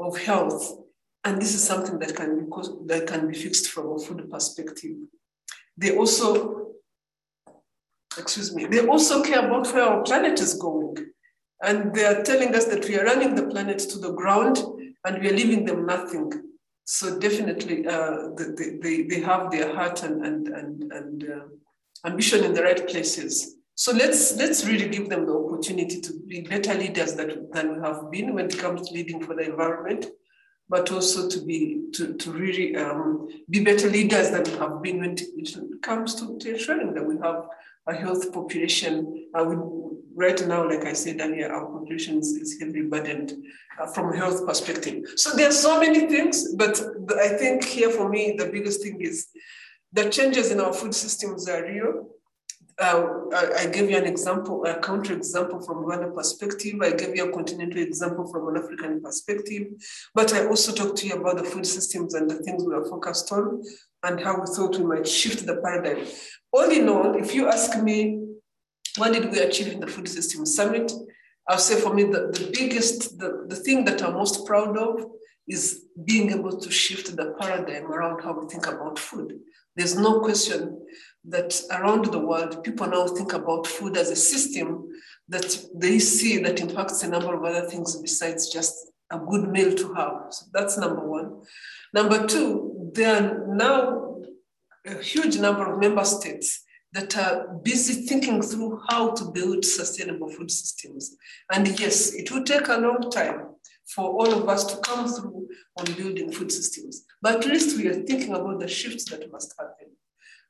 of 0.00 0.18
health, 0.18 0.78
and 1.24 1.40
this 1.40 1.54
is 1.54 1.62
something 1.62 1.98
that 1.98 2.16
can 2.16 2.30
be 2.38 2.46
that 2.86 3.06
can 3.06 3.28
be 3.28 3.34
fixed 3.34 3.70
from 3.70 3.92
a 3.92 3.98
food 3.98 4.30
perspective. 4.30 4.96
They 5.76 5.96
also 5.96 6.70
excuse 8.18 8.54
me, 8.54 8.66
they 8.66 8.86
also 8.86 9.22
care 9.22 9.46
about 9.46 9.72
where 9.72 9.84
our 9.84 10.02
planet 10.02 10.40
is 10.40 10.54
going. 10.54 10.96
And 11.62 11.94
they 11.94 12.04
are 12.04 12.22
telling 12.22 12.54
us 12.54 12.64
that 12.66 12.86
we 12.88 12.98
are 12.98 13.04
running 13.04 13.34
the 13.34 13.46
planet 13.46 13.78
to 13.78 13.98
the 13.98 14.12
ground 14.12 14.58
and 15.04 15.20
we 15.20 15.28
are 15.28 15.34
leaving 15.34 15.64
them 15.64 15.86
nothing. 15.86 16.32
So 16.84 17.18
definitely 17.18 17.86
uh, 17.86 18.30
they, 18.36 18.78
they, 18.82 19.02
they 19.02 19.20
have 19.20 19.50
their 19.50 19.74
heart 19.74 20.02
and, 20.02 20.24
and, 20.24 20.48
and, 20.48 20.92
and 20.92 21.24
uh, 21.30 22.08
ambition 22.08 22.44
in 22.44 22.54
the 22.54 22.62
right 22.62 22.88
places. 22.88 23.56
So 23.74 23.92
let's, 23.92 24.36
let's 24.36 24.66
really 24.66 24.88
give 24.88 25.08
them 25.08 25.26
the 25.26 25.32
opportunity 25.60 26.00
to 26.00 26.12
be 26.26 26.40
better 26.40 26.74
leaders 26.74 27.14
that, 27.14 27.52
than 27.52 27.74
we 27.74 27.80
have 27.80 28.10
been 28.10 28.34
when 28.34 28.46
it 28.46 28.58
comes 28.58 28.88
to 28.88 28.94
leading 28.94 29.22
for 29.22 29.34
the 29.34 29.42
environment, 29.42 30.06
but 30.68 30.90
also 30.90 31.28
to 31.28 31.44
be 31.44 31.82
to, 31.92 32.14
to 32.14 32.32
really 32.32 32.76
um, 32.76 33.28
be 33.50 33.62
better 33.62 33.88
leaders 33.90 34.30
than 34.30 34.44
we 34.44 34.52
have 34.52 34.82
been 34.82 35.00
when 35.00 35.16
it 35.18 35.82
comes 35.82 36.14
to, 36.14 36.38
to 36.38 36.54
ensuring 36.54 36.94
that 36.94 37.04
we 37.04 37.16
have 37.18 37.46
a 37.86 37.94
health 37.94 38.32
population. 38.32 39.26
Uh, 39.34 39.44
we, 39.44 39.56
right 40.14 40.46
now, 40.46 40.66
like 40.66 40.84
I 40.84 40.94
said 40.94 41.20
earlier, 41.20 41.52
our 41.52 41.66
population 41.66 42.18
is, 42.18 42.28
is 42.28 42.58
heavily 42.58 42.82
burdened 42.82 43.32
uh, 43.78 43.86
from 43.86 44.12
a 44.12 44.16
health 44.16 44.46
perspective. 44.46 45.04
So 45.16 45.36
there 45.36 45.48
are 45.48 45.52
so 45.52 45.78
many 45.78 46.06
things, 46.06 46.54
but 46.54 46.80
I 47.18 47.28
think 47.28 47.64
here 47.64 47.90
for 47.90 48.08
me, 48.08 48.34
the 48.38 48.46
biggest 48.46 48.82
thing 48.82 49.00
is 49.00 49.28
the 49.92 50.08
changes 50.08 50.50
in 50.52 50.60
our 50.60 50.72
food 50.72 50.94
systems 50.94 51.48
are 51.48 51.64
real. 51.64 52.08
Uh, 52.80 53.06
I, 53.34 53.52
I, 53.58 53.66
gave 53.66 53.90
you 53.90 53.98
an 53.98 54.06
example, 54.06 54.64
a 54.64 54.80
counter 54.80 55.12
example 55.12 55.60
from 55.60 55.84
Rwanda 55.84 56.14
perspective. 56.14 56.76
I 56.80 56.92
gave 56.92 57.14
you 57.14 57.28
a 57.28 57.32
continental 57.32 57.82
example 57.82 58.26
from 58.32 58.48
an 58.48 58.56
African 58.56 59.02
perspective. 59.02 59.66
But 60.14 60.32
I 60.32 60.46
also 60.46 60.72
talked 60.72 60.96
to 60.98 61.06
you 61.06 61.16
about 61.16 61.36
the 61.36 61.44
food 61.44 61.66
systems 61.66 62.14
and 62.14 62.30
the 62.30 62.36
things 62.36 62.64
we 62.64 62.74
are 62.74 62.86
focused 62.86 63.30
on 63.32 63.62
and 64.02 64.18
how 64.18 64.40
we 64.40 64.46
thought 64.46 64.78
we 64.78 64.84
might 64.84 65.06
shift 65.06 65.44
the 65.44 65.56
paradigm. 65.56 66.06
All 66.52 66.70
in 66.70 66.88
all, 66.88 67.16
if 67.16 67.34
you 67.34 67.48
ask 67.48 67.78
me, 67.82 68.18
what 68.96 69.12
did 69.12 69.30
we 69.30 69.40
achieve 69.40 69.68
in 69.74 69.80
the 69.80 69.86
Food 69.86 70.08
System 70.08 70.46
Summit? 70.46 70.90
I'll 71.48 71.58
say 71.58 71.78
for 71.78 71.92
me, 71.92 72.04
the, 72.04 72.32
the 72.32 72.50
biggest, 72.50 73.18
the, 73.18 73.44
the 73.46 73.56
thing 73.56 73.84
that 73.84 74.02
I'm 74.02 74.14
most 74.14 74.46
proud 74.46 74.78
of 74.78 75.04
is 75.46 75.84
being 76.04 76.30
able 76.30 76.58
to 76.58 76.70
shift 76.70 77.14
the 77.14 77.34
paradigm 77.38 77.92
around 77.92 78.22
how 78.22 78.40
we 78.40 78.48
think 78.48 78.66
about 78.66 78.98
food. 78.98 79.38
There's 79.76 79.96
no 79.96 80.20
question 80.20 80.86
that 81.24 81.60
around 81.70 82.06
the 82.06 82.18
world, 82.18 82.64
people 82.64 82.86
now 82.86 83.06
think 83.06 83.32
about 83.32 83.66
food 83.66 83.96
as 83.96 84.10
a 84.10 84.16
system 84.16 84.88
that 85.28 85.64
they 85.74 85.98
see 85.98 86.38
that 86.38 86.60
impacts 86.60 87.02
a 87.02 87.08
number 87.08 87.34
of 87.34 87.44
other 87.44 87.68
things 87.68 87.96
besides 88.00 88.50
just 88.50 88.90
a 89.10 89.18
good 89.18 89.48
meal 89.48 89.74
to 89.74 89.94
have. 89.94 90.26
So 90.30 90.46
that's 90.52 90.78
number 90.78 91.06
one. 91.06 91.42
Number 91.92 92.26
two, 92.26 92.90
there 92.94 93.16
are 93.16 93.46
now 93.46 94.22
a 94.86 95.02
huge 95.02 95.36
number 95.38 95.72
of 95.72 95.80
member 95.80 96.04
states 96.04 96.64
that 96.92 97.16
are 97.16 97.46
busy 97.62 98.06
thinking 98.06 98.42
through 98.42 98.80
how 98.88 99.10
to 99.10 99.24
build 99.26 99.64
sustainable 99.64 100.28
food 100.28 100.50
systems. 100.50 101.16
And 101.52 101.78
yes, 101.78 102.14
it 102.14 102.30
will 102.30 102.44
take 102.44 102.68
a 102.68 102.78
long 102.78 103.10
time 103.10 103.46
for 103.94 104.10
all 104.10 104.32
of 104.32 104.48
us 104.48 104.64
to 104.64 104.80
come 104.80 105.08
through 105.08 105.48
on 105.76 105.84
building 105.96 106.32
food 106.32 106.50
systems. 106.50 107.04
But 107.22 107.36
at 107.36 107.46
least 107.46 107.76
we 107.76 107.88
are 107.88 108.02
thinking 108.02 108.34
about 108.34 108.60
the 108.60 108.68
shifts 108.68 109.04
that 109.10 109.30
must 109.30 109.54
happen. 109.58 109.88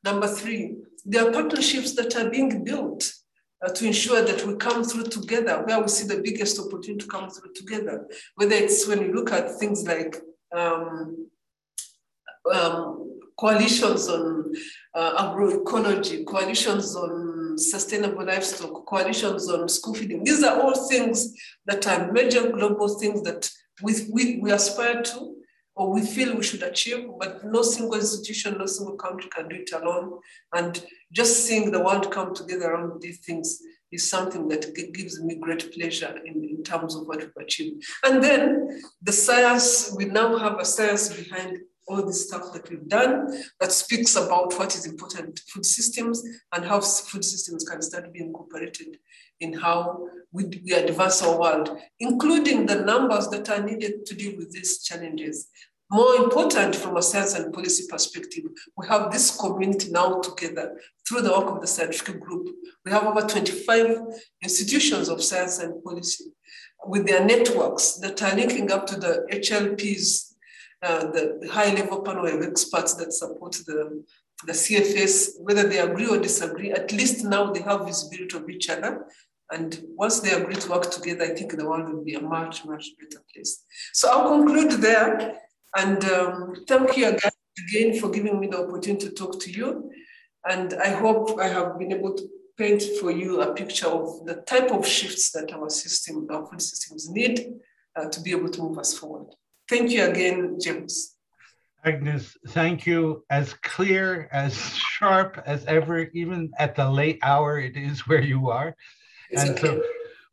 Number 0.02 0.28
three, 0.28 0.76
there 1.04 1.28
are 1.28 1.32
partnerships 1.32 1.94
that 1.94 2.16
are 2.16 2.30
being 2.30 2.64
built 2.64 3.12
uh, 3.64 3.68
to 3.68 3.86
ensure 3.86 4.22
that 4.22 4.46
we 4.46 4.56
come 4.56 4.82
through 4.82 5.04
together, 5.04 5.62
where 5.66 5.80
we 5.80 5.88
see 5.88 6.06
the 6.06 6.22
biggest 6.22 6.58
opportunity 6.58 6.96
to 6.96 7.06
come 7.06 7.28
through 7.30 7.52
together. 7.54 8.06
Whether 8.36 8.54
it's 8.54 8.86
when 8.86 9.02
you 9.02 9.12
look 9.12 9.32
at 9.32 9.58
things 9.58 9.86
like 9.86 10.16
um, 10.56 11.28
um, 12.52 13.18
coalitions 13.38 14.08
on 14.08 14.52
uh, 14.94 15.24
agroecology, 15.24 16.24
coalitions 16.26 16.96
on 16.96 17.58
sustainable 17.58 18.24
livestock, 18.24 18.86
coalitions 18.86 19.48
on 19.50 19.68
school 19.68 19.94
feeding. 19.94 20.24
These 20.24 20.42
are 20.42 20.60
all 20.60 20.88
things 20.88 21.34
that 21.66 21.86
are 21.86 22.10
major 22.12 22.50
global 22.50 22.88
things 22.98 23.22
that 23.22 23.50
we, 23.82 23.94
we, 24.12 24.40
we 24.40 24.52
aspire 24.52 25.02
to 25.02 25.36
or 25.76 25.92
we 25.92 26.02
feel 26.04 26.36
we 26.36 26.42
should 26.42 26.62
achieve, 26.62 27.08
but 27.18 27.44
no 27.44 27.62
single 27.62 27.94
institution, 27.94 28.58
no 28.58 28.66
single 28.66 28.96
country 28.96 29.30
can 29.30 29.48
do 29.48 29.56
it 29.56 29.70
alone. 29.72 30.18
And 30.54 30.84
just 31.12 31.46
seeing 31.46 31.70
the 31.70 31.82
world 31.82 32.10
come 32.10 32.34
together 32.34 32.72
around 32.72 33.00
these 33.00 33.18
things 33.20 33.60
is 33.92 34.08
something 34.08 34.48
that 34.48 34.74
gives 34.94 35.20
me 35.20 35.36
great 35.36 35.72
pleasure 35.72 36.14
in, 36.24 36.44
in 36.44 36.62
terms 36.62 36.94
of 36.94 37.06
what 37.06 37.18
we've 37.18 37.32
achieved. 37.40 37.82
And 38.04 38.22
then 38.22 38.80
the 39.02 39.12
science, 39.12 39.94
we 39.96 40.04
now 40.04 40.36
have 40.38 40.58
a 40.58 40.64
science 40.64 41.12
behind 41.12 41.58
all 41.88 42.06
the 42.06 42.12
stuff 42.12 42.52
that 42.52 42.70
we've 42.70 42.88
done 42.88 43.42
that 43.58 43.72
speaks 43.72 44.14
about 44.14 44.56
what 44.58 44.74
is 44.76 44.86
important 44.86 45.36
to 45.36 45.42
food 45.48 45.66
systems 45.66 46.22
and 46.52 46.64
how 46.64 46.80
food 46.80 47.24
systems 47.24 47.64
can 47.64 47.82
start 47.82 48.12
being 48.12 48.26
incorporated 48.26 48.96
in 49.40 49.52
how 49.52 50.06
we, 50.32 50.44
we 50.64 50.72
advance 50.72 51.22
our 51.22 51.38
world, 51.38 51.76
including 51.98 52.66
the 52.66 52.82
numbers 52.82 53.28
that 53.28 53.50
are 53.50 53.62
needed 53.62 54.06
to 54.06 54.14
deal 54.14 54.36
with 54.36 54.52
these 54.52 54.82
challenges. 54.82 55.48
More 55.90 56.14
important 56.16 56.76
from 56.76 56.96
a 56.96 57.02
science 57.02 57.34
and 57.34 57.52
policy 57.52 57.84
perspective, 57.90 58.44
we 58.76 58.86
have 58.86 59.10
this 59.10 59.36
community 59.36 59.90
now 59.90 60.20
together 60.20 60.80
through 61.06 61.22
the 61.22 61.30
work 61.30 61.50
of 61.50 61.60
the 61.60 61.66
scientific 61.66 62.20
group. 62.20 62.48
We 62.84 62.92
have 62.92 63.04
over 63.04 63.22
25 63.22 63.96
institutions 64.40 65.08
of 65.08 65.22
science 65.22 65.58
and 65.58 65.82
policy 65.82 66.26
with 66.86 67.06
their 67.06 67.24
networks 67.24 67.94
that 67.94 68.22
are 68.22 68.36
linking 68.36 68.70
up 68.70 68.86
to 68.86 68.96
the 69.00 69.26
HLPs 69.32 70.30
uh, 70.82 71.10
the 71.10 71.48
high 71.50 71.74
level 71.74 72.00
panel 72.00 72.26
of 72.26 72.42
experts 72.42 72.94
that 72.94 73.12
support 73.12 73.52
the, 73.66 74.02
the 74.46 74.52
CFS, 74.52 75.32
whether 75.40 75.68
they 75.68 75.78
agree 75.78 76.08
or 76.08 76.18
disagree, 76.18 76.72
at 76.72 76.90
least 76.90 77.22
now 77.22 77.52
they 77.52 77.60
have 77.60 77.84
visibility 77.84 78.34
of 78.36 78.48
each 78.48 78.70
other. 78.70 79.06
And 79.52 79.82
once 79.96 80.20
they 80.20 80.32
agree 80.32 80.54
to 80.54 80.70
work 80.70 80.90
together, 80.90 81.24
I 81.24 81.34
think 81.34 81.56
the 81.56 81.68
world 81.68 81.92
will 81.92 82.04
be 82.04 82.14
a 82.14 82.20
much, 82.20 82.64
much 82.64 82.86
better 82.98 83.22
place. 83.34 83.64
So 83.92 84.08
I'll 84.08 84.38
conclude 84.38 84.72
there. 84.80 85.38
And 85.76 86.04
um, 86.04 86.54
thank 86.68 86.96
you 86.96 87.08
again, 87.08 87.30
again 87.68 88.00
for 88.00 88.10
giving 88.10 88.38
me 88.38 88.46
the 88.46 88.64
opportunity 88.64 89.08
to 89.08 89.12
talk 89.12 89.40
to 89.40 89.50
you. 89.50 89.90
And 90.48 90.74
I 90.74 90.90
hope 90.90 91.38
I 91.38 91.48
have 91.48 91.78
been 91.78 91.92
able 91.92 92.14
to 92.14 92.28
paint 92.56 92.82
for 93.00 93.10
you 93.10 93.40
a 93.40 93.54
picture 93.54 93.88
of 93.88 94.24
the 94.26 94.36
type 94.46 94.70
of 94.70 94.86
shifts 94.86 95.30
that 95.32 95.52
our 95.52 95.70
system, 95.70 96.26
our 96.30 96.46
food 96.46 96.62
systems 96.62 97.08
need 97.08 97.54
uh, 97.96 98.08
to 98.08 98.20
be 98.20 98.30
able 98.30 98.50
to 98.50 98.62
move 98.62 98.78
us 98.78 98.96
forward. 98.96 99.28
Thank 99.68 99.90
you 99.90 100.04
again, 100.04 100.58
James. 100.60 101.16
Agnes, 101.84 102.36
thank 102.48 102.86
you. 102.86 103.24
As 103.30 103.54
clear, 103.62 104.28
as 104.32 104.54
sharp 104.76 105.42
as 105.46 105.64
ever, 105.64 106.00
even 106.12 106.50
at 106.58 106.76
the 106.76 106.88
late 106.88 107.18
hour 107.22 107.58
it 107.58 107.76
is 107.76 108.06
where 108.06 108.20
you 108.20 108.50
are. 108.50 108.76
It's 109.30 109.42
and 109.42 109.50
okay. 109.52 109.66
so 109.66 109.82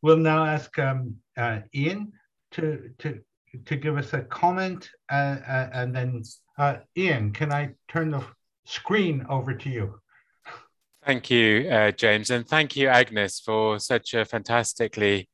we'll 0.02 0.18
now 0.18 0.46
ask 0.46 0.78
um, 0.80 1.16
uh, 1.38 1.60
Ian 1.74 2.14
to, 2.52 2.92
to, 3.00 3.20
to 3.66 3.76
give 3.76 3.98
us 3.98 4.14
a 4.14 4.22
comment. 4.22 4.90
Uh, 5.12 5.38
uh, 5.48 5.70
and 5.74 5.96
then, 5.96 6.24
uh, 6.58 6.78
Ian, 6.98 7.32
can 7.32 7.52
I 7.52 7.74
turn 7.88 8.12
the 8.12 8.24
screen 8.66 9.26
over 9.30 9.54
to 9.54 9.70
you? 9.70 10.00
Thank 11.06 11.30
you, 11.30 11.70
uh, 11.70 11.92
James. 11.92 12.32
And 12.32 12.46
thank 12.46 12.76
you, 12.76 12.90
Agnes, 12.90 13.40
for 13.40 13.80
such 13.80 14.14
a 14.14 14.26
fantastically 14.26 15.30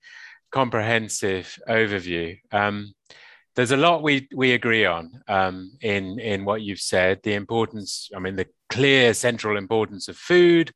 comprehensive 0.51 1.57
overview. 1.67 2.37
Um, 2.51 2.93
there's 3.55 3.71
a 3.71 3.77
lot 3.77 4.03
we 4.03 4.27
we 4.35 4.53
agree 4.53 4.85
on 4.85 5.21
um, 5.27 5.71
in 5.81 6.19
in 6.19 6.45
what 6.45 6.61
you've 6.61 6.79
said. 6.79 7.21
The 7.23 7.33
importance, 7.33 8.09
I 8.15 8.19
mean, 8.19 8.35
the 8.35 8.47
clear 8.69 9.13
central 9.13 9.57
importance 9.57 10.07
of 10.07 10.17
food, 10.17 10.71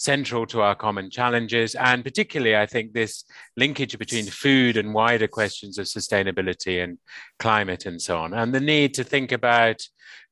central 0.00 0.46
to 0.46 0.62
our 0.62 0.74
common 0.74 1.10
challenges, 1.10 1.74
and 1.74 2.02
particularly, 2.02 2.56
I 2.56 2.64
think 2.64 2.94
this 2.94 3.24
linkage 3.58 3.98
between 3.98 4.24
food 4.24 4.78
and 4.78 4.94
wider 4.94 5.28
questions 5.28 5.76
of 5.76 5.86
sustainability 5.86 6.82
and 6.82 6.96
climate 7.38 7.84
and 7.84 8.00
so 8.00 8.16
on, 8.16 8.32
and 8.32 8.54
the 8.54 8.60
need 8.60 8.94
to 8.94 9.04
think 9.04 9.30
about 9.30 9.82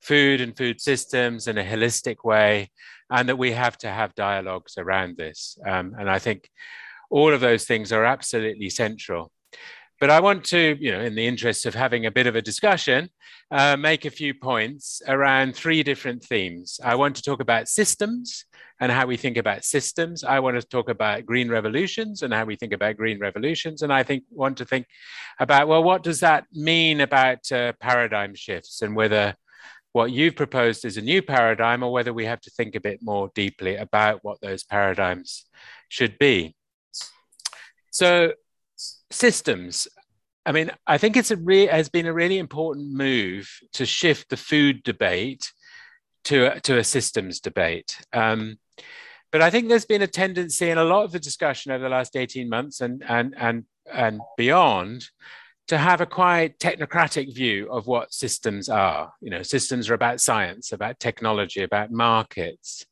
food 0.01 0.41
and 0.41 0.57
food 0.57 0.81
systems 0.81 1.49
in 1.49 1.59
a 1.59 1.65
holistic 1.65 2.25
way, 2.25 2.71
and 3.11 3.29
that 3.29 3.37
we 3.37 3.53
have 3.53 3.77
to 3.79 3.91
have 3.91 4.15
dialogues 4.15 4.79
around 4.79 5.19
this. 5.19 5.59
Um, 5.67 5.95
and 5.99 6.09
I 6.09 6.19
think 6.19 6.49
all 7.11 7.35
of 7.35 7.41
those 7.41 7.65
things 7.65 7.93
are 7.93 8.07
absolutely 8.07 8.71
central. 8.71 9.33
But 10.01 10.11
I 10.11 10.21
want 10.21 10.45
to, 10.45 10.77
you 10.81 10.93
know, 10.93 11.01
in 11.01 11.15
the 11.15 11.27
interest 11.27 11.67
of 11.67 11.75
having 11.75 12.07
a 12.07 12.11
bit 12.11 12.27
of 12.27 12.37
a 12.37 12.43
discussion, 12.43 13.11
uh, 13.51 13.77
make 13.77 14.05
a 14.05 14.11
few 14.11 14.35
points 14.35 15.03
around 15.09 15.57
three 15.57 15.83
different 15.83 16.23
themes. 16.23 16.79
I 16.85 16.95
want 16.95 17.17
to 17.17 17.23
talk 17.23 17.41
about 17.41 17.69
systems 17.69 18.45
and 18.81 18.93
how 18.93 19.07
we 19.07 19.17
think 19.17 19.37
about 19.37 19.65
systems. 19.65 20.23
I 20.23 20.39
want 20.39 20.61
to 20.61 20.67
talk 20.67 20.89
about 20.89 21.27
green 21.27 21.49
revolutions 21.49 22.23
and 22.23 22.33
how 22.33 22.45
we 22.45 22.57
think 22.57 22.73
about 22.73 22.97
green 22.97 23.19
revolutions. 23.19 23.83
And 23.83 23.93
I 23.93 24.03
think 24.03 24.25
want 24.31 24.59
to 24.59 24.65
think 24.65 24.87
about, 25.41 25.67
well, 25.67 25.83
what 25.83 26.03
does 26.03 26.21
that 26.21 26.45
mean 26.53 27.01
about 27.01 27.51
uh, 27.51 27.73
paradigm 27.81 28.35
shifts 28.35 28.83
and 28.83 28.95
whether 28.95 29.35
what 29.93 30.13
you've 30.13 30.37
proposed 30.37 30.85
is 30.85 30.97
a 30.97 31.03
new 31.03 31.23
paradigm 31.23 31.83
or 31.83 31.91
whether 31.91 32.13
we 32.13 32.27
have 32.27 32.41
to 32.43 32.51
think 32.51 32.77
a 32.77 32.81
bit 32.81 33.01
more 33.03 33.31
deeply 33.35 33.77
about 33.77 34.23
what 34.23 34.41
those 34.41 34.63
paradigms 34.63 35.47
should 35.89 36.19
be. 36.19 36.55
So 37.91 38.35
systems. 39.11 39.89
I 40.45 40.53
mean, 40.53 40.71
I 40.87 40.99
think 40.99 41.17
it's 41.17 41.31
a 41.31 41.37
re- 41.37 41.67
has 41.67 41.89
been 41.89 42.07
a 42.07 42.13
really 42.13 42.39
important 42.39 42.93
move 42.93 43.51
to 43.75 43.87
shift 43.87 44.31
the 44.31 44.37
food 44.37 44.83
debate 44.83 45.53
to, 46.25 46.61
to 46.61 46.79
a 46.79 46.85
systems 46.85 47.41
debate. 47.41 47.99
Um, 48.13 48.59
but 49.31 49.43
I 49.43 49.51
think 49.51 49.69
there's 49.69 49.85
been 49.85 50.03
a 50.03 50.07
tendency 50.07 50.71
in 50.71 50.79
a 50.79 50.85
lot 50.85 51.05
of 51.05 51.13
the 51.13 51.19
discussion 51.19 51.73
over 51.73 51.83
the 51.83 51.91
last 51.91 52.17
18 52.17 52.49
months 52.49 52.81
and, 52.81 53.03
and, 53.07 53.35
and, 53.39 53.65
and 53.93 54.21
beyond 54.37 55.05
to 55.69 55.77
have 55.77 56.01
a 56.01 56.07
quite 56.07 56.59
technocratic 56.59 57.35
view 57.35 57.71
of 57.71 57.87
what 57.87 58.13
systems 58.13 58.71
are. 58.71 59.13
You 59.21 59.31
know, 59.31 59.43
systems 59.43 59.91
are 59.91 59.95
about 59.95 60.21
science, 60.21 60.73
about 60.73 60.99
technology, 60.99 61.63
about 61.63 61.93
markets. 61.93 62.87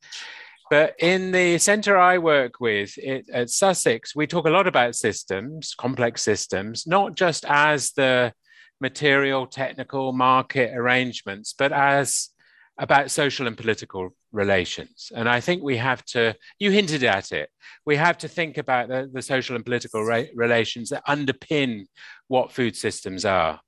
But 0.69 0.95
in 0.99 1.31
the 1.31 1.57
center 1.59 1.97
I 1.97 2.17
work 2.17 2.59
with 2.59 2.97
it, 2.97 3.29
at 3.31 3.49
Sussex, 3.49 4.15
we 4.15 4.27
talk 4.27 4.47
a 4.47 4.51
lot 4.51 4.67
about 4.67 4.95
systems, 4.95 5.73
complex 5.75 6.21
systems, 6.21 6.85
not 6.85 7.15
just 7.15 7.45
as 7.47 7.91
the 7.91 8.33
material, 8.81 9.47
technical, 9.47 10.11
market 10.11 10.75
arrangements, 10.75 11.53
but 11.57 11.71
as 11.71 12.29
about 12.77 13.09
social 13.09 13.47
and 13.47 13.57
political 13.57 14.09
relations. 14.31 15.11
And 15.15 15.27
I 15.27 15.39
think 15.39 15.63
we 15.63 15.77
have 15.77 16.03
to, 16.05 16.35
you 16.59 16.69
hinted 16.71 17.03
at 17.03 17.31
it, 17.31 17.49
we 17.85 17.95
have 17.95 18.17
to 18.19 18.27
think 18.27 18.57
about 18.57 18.89
the, 18.89 19.09
the 19.11 19.21
social 19.21 19.55
and 19.55 19.65
political 19.65 20.03
relations 20.03 20.89
that 20.89 21.05
underpin 21.07 21.85
what 22.27 22.51
food 22.51 22.75
systems 22.75 23.25
are. 23.25 23.59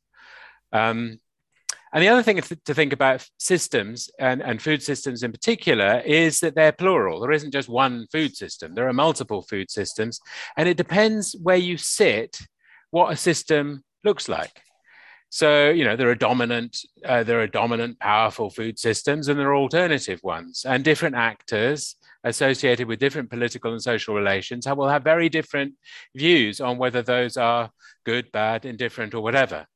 Um, 0.72 1.20
and 1.94 2.04
the 2.04 2.08
other 2.08 2.24
thing 2.24 2.40
to 2.40 2.74
think 2.74 2.94
about 2.94 3.28
systems 3.40 4.10
and, 4.20 4.42
and 4.42 4.62
food 4.62 4.84
systems 4.84 5.24
in 5.24 5.32
particular 5.32 6.02
is 6.06 6.40
that 6.42 6.56
they're 6.56 6.72
plural. 6.72 7.20
There 7.20 7.32
isn't 7.32 7.52
just 7.52 7.70
one 7.70 8.06
food 8.12 8.36
system, 8.36 8.76
there 8.76 8.88
are 8.88 8.94
multiple 8.94 9.42
food 9.42 9.72
systems. 9.72 10.20
And 10.58 10.70
it 10.70 10.78
depends 10.78 11.36
where 11.42 11.58
you 11.58 11.78
sit, 11.78 12.40
what 12.92 13.12
a 13.12 13.16
system 13.16 13.84
looks 14.04 14.30
like. 14.30 14.62
So, 15.32 15.70
you 15.70 15.84
know, 15.84 15.96
there 15.96 16.10
are 16.10 16.16
dominant, 16.16 16.80
uh, 17.06 17.24
there 17.24 17.42
are 17.42 17.48
dominant, 17.48 18.00
powerful 18.00 18.50
food 18.50 18.80
systems, 18.80 19.28
and 19.28 19.40
there 19.40 19.50
are 19.50 19.56
alternative 19.56 20.20
ones, 20.24 20.66
and 20.68 20.84
different 20.84 21.16
actors 21.16 21.96
associated 22.24 22.88
with 22.88 23.00
different 23.00 23.30
political 23.30 23.72
and 23.72 23.82
social 23.82 24.16
relations 24.16 24.68
will 24.68 24.90
have 24.90 25.04
very 25.04 25.30
different 25.30 25.74
views 26.16 26.60
on 26.60 26.78
whether 26.78 27.04
those 27.04 27.38
are 27.38 27.70
good, 28.06 28.32
bad, 28.32 28.66
indifferent, 28.66 29.14
or 29.14 29.22
whatever. 29.22 29.68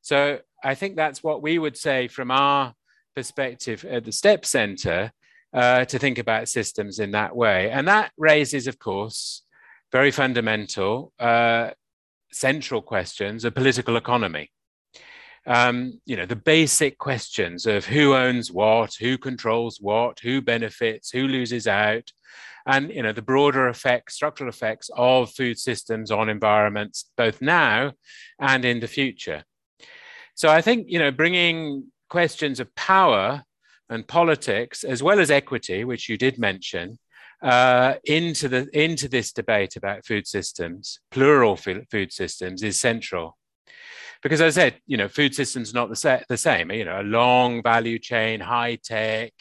So, 0.00 0.38
I 0.62 0.74
think 0.74 0.96
that's 0.96 1.22
what 1.22 1.42
we 1.42 1.58
would 1.58 1.76
say 1.76 2.08
from 2.08 2.30
our 2.30 2.74
perspective 3.14 3.84
at 3.84 4.04
the 4.04 4.12
STEPS 4.12 4.48
Center 4.48 5.12
uh, 5.52 5.84
to 5.84 5.98
think 5.98 6.18
about 6.18 6.48
systems 6.48 6.98
in 6.98 7.12
that 7.12 7.34
way. 7.34 7.70
And 7.70 7.88
that 7.88 8.12
raises, 8.16 8.66
of 8.66 8.78
course, 8.78 9.42
very 9.92 10.10
fundamental, 10.10 11.12
uh, 11.18 11.70
central 12.32 12.82
questions 12.82 13.44
of 13.44 13.54
political 13.54 13.96
economy. 13.96 14.50
Um, 15.46 16.00
you 16.04 16.16
know, 16.16 16.26
the 16.26 16.36
basic 16.36 16.98
questions 16.98 17.66
of 17.66 17.86
who 17.86 18.14
owns 18.14 18.52
what, 18.52 18.94
who 18.94 19.16
controls 19.16 19.78
what, 19.80 20.20
who 20.20 20.40
benefits, 20.40 21.10
who 21.10 21.26
loses 21.26 21.66
out, 21.66 22.12
and 22.66 22.90
you 22.90 23.02
know 23.02 23.12
the 23.12 23.22
broader 23.22 23.68
effects, 23.68 24.14
structural 24.14 24.50
effects 24.50 24.90
of 24.94 25.30
food 25.30 25.58
systems 25.58 26.10
on 26.10 26.28
environments, 26.28 27.10
both 27.16 27.40
now 27.40 27.92
and 28.38 28.64
in 28.64 28.80
the 28.80 28.86
future. 28.86 29.44
So 30.40 30.48
I 30.48 30.62
think, 30.62 30.86
you 30.88 30.98
know, 30.98 31.10
bringing 31.10 31.92
questions 32.08 32.60
of 32.60 32.74
power 32.74 33.42
and 33.90 34.08
politics, 34.08 34.84
as 34.84 35.02
well 35.02 35.20
as 35.20 35.30
equity, 35.30 35.84
which 35.84 36.08
you 36.08 36.16
did 36.16 36.38
mention, 36.38 36.98
uh, 37.42 37.96
into 38.04 38.48
the 38.48 38.66
into 38.72 39.06
this 39.06 39.32
debate 39.32 39.76
about 39.76 40.06
food 40.06 40.26
systems, 40.26 41.00
plural 41.10 41.56
food 41.56 42.10
systems, 42.10 42.62
is 42.62 42.80
central. 42.80 43.36
Because 44.22 44.40
as 44.40 44.56
I 44.56 44.62
said, 44.62 44.80
you 44.86 44.96
know, 44.96 45.08
food 45.08 45.34
systems 45.34 45.74
not 45.74 45.90
the, 45.90 45.96
sa- 45.96 46.24
the 46.30 46.38
same. 46.38 46.70
You 46.70 46.86
know, 46.86 47.02
a 47.02 47.12
long 47.20 47.62
value 47.62 47.98
chain, 47.98 48.40
high 48.40 48.78
tech, 48.82 49.34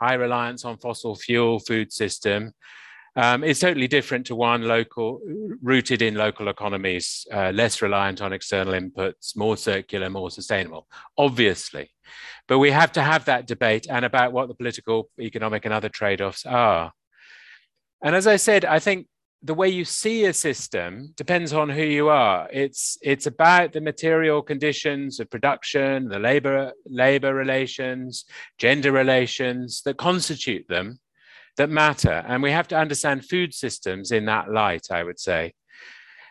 high 0.00 0.14
reliance 0.14 0.64
on 0.64 0.78
fossil 0.78 1.16
fuel 1.16 1.58
food 1.58 1.92
system 1.92 2.54
um, 3.16 3.42
it's 3.42 3.60
totally 3.60 3.88
different 3.88 4.26
to 4.26 4.36
one 4.36 4.62
local, 4.62 5.20
rooted 5.62 6.02
in 6.02 6.14
local 6.14 6.48
economies, 6.48 7.26
uh, 7.32 7.50
less 7.50 7.80
reliant 7.80 8.20
on 8.20 8.34
external 8.34 8.74
inputs, 8.74 9.34
more 9.34 9.56
circular, 9.56 10.10
more 10.10 10.30
sustainable, 10.30 10.86
obviously. 11.16 11.90
But 12.46 12.58
we 12.58 12.70
have 12.70 12.92
to 12.92 13.02
have 13.02 13.24
that 13.24 13.46
debate 13.46 13.86
and 13.88 14.04
about 14.04 14.32
what 14.32 14.48
the 14.48 14.54
political, 14.54 15.08
economic, 15.18 15.64
and 15.64 15.72
other 15.72 15.88
trade 15.88 16.20
offs 16.20 16.44
are. 16.44 16.92
And 18.02 18.14
as 18.14 18.26
I 18.26 18.36
said, 18.36 18.66
I 18.66 18.78
think 18.78 19.06
the 19.42 19.54
way 19.54 19.68
you 19.68 19.84
see 19.84 20.26
a 20.26 20.32
system 20.32 21.14
depends 21.16 21.54
on 21.54 21.70
who 21.70 21.82
you 21.82 22.08
are. 22.08 22.48
It's 22.52 22.98
it's 23.00 23.26
about 23.26 23.72
the 23.72 23.80
material 23.80 24.42
conditions 24.42 25.20
of 25.20 25.30
production, 25.30 26.08
the 26.08 26.18
labor 26.18 26.72
labor 26.84 27.34
relations, 27.34 28.26
gender 28.58 28.92
relations 28.92 29.82
that 29.84 29.96
constitute 29.96 30.66
them, 30.68 30.98
that 31.56 31.70
matter. 31.70 32.24
And 32.26 32.42
we 32.42 32.50
have 32.50 32.68
to 32.68 32.76
understand 32.76 33.24
food 33.24 33.54
systems 33.54 34.12
in 34.12 34.26
that 34.26 34.50
light, 34.50 34.88
I 34.90 35.02
would 35.02 35.18
say. 35.18 35.54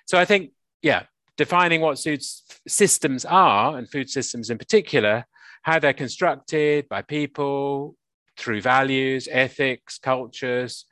So 0.05 0.17
I 0.17 0.25
think, 0.25 0.51
yeah, 0.81 1.03
defining 1.37 1.81
what 1.81 1.99
food 1.99 2.23
systems 2.67 3.25
are, 3.25 3.77
and 3.77 3.89
food 3.89 4.09
systems 4.09 4.49
in 4.49 4.57
particular, 4.57 5.25
how 5.63 5.79
they're 5.79 5.93
constructed 5.93 6.87
by 6.89 7.01
people 7.01 7.95
through 8.37 8.61
values, 8.61 9.27
ethics, 9.31 9.97
cultures, 9.97 10.85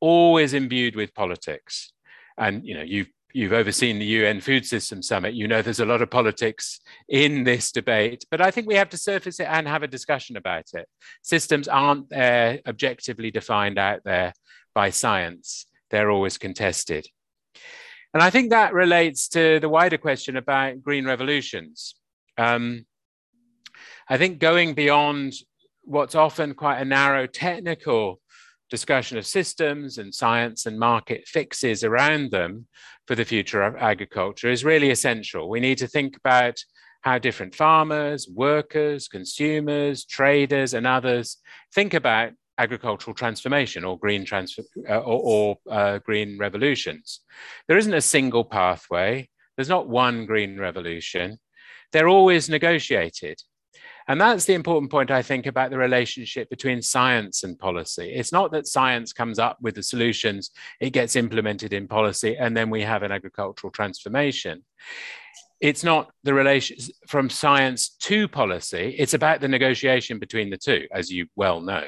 always 0.00 0.54
imbued 0.54 0.96
with 0.96 1.14
politics. 1.14 1.92
And 2.38 2.66
you 2.66 2.74
know, 2.74 2.82
you've 2.82 3.10
you've 3.32 3.52
overseen 3.52 3.98
the 3.98 4.04
UN 4.04 4.40
Food 4.40 4.66
System 4.66 5.02
Summit. 5.02 5.34
You 5.34 5.48
know 5.48 5.62
there's 5.62 5.80
a 5.80 5.86
lot 5.86 6.02
of 6.02 6.10
politics 6.10 6.80
in 7.08 7.44
this 7.44 7.72
debate, 7.72 8.24
but 8.30 8.40
I 8.40 8.50
think 8.50 8.66
we 8.66 8.74
have 8.74 8.90
to 8.90 8.96
surface 8.96 9.40
it 9.40 9.48
and 9.48 9.66
have 9.66 9.82
a 9.82 9.88
discussion 9.88 10.36
about 10.36 10.64
it. 10.74 10.88
Systems 11.22 11.68
aren't 11.68 12.12
uh, 12.12 12.58
objectively 12.66 13.30
defined 13.30 13.78
out 13.78 14.00
there 14.04 14.32
by 14.74 14.90
science, 14.90 15.66
they're 15.90 16.10
always 16.10 16.38
contested. 16.38 17.06
And 18.14 18.22
I 18.22 18.30
think 18.30 18.50
that 18.50 18.74
relates 18.74 19.28
to 19.28 19.58
the 19.60 19.68
wider 19.68 19.98
question 19.98 20.36
about 20.36 20.82
green 20.82 21.06
revolutions. 21.06 21.94
Um, 22.38 22.86
I 24.08 24.18
think 24.18 24.38
going 24.38 24.74
beyond 24.74 25.34
what's 25.84 26.14
often 26.14 26.54
quite 26.54 26.80
a 26.80 26.84
narrow 26.84 27.26
technical 27.26 28.21
discussion 28.72 29.18
of 29.18 29.26
systems 29.26 29.98
and 29.98 30.14
science 30.14 30.64
and 30.64 30.78
market 30.78 31.28
fixes 31.28 31.84
around 31.84 32.30
them 32.30 32.66
for 33.06 33.14
the 33.14 33.24
future 33.32 33.60
of 33.60 33.76
agriculture 33.76 34.50
is 34.50 34.64
really 34.64 34.90
essential. 34.90 35.50
We 35.50 35.60
need 35.60 35.76
to 35.76 35.86
think 35.86 36.16
about 36.16 36.56
how 37.02 37.18
different 37.18 37.54
farmers, 37.54 38.26
workers, 38.26 39.08
consumers, 39.08 40.06
traders, 40.06 40.72
and 40.72 40.86
others 40.86 41.36
think 41.74 41.92
about 41.92 42.32
agricultural 42.56 43.14
transformation 43.14 43.84
or 43.84 43.98
green 43.98 44.24
transfer 44.24 44.62
uh, 44.88 45.00
or, 45.00 45.20
or 45.32 45.58
uh, 45.70 45.98
green 45.98 46.38
revolutions. 46.38 47.20
There 47.68 47.76
isn't 47.76 47.92
a 47.92 48.00
single 48.00 48.44
pathway. 48.58 49.28
There's 49.54 49.68
not 49.68 49.86
one 49.86 50.24
green 50.24 50.58
revolution. 50.58 51.38
They're 51.92 52.08
always 52.08 52.48
negotiated. 52.48 53.36
And 54.08 54.20
that's 54.20 54.44
the 54.44 54.54
important 54.54 54.90
point, 54.90 55.10
I 55.10 55.22
think, 55.22 55.46
about 55.46 55.70
the 55.70 55.78
relationship 55.78 56.50
between 56.50 56.82
science 56.82 57.44
and 57.44 57.58
policy. 57.58 58.12
It's 58.12 58.32
not 58.32 58.52
that 58.52 58.66
science 58.66 59.12
comes 59.12 59.38
up 59.38 59.58
with 59.60 59.74
the 59.74 59.82
solutions, 59.82 60.50
it 60.80 60.90
gets 60.90 61.16
implemented 61.16 61.72
in 61.72 61.88
policy, 61.88 62.36
and 62.36 62.56
then 62.56 62.70
we 62.70 62.82
have 62.82 63.02
an 63.02 63.12
agricultural 63.12 63.70
transformation. 63.70 64.64
It's 65.60 65.84
not 65.84 66.10
the 66.24 66.34
relation 66.34 66.76
from 67.06 67.30
science 67.30 67.90
to 68.00 68.26
policy, 68.26 68.96
it's 68.98 69.14
about 69.14 69.40
the 69.40 69.48
negotiation 69.48 70.18
between 70.18 70.50
the 70.50 70.56
two, 70.56 70.88
as 70.92 71.10
you 71.10 71.26
well 71.36 71.60
know, 71.60 71.84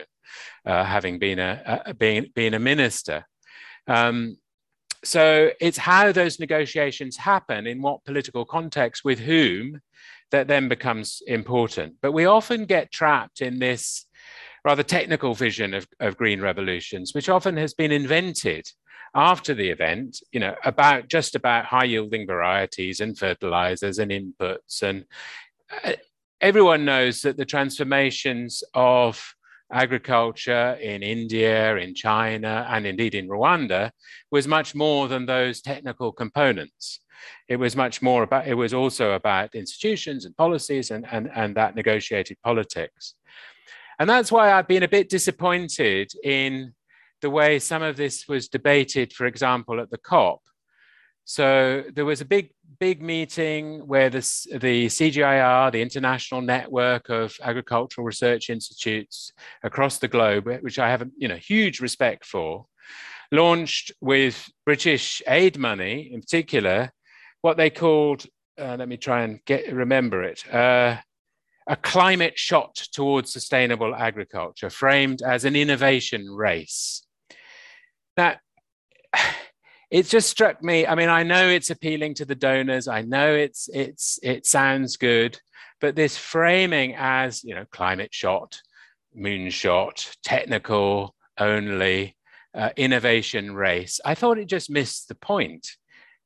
uh, 0.65 0.85
having 0.85 1.19
been 1.19 1.41
a, 1.41 1.83
a, 1.87 1.95
being, 1.95 2.27
being 2.35 2.55
a 2.55 2.61
minister. 2.61 3.27
Um, 3.89 4.37
so 5.05 5.51
it's 5.61 5.77
how 5.77 6.13
those 6.13 6.41
negotiations 6.41 7.17
happen 7.17 7.67
in 7.67 7.83
what 7.83 8.05
political 8.05 8.45
context 8.47 9.05
with 9.05 9.19
whom 9.19 9.81
that 10.35 10.49
then 10.49 10.69
becomes 10.69 11.23
important. 11.29 11.95
But 12.03 12.11
we 12.11 12.25
often 12.25 12.65
get 12.65 12.91
trapped 12.91 13.41
in 13.41 13.61
this 13.61 14.07
rather 14.65 14.83
technical 14.83 15.33
vision 15.33 15.75
of, 15.75 15.87
of 16.01 16.17
green 16.17 16.41
revolutions, 16.41 17.15
which 17.15 17.29
often 17.29 17.57
has 17.57 17.73
been 17.73 17.93
invented 17.93 18.67
after 19.15 19.55
the 19.55 19.71
event, 19.71 20.21
you 20.33 20.41
know, 20.41 20.57
about 20.65 21.07
just 21.07 21.37
about 21.37 21.67
high 21.67 21.85
yielding 21.85 22.27
varieties 22.27 22.99
and 22.99 23.17
fertilizers 23.17 24.01
and 24.01 24.11
inputs. 24.11 24.83
And 24.83 25.05
uh, 25.85 25.93
everyone 26.41 26.85
knows 26.85 27.23
that 27.23 27.37
the 27.37 27.45
transformations 27.45 28.65
of 28.75 29.37
agriculture 29.73 30.77
in 30.83 31.05
India, 31.05 31.77
in 31.77 31.95
China, 31.95 32.67
and 32.69 32.87
indeed 32.87 33.15
in 33.15 33.29
Rwanda 33.29 33.93
was 34.33 34.49
much 34.49 34.75
more 34.75 35.07
than 35.07 35.27
those 35.27 35.61
technical 35.61 36.11
components. 36.11 36.99
It 37.49 37.57
was 37.57 37.77
much 37.77 38.03
more 38.03 38.23
about, 38.23 38.47
it 38.47 38.55
was 38.55 38.75
also 38.75 39.13
about 39.13 39.55
institutions 39.55 40.25
and 40.25 40.37
policies 40.37 40.91
and, 40.91 41.07
and, 41.11 41.31
and 41.35 41.55
that 41.57 41.75
negotiated 41.75 42.39
politics. 42.43 43.15
And 43.99 44.09
that's 44.11 44.33
why 44.33 44.53
I've 44.53 44.69
been 44.69 44.83
a 44.83 44.89
bit 44.89 45.09
disappointed 45.09 46.13
in 46.25 46.75
the 47.21 47.31
way 47.31 47.59
some 47.59 47.83
of 47.83 47.97
this 47.97 48.27
was 48.29 48.49
debated, 48.49 49.13
for 49.13 49.27
example, 49.27 49.81
at 49.81 49.91
the 49.91 49.99
COP. 49.99 50.41
So 51.25 51.85
there 51.95 52.05
was 52.05 52.21
a 52.21 52.27
big, 52.27 52.51
big 52.79 53.01
meeting 53.01 53.87
where 53.87 54.11
this, 54.11 54.47
the 54.51 54.87
CGIAR, 54.87 55.73
the 55.73 55.81
International 55.81 56.43
Network 56.43 57.09
of 57.09 57.35
Agricultural 57.43 58.05
Research 58.05 58.51
Institutes 58.51 59.33
across 59.63 59.99
the 59.99 60.09
globe, 60.09 60.47
which 60.61 60.79
I 60.79 60.91
have 60.91 61.09
you 61.17 61.29
know, 61.29 61.37
huge 61.37 61.81
respect 61.81 62.27
for, 62.27 62.67
launched 63.33 63.91
with 64.03 64.51
British 64.67 65.23
aid 65.27 65.59
money 65.59 66.11
in 66.13 66.21
particular, 66.21 66.91
what 67.45 67.59
they 67.59 67.69
called, 67.69 68.25
uh, 68.59 68.75
let 68.79 68.89
me 68.89 68.97
try 68.97 69.21
and 69.21 69.39
get 69.45 69.71
remember 69.71 70.23
it, 70.23 70.51
uh, 70.51 70.97
a 71.67 71.77
climate 71.77 72.39
shot 72.39 72.75
towards 72.91 73.35
sustainable 73.35 73.95
agriculture, 73.95 74.71
framed 74.71 75.21
as 75.21 75.45
an 75.45 75.55
innovation 75.55 76.27
race. 76.31 77.05
That 78.17 78.41
it 79.91 80.07
just 80.07 80.31
struck 80.31 80.63
me. 80.63 80.87
I 80.87 80.95
mean, 80.95 81.11
I 81.11 81.23
know 81.23 81.47
it's 81.47 81.69
appealing 81.69 82.15
to 82.15 82.25
the 82.25 82.35
donors. 82.35 82.89
I 82.89 83.03
know 83.03 83.35
it's 83.35 83.69
it's 83.75 84.19
it 84.23 84.47
sounds 84.47 84.97
good, 84.97 85.39
but 85.83 85.95
this 85.95 86.17
framing 86.17 86.95
as 86.97 87.45
you 87.45 87.55
know, 87.55 87.67
climate 87.71 88.15
shot, 88.15 88.59
moonshot, 89.15 90.17
technical 90.23 91.15
only, 91.39 92.17
uh, 92.55 92.71
innovation 92.79 93.55
race. 93.55 94.01
I 94.03 94.15
thought 94.15 94.39
it 94.39 94.49
just 94.49 94.71
missed 94.71 95.09
the 95.09 95.15
point. 95.15 95.69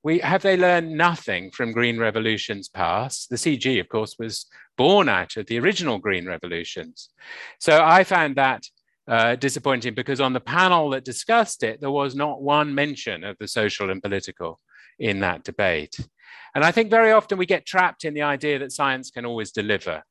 We 0.05 0.21
have 0.21 0.43
they 0.43 0.57
learned 0.57 0.93
nothing 0.93 1.51
from 1.51 1.73
green 1.73 1.99
revolutions 1.99 2.69
past. 2.69 3.31
The 3.31 3.37
CG, 3.37 3.81
of 3.81 3.89
course, 3.89 4.17
was 4.19 4.47
born 4.77 5.09
out 5.09 5.37
of 5.37 5.47
the 5.47 5.59
original 5.59 5.99
green 5.99 6.27
revolutions. 6.27 7.11
So 7.59 7.83
I 7.83 8.05
found 8.05 8.37
that 8.37 8.63
uh, 9.09 9.35
disappointing 9.37 9.95
because 9.95 10.21
on 10.21 10.35
the 10.35 10.41
panel 10.41 10.91
that 10.91 11.05
discussed 11.05 11.63
it, 11.63 11.81
there 11.81 11.91
was 11.91 12.15
not 12.15 12.43
one 12.43 12.75
mention 12.75 13.25
of 13.25 13.37
the 13.39 13.49
social 13.49 13.91
and 13.91 14.03
political 14.03 14.61
in 14.99 15.21
that 15.21 15.45
debate. 15.45 15.99
And 16.55 16.65
I 16.65 16.71
think 16.71 16.91
very 16.91 17.13
often 17.13 17.39
we 17.39 17.47
get 17.47 17.67
trapped 17.67 18.05
in 18.05 18.15
the 18.15 18.23
idea 18.23 18.59
that 18.59 18.73
science 18.73 19.11
can 19.11 19.25
always 19.25 19.51
deliver. 19.51 20.03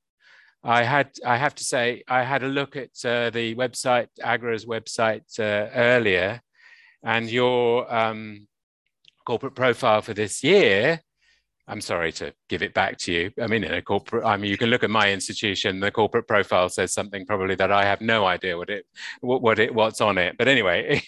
I 0.63 0.83
had, 0.83 1.11
I 1.25 1.37
have 1.37 1.55
to 1.55 1.63
say, 1.63 2.03
I 2.07 2.23
had 2.23 2.43
a 2.43 2.47
look 2.47 2.75
at 2.75 2.89
uh, 3.05 3.29
the 3.29 3.55
website, 3.55 4.07
AGRA's 4.21 4.65
website 4.65 5.39
uh, 5.39 5.69
earlier, 5.73 6.41
and 7.03 7.29
your 7.29 7.93
um, 7.93 8.46
corporate 9.27 9.55
profile 9.55 10.01
for 10.01 10.13
this 10.13 10.41
year 10.41 11.01
I'm 11.69 11.81
sorry 11.81 12.13
to 12.13 12.33
give 12.47 12.63
it 12.63 12.73
back 12.73 12.97
to 12.99 13.11
you. 13.11 13.31
I 13.41 13.47
mean, 13.47 13.65
in 13.65 13.73
a 13.73 13.81
corporate, 13.81 14.25
I 14.25 14.37
mean, 14.37 14.49
you 14.49 14.57
can 14.57 14.69
look 14.69 14.85
at 14.85 14.89
my 14.89 15.11
institution. 15.11 15.81
The 15.81 15.91
corporate 15.91 16.25
profile 16.25 16.69
says 16.69 16.93
something 16.93 17.25
probably 17.25 17.55
that 17.55 17.73
I 17.73 17.83
have 17.83 17.99
no 17.99 18.25
idea 18.25 18.57
what 18.57 18.69
it, 18.69 18.85
what, 19.19 19.41
what 19.41 19.59
it, 19.59 19.75
what's 19.75 19.99
on 19.99 20.17
it. 20.17 20.37
But 20.37 20.47
anyway, 20.47 21.01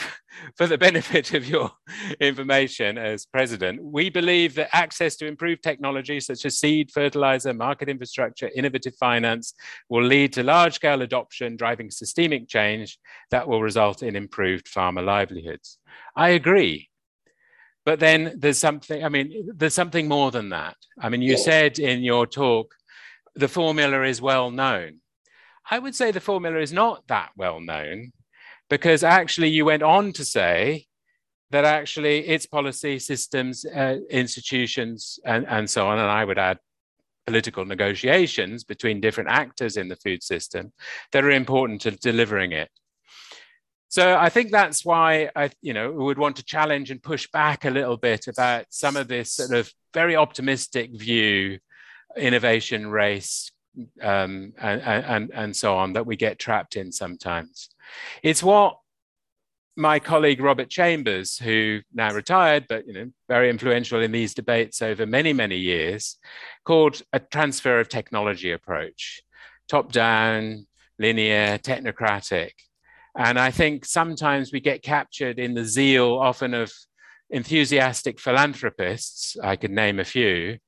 for 0.56 0.66
the 0.66 0.78
benefit 0.78 1.34
of 1.34 1.46
your 1.46 1.72
information 2.20 2.96
as 2.96 3.26
president, 3.26 3.84
we 3.84 4.08
believe 4.08 4.54
that 4.54 4.74
access 4.74 5.14
to 5.16 5.26
improved 5.26 5.62
technology 5.62 6.20
such 6.20 6.46
as 6.46 6.58
seed, 6.58 6.90
fertilizer, 6.90 7.52
market 7.52 7.90
infrastructure, 7.90 8.50
innovative 8.56 8.94
finance 8.94 9.52
will 9.90 10.04
lead 10.04 10.32
to 10.32 10.42
large-scale 10.42 11.02
adoption, 11.02 11.54
driving 11.54 11.90
systemic 11.90 12.48
change 12.48 12.98
that 13.30 13.46
will 13.46 13.60
result 13.60 14.02
in 14.02 14.16
improved 14.16 14.68
farmer 14.68 15.02
livelihoods. 15.02 15.76
I 16.16 16.30
agree 16.30 16.88
but 17.88 18.00
then 18.00 18.34
there's 18.36 18.58
something, 18.58 19.02
I 19.02 19.08
mean, 19.08 19.48
there's 19.56 19.72
something 19.72 20.08
more 20.08 20.30
than 20.30 20.50
that. 20.50 20.76
I 21.00 21.08
mean, 21.08 21.22
you 21.22 21.38
said 21.38 21.78
in 21.78 22.02
your 22.02 22.26
talk, 22.26 22.74
the 23.34 23.48
formula 23.48 24.02
is 24.02 24.20
well 24.20 24.50
known. 24.50 25.00
I 25.70 25.78
would 25.78 25.94
say 25.94 26.10
the 26.10 26.20
formula 26.20 26.58
is 26.58 26.70
not 26.70 27.06
that 27.06 27.30
well 27.34 27.60
known 27.60 28.12
because 28.68 29.02
actually 29.02 29.48
you 29.48 29.64
went 29.64 29.82
on 29.82 30.12
to 30.12 30.24
say 30.26 30.84
that 31.48 31.64
actually 31.64 32.28
its 32.28 32.44
policy 32.44 32.98
systems, 32.98 33.64
uh, 33.64 33.96
institutions, 34.10 35.18
and, 35.24 35.46
and 35.48 35.70
so 35.70 35.88
on, 35.88 35.98
and 35.98 36.10
I 36.10 36.26
would 36.26 36.38
add 36.38 36.58
political 37.26 37.64
negotiations 37.64 38.64
between 38.64 39.00
different 39.00 39.30
actors 39.30 39.78
in 39.78 39.88
the 39.88 39.96
food 39.96 40.22
system 40.22 40.74
that 41.12 41.24
are 41.24 41.30
important 41.30 41.80
to 41.80 41.92
delivering 41.92 42.52
it. 42.52 42.68
So 43.88 44.16
I 44.16 44.28
think 44.28 44.50
that's 44.50 44.84
why 44.84 45.30
I, 45.34 45.50
you 45.62 45.72
know, 45.72 45.90
would 45.92 46.18
want 46.18 46.36
to 46.36 46.44
challenge 46.44 46.90
and 46.90 47.02
push 47.02 47.26
back 47.30 47.64
a 47.64 47.70
little 47.70 47.96
bit 47.96 48.28
about 48.28 48.66
some 48.68 48.96
of 48.96 49.08
this 49.08 49.32
sort 49.32 49.52
of 49.52 49.72
very 49.94 50.14
optimistic 50.14 50.90
view, 50.92 51.58
innovation 52.16 52.88
race, 52.88 53.50
um, 54.02 54.52
and, 54.58 54.82
and, 54.82 55.30
and 55.32 55.56
so 55.56 55.76
on 55.76 55.94
that 55.94 56.06
we 56.06 56.16
get 56.16 56.38
trapped 56.38 56.76
in 56.76 56.92
sometimes. 56.92 57.70
It's 58.22 58.42
what 58.42 58.78
my 59.78 60.00
colleague 60.00 60.40
Robert 60.40 60.68
Chambers, 60.68 61.38
who 61.38 61.80
now 61.94 62.12
retired, 62.12 62.66
but 62.68 62.86
you 62.86 62.92
know, 62.92 63.10
very 63.28 63.48
influential 63.48 64.00
in 64.02 64.10
these 64.10 64.34
debates 64.34 64.82
over 64.82 65.06
many, 65.06 65.32
many 65.32 65.56
years, 65.56 66.18
called 66.64 67.00
a 67.12 67.20
transfer 67.20 67.78
of 67.78 67.88
technology 67.88 68.50
approach, 68.50 69.22
top 69.68 69.92
down, 69.92 70.66
linear, 70.98 71.58
technocratic. 71.58 72.50
And 73.18 73.36
I 73.36 73.50
think 73.50 73.84
sometimes 73.84 74.52
we 74.52 74.60
get 74.60 74.82
captured 74.82 75.40
in 75.40 75.52
the 75.52 75.64
zeal 75.64 76.16
often 76.18 76.54
of 76.54 76.72
enthusiastic 77.30 78.20
philanthropists, 78.20 79.36
I 79.42 79.56
could 79.56 79.72
name 79.72 79.98
a 79.98 80.04
few, 80.04 80.58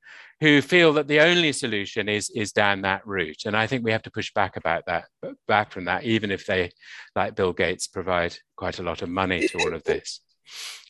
who 0.41 0.61
feel 0.61 0.93
that 0.95 1.07
the 1.07 1.21
only 1.21 1.53
solution 1.53 2.09
is, 2.09 2.29
is 2.35 2.51
down 2.51 2.83
that 2.83 3.07
route. 3.07 3.45
And 3.47 3.57
I 3.57 3.69
think 3.69 3.85
we 3.85 3.93
have 3.93 4.03
to 4.03 4.11
push 4.11 4.33
back 4.35 4.57
about 4.57 4.85
that, 4.87 5.05
back 5.47 5.71
from 5.71 5.85
that, 5.85 6.03
even 6.03 6.33
if 6.33 6.45
they, 6.45 6.73
like 7.15 7.37
Bill 7.37 7.53
Gates, 7.53 7.87
provide 7.87 8.37
quite 8.57 8.81
a 8.81 8.83
lot 8.83 9.03
of 9.03 9.09
money 9.09 9.47
to 9.47 9.59
all 9.61 9.73
of 9.73 9.85
this. 9.85 10.21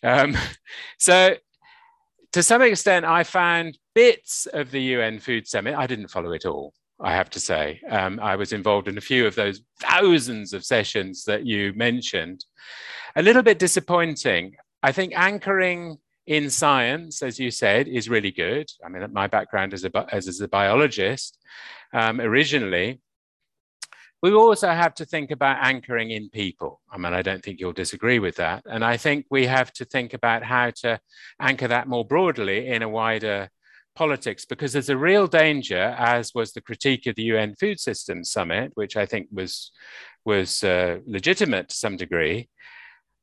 Um, 0.02 0.34
so 0.98 1.36
to 2.32 2.42
some 2.42 2.62
extent, 2.62 3.04
I 3.04 3.24
found 3.24 3.76
bits 3.94 4.46
of 4.46 4.70
the 4.70 4.80
UN 4.80 5.18
Food 5.18 5.46
Summit. 5.46 5.74
I 5.74 5.86
didn't 5.86 6.08
follow 6.08 6.32
it 6.32 6.46
all. 6.46 6.72
I 7.02 7.12
have 7.12 7.30
to 7.30 7.40
say. 7.40 7.80
Um, 7.88 8.20
I 8.20 8.36
was 8.36 8.52
involved 8.52 8.88
in 8.88 8.98
a 8.98 9.00
few 9.00 9.26
of 9.26 9.34
those 9.34 9.62
thousands 9.80 10.52
of 10.52 10.64
sessions 10.64 11.24
that 11.24 11.46
you 11.46 11.72
mentioned. 11.74 12.44
A 13.16 13.22
little 13.22 13.42
bit 13.42 13.58
disappointing. 13.58 14.56
I 14.82 14.92
think 14.92 15.12
anchoring 15.16 15.98
in 16.26 16.50
science, 16.50 17.22
as 17.22 17.38
you 17.38 17.50
said, 17.50 17.88
is 17.88 18.08
really 18.08 18.30
good. 18.30 18.70
I 18.84 18.88
mean, 18.88 19.04
my 19.12 19.26
background 19.26 19.74
as 19.74 19.84
a, 19.84 20.14
as, 20.14 20.28
as 20.28 20.40
a 20.40 20.48
biologist 20.48 21.38
um, 21.92 22.20
originally. 22.20 23.00
We 24.22 24.34
also 24.34 24.68
have 24.68 24.94
to 24.96 25.06
think 25.06 25.30
about 25.30 25.64
anchoring 25.64 26.10
in 26.10 26.28
people. 26.28 26.82
I 26.92 26.98
mean, 26.98 27.14
I 27.14 27.22
don't 27.22 27.42
think 27.42 27.58
you'll 27.58 27.72
disagree 27.72 28.18
with 28.18 28.36
that. 28.36 28.62
And 28.66 28.84
I 28.84 28.98
think 28.98 29.24
we 29.30 29.46
have 29.46 29.72
to 29.72 29.86
think 29.86 30.12
about 30.12 30.42
how 30.44 30.70
to 30.82 31.00
anchor 31.40 31.68
that 31.68 31.88
more 31.88 32.04
broadly 32.04 32.68
in 32.68 32.82
a 32.82 32.88
wider 32.88 33.48
politics 33.94 34.44
because 34.44 34.72
there's 34.72 34.88
a 34.88 34.96
real 34.96 35.26
danger, 35.26 35.94
as 35.98 36.34
was 36.34 36.52
the 36.52 36.60
critique 36.60 37.06
of 37.06 37.14
the 37.16 37.24
UN 37.24 37.54
Food 37.54 37.80
Systems 37.80 38.30
Summit, 38.30 38.72
which 38.74 38.96
I 38.96 39.06
think 39.06 39.28
was 39.32 39.72
was 40.24 40.62
uh, 40.62 40.98
legitimate 41.06 41.70
to 41.70 41.76
some 41.76 41.96
degree, 41.96 42.48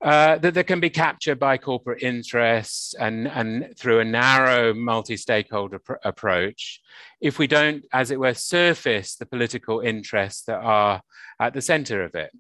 uh, 0.01 0.38
that, 0.38 0.53
that 0.53 0.68
can 0.68 0.80
be 0.80 0.89
captured 0.89 1.39
by 1.39 1.57
corporate 1.57 2.03
interests 2.03 2.93
and, 2.99 3.28
and 3.28 3.74
through 3.78 3.99
a 3.99 4.05
narrow 4.05 4.74
multi-stakeholder 4.74 5.80
pr- 5.80 5.93
approach 6.03 6.82
if 7.20 7.39
we 7.39 7.47
don't, 7.47 7.84
as 7.91 8.11
it 8.11 8.20
were, 8.20 8.34
surface 8.34 9.15
the 9.15 9.26
political 9.26 9.80
interests 9.80 10.43
that 10.43 10.59
are 10.59 11.01
at 11.39 11.53
the 11.53 11.61
center 11.61 12.03
of 12.03 12.13
it. 12.13 12.32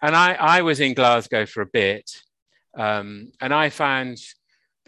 And 0.00 0.16
I, 0.16 0.34
I 0.34 0.62
was 0.62 0.80
in 0.80 0.94
Glasgow 0.94 1.44
for 1.44 1.60
a 1.60 1.66
bit, 1.66 2.10
um, 2.76 3.32
and 3.40 3.52
I 3.52 3.68
found 3.68 4.18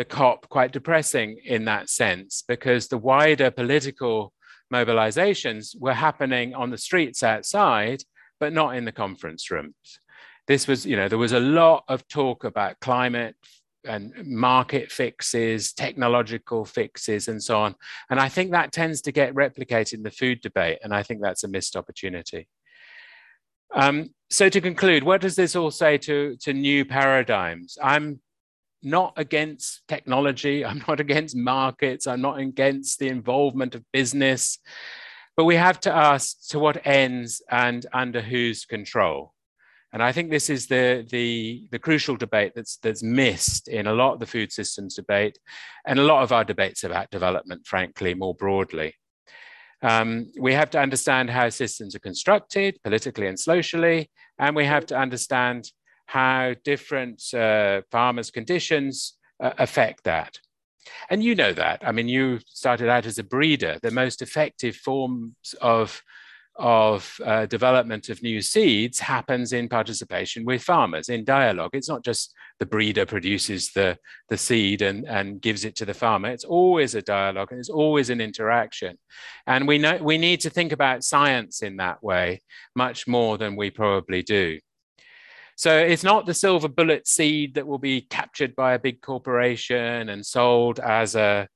the 0.00 0.04
COP 0.06 0.48
quite 0.48 0.72
depressing 0.72 1.38
in 1.44 1.66
that 1.66 1.90
sense 1.90 2.42
because 2.48 2.88
the 2.88 2.96
wider 2.96 3.50
political 3.50 4.32
mobilizations 4.72 5.78
were 5.78 5.92
happening 5.92 6.54
on 6.54 6.70
the 6.70 6.78
streets 6.78 7.22
outside, 7.22 8.02
but 8.38 8.54
not 8.54 8.74
in 8.76 8.86
the 8.86 8.92
conference 8.92 9.50
rooms. 9.50 10.00
This 10.46 10.66
was, 10.66 10.86
you 10.86 10.96
know, 10.96 11.06
there 11.06 11.18
was 11.18 11.34
a 11.34 11.38
lot 11.38 11.84
of 11.86 12.08
talk 12.08 12.44
about 12.44 12.80
climate 12.80 13.36
and 13.84 14.14
market 14.24 14.90
fixes, 14.90 15.74
technological 15.74 16.64
fixes, 16.64 17.28
and 17.28 17.42
so 17.42 17.60
on. 17.60 17.74
And 18.08 18.18
I 18.18 18.30
think 18.30 18.52
that 18.52 18.72
tends 18.72 19.02
to 19.02 19.12
get 19.12 19.34
replicated 19.34 19.92
in 19.92 20.02
the 20.02 20.10
food 20.10 20.40
debate. 20.40 20.78
And 20.82 20.94
I 20.94 21.02
think 21.02 21.20
that's 21.20 21.44
a 21.44 21.48
missed 21.48 21.76
opportunity. 21.76 22.48
Um, 23.74 24.14
so 24.30 24.48
to 24.48 24.62
conclude, 24.62 25.02
what 25.02 25.20
does 25.20 25.36
this 25.36 25.54
all 25.54 25.70
say 25.70 25.98
to, 25.98 26.36
to 26.36 26.54
new 26.54 26.86
paradigms? 26.86 27.76
I'm 27.82 28.20
not 28.82 29.14
against 29.16 29.82
technology. 29.88 30.64
I'm 30.66 30.82
not 30.86 31.00
against 31.00 31.36
markets. 31.36 32.06
I'm 32.06 32.20
not 32.20 32.38
against 32.38 32.98
the 32.98 33.08
involvement 33.08 33.74
of 33.74 33.84
business. 33.92 34.58
But 35.36 35.44
we 35.44 35.56
have 35.56 35.80
to 35.80 35.94
ask 35.94 36.48
to 36.48 36.58
what 36.58 36.86
ends 36.86 37.40
and 37.50 37.86
under 37.92 38.20
whose 38.20 38.64
control. 38.64 39.32
And 39.92 40.02
I 40.02 40.12
think 40.12 40.30
this 40.30 40.50
is 40.50 40.66
the, 40.66 41.06
the, 41.10 41.66
the 41.72 41.78
crucial 41.78 42.16
debate 42.16 42.52
that's, 42.54 42.76
that's 42.76 43.02
missed 43.02 43.66
in 43.66 43.88
a 43.88 43.92
lot 43.92 44.12
of 44.12 44.20
the 44.20 44.26
food 44.26 44.52
systems 44.52 44.94
debate 44.94 45.38
and 45.84 45.98
a 45.98 46.04
lot 46.04 46.22
of 46.22 46.30
our 46.30 46.44
debates 46.44 46.84
about 46.84 47.10
development, 47.10 47.66
frankly, 47.66 48.14
more 48.14 48.34
broadly. 48.34 48.94
Um, 49.82 50.30
we 50.38 50.52
have 50.52 50.70
to 50.70 50.80
understand 50.80 51.30
how 51.30 51.48
systems 51.48 51.96
are 51.96 52.00
constructed 52.00 52.78
politically 52.84 53.26
and 53.26 53.38
socially, 53.38 54.10
and 54.38 54.54
we 54.54 54.66
have 54.66 54.86
to 54.86 54.96
understand 54.96 55.70
how 56.10 56.54
different 56.64 57.22
uh, 57.32 57.82
farmers' 57.92 58.32
conditions 58.32 59.14
uh, 59.40 59.52
affect 59.58 60.02
that. 60.02 60.40
And 61.08 61.22
you 61.22 61.36
know 61.36 61.52
that. 61.52 61.82
I 61.86 61.92
mean, 61.92 62.08
you 62.08 62.40
started 62.46 62.88
out 62.88 63.06
as 63.06 63.20
a 63.20 63.22
breeder. 63.22 63.78
The 63.80 63.92
most 63.92 64.20
effective 64.20 64.74
forms 64.74 65.54
of 65.60 66.02
of 66.56 67.18
uh, 67.24 67.46
development 67.46 68.08
of 68.08 68.22
new 68.22 68.42
seeds 68.42 68.98
happens 68.98 69.52
in 69.52 69.68
participation 69.68 70.44
with 70.44 70.62
farmers 70.62 71.08
in 71.08 71.24
dialogue. 71.24 71.70
It's 71.72 71.88
not 71.88 72.04
just 72.04 72.34
the 72.58 72.66
breeder 72.66 73.06
produces 73.06 73.72
the, 73.72 73.96
the 74.28 74.36
seed 74.36 74.82
and, 74.82 75.08
and 75.08 75.40
gives 75.40 75.64
it 75.64 75.74
to 75.76 75.86
the 75.86 75.94
farmer. 75.94 76.28
It's 76.28 76.44
always 76.44 76.94
a 76.94 77.02
dialogue 77.02 77.52
and 77.52 77.60
it's 77.60 77.70
always 77.70 78.10
an 78.10 78.20
interaction. 78.20 78.98
And 79.46 79.66
we 79.66 79.78
know 79.78 79.96
we 80.02 80.18
need 80.18 80.40
to 80.40 80.50
think 80.50 80.72
about 80.72 81.04
science 81.04 81.62
in 81.62 81.76
that 81.78 82.02
way 82.02 82.42
much 82.74 83.06
more 83.06 83.38
than 83.38 83.56
we 83.56 83.70
probably 83.70 84.22
do. 84.22 84.58
So 85.60 85.76
it's 85.76 86.02
not 86.02 86.24
the 86.24 86.32
silver 86.32 86.68
bullet 86.68 87.06
seed 87.06 87.56
that 87.56 87.66
will 87.66 87.78
be 87.78 88.00
captured 88.00 88.56
by 88.56 88.72
a 88.72 88.78
big 88.78 89.02
corporation 89.02 90.08
and 90.08 90.24
sold 90.24 90.80
as 90.80 91.14
a 91.14 91.48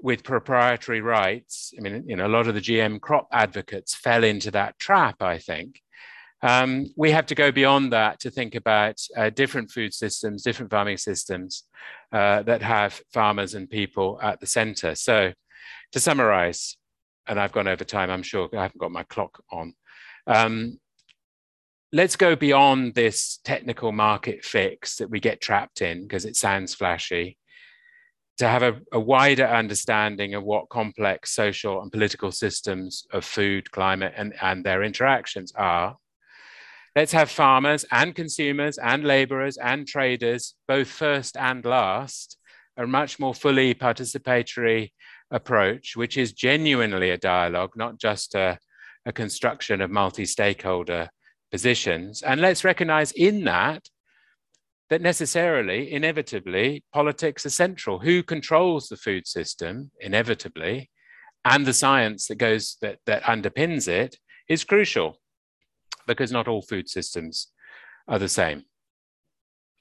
with 0.00 0.22
proprietary 0.22 1.00
rights, 1.00 1.74
I 1.76 1.80
mean, 1.80 2.04
you 2.06 2.14
know, 2.14 2.28
a 2.28 2.36
lot 2.36 2.46
of 2.46 2.54
the 2.54 2.60
GM 2.60 3.00
crop 3.00 3.26
advocates 3.32 3.92
fell 3.92 4.22
into 4.22 4.52
that 4.52 4.78
trap, 4.78 5.20
I 5.20 5.38
think. 5.38 5.80
Um, 6.42 6.86
we 6.96 7.10
have 7.10 7.26
to 7.26 7.34
go 7.34 7.50
beyond 7.50 7.92
that 7.92 8.20
to 8.20 8.30
think 8.30 8.54
about 8.54 9.00
uh, 9.16 9.30
different 9.30 9.72
food 9.72 9.92
systems, 9.92 10.44
different 10.44 10.70
farming 10.70 10.98
systems 10.98 11.64
uh, 12.12 12.44
that 12.44 12.62
have 12.62 13.02
farmers 13.12 13.54
and 13.54 13.68
people 13.68 14.20
at 14.22 14.38
the 14.38 14.46
center. 14.46 14.94
So, 14.94 15.32
to 15.90 15.98
summarize, 15.98 16.76
and 17.26 17.40
I've 17.40 17.50
gone 17.50 17.66
over 17.66 17.82
time, 17.82 18.10
I'm 18.10 18.22
sure 18.22 18.48
I 18.56 18.62
haven't 18.62 18.78
got 18.78 18.92
my 18.92 19.02
clock 19.02 19.42
on. 19.50 19.74
Um, 20.28 20.78
let's 21.94 22.16
go 22.16 22.34
beyond 22.34 22.92
this 22.94 23.38
technical 23.44 23.92
market 23.92 24.44
fix 24.44 24.96
that 24.96 25.08
we 25.08 25.20
get 25.20 25.40
trapped 25.40 25.80
in 25.80 26.02
because 26.02 26.24
it 26.24 26.34
sounds 26.34 26.74
flashy 26.74 27.38
to 28.36 28.48
have 28.48 28.64
a, 28.64 28.80
a, 28.90 28.98
wider 28.98 29.46
understanding 29.46 30.34
of 30.34 30.42
what 30.42 30.68
complex 30.68 31.32
social 31.32 31.80
and 31.80 31.92
political 31.92 32.32
systems 32.32 33.06
of 33.12 33.24
food, 33.24 33.70
climate, 33.70 34.12
and, 34.16 34.34
and 34.42 34.64
their 34.64 34.82
interactions 34.82 35.52
are. 35.54 35.96
Let's 36.96 37.12
have 37.12 37.30
farmers 37.30 37.84
and 37.92 38.12
consumers 38.12 38.76
and 38.76 39.04
laborers 39.04 39.56
and 39.56 39.86
traders, 39.86 40.54
both 40.66 40.88
first 40.88 41.36
and 41.36 41.64
last, 41.64 42.38
a 42.76 42.88
much 42.88 43.20
more 43.20 43.34
fully 43.34 43.72
participatory 43.72 44.90
approach, 45.30 45.96
which 45.96 46.18
is 46.18 46.32
genuinely 46.32 47.10
a 47.10 47.18
dialogue, 47.18 47.70
not 47.76 48.00
just 48.00 48.34
a, 48.34 48.58
a 49.06 49.12
construction 49.12 49.80
of 49.80 49.92
multi 49.92 50.24
stakeholder 50.24 51.08
positions. 51.54 52.20
And 52.20 52.40
let's 52.40 52.64
recognize 52.64 53.12
in 53.12 53.44
that 53.44 53.88
that 54.90 55.00
necessarily, 55.00 55.92
inevitably, 55.92 56.82
politics 56.92 57.46
are 57.46 57.50
central. 57.64 58.00
Who 58.00 58.24
controls 58.24 58.88
the 58.88 58.96
food 58.96 59.28
system, 59.28 59.92
inevitably, 60.00 60.90
and 61.44 61.64
the 61.64 61.72
science 61.72 62.26
that 62.26 62.38
goes 62.38 62.76
that, 62.82 62.98
that 63.06 63.22
underpins 63.22 63.86
it 63.86 64.16
is 64.48 64.64
crucial 64.64 65.20
because 66.08 66.32
not 66.32 66.48
all 66.48 66.60
food 66.60 66.88
systems 66.88 67.52
are 68.08 68.18
the 68.18 68.28
same. 68.28 68.64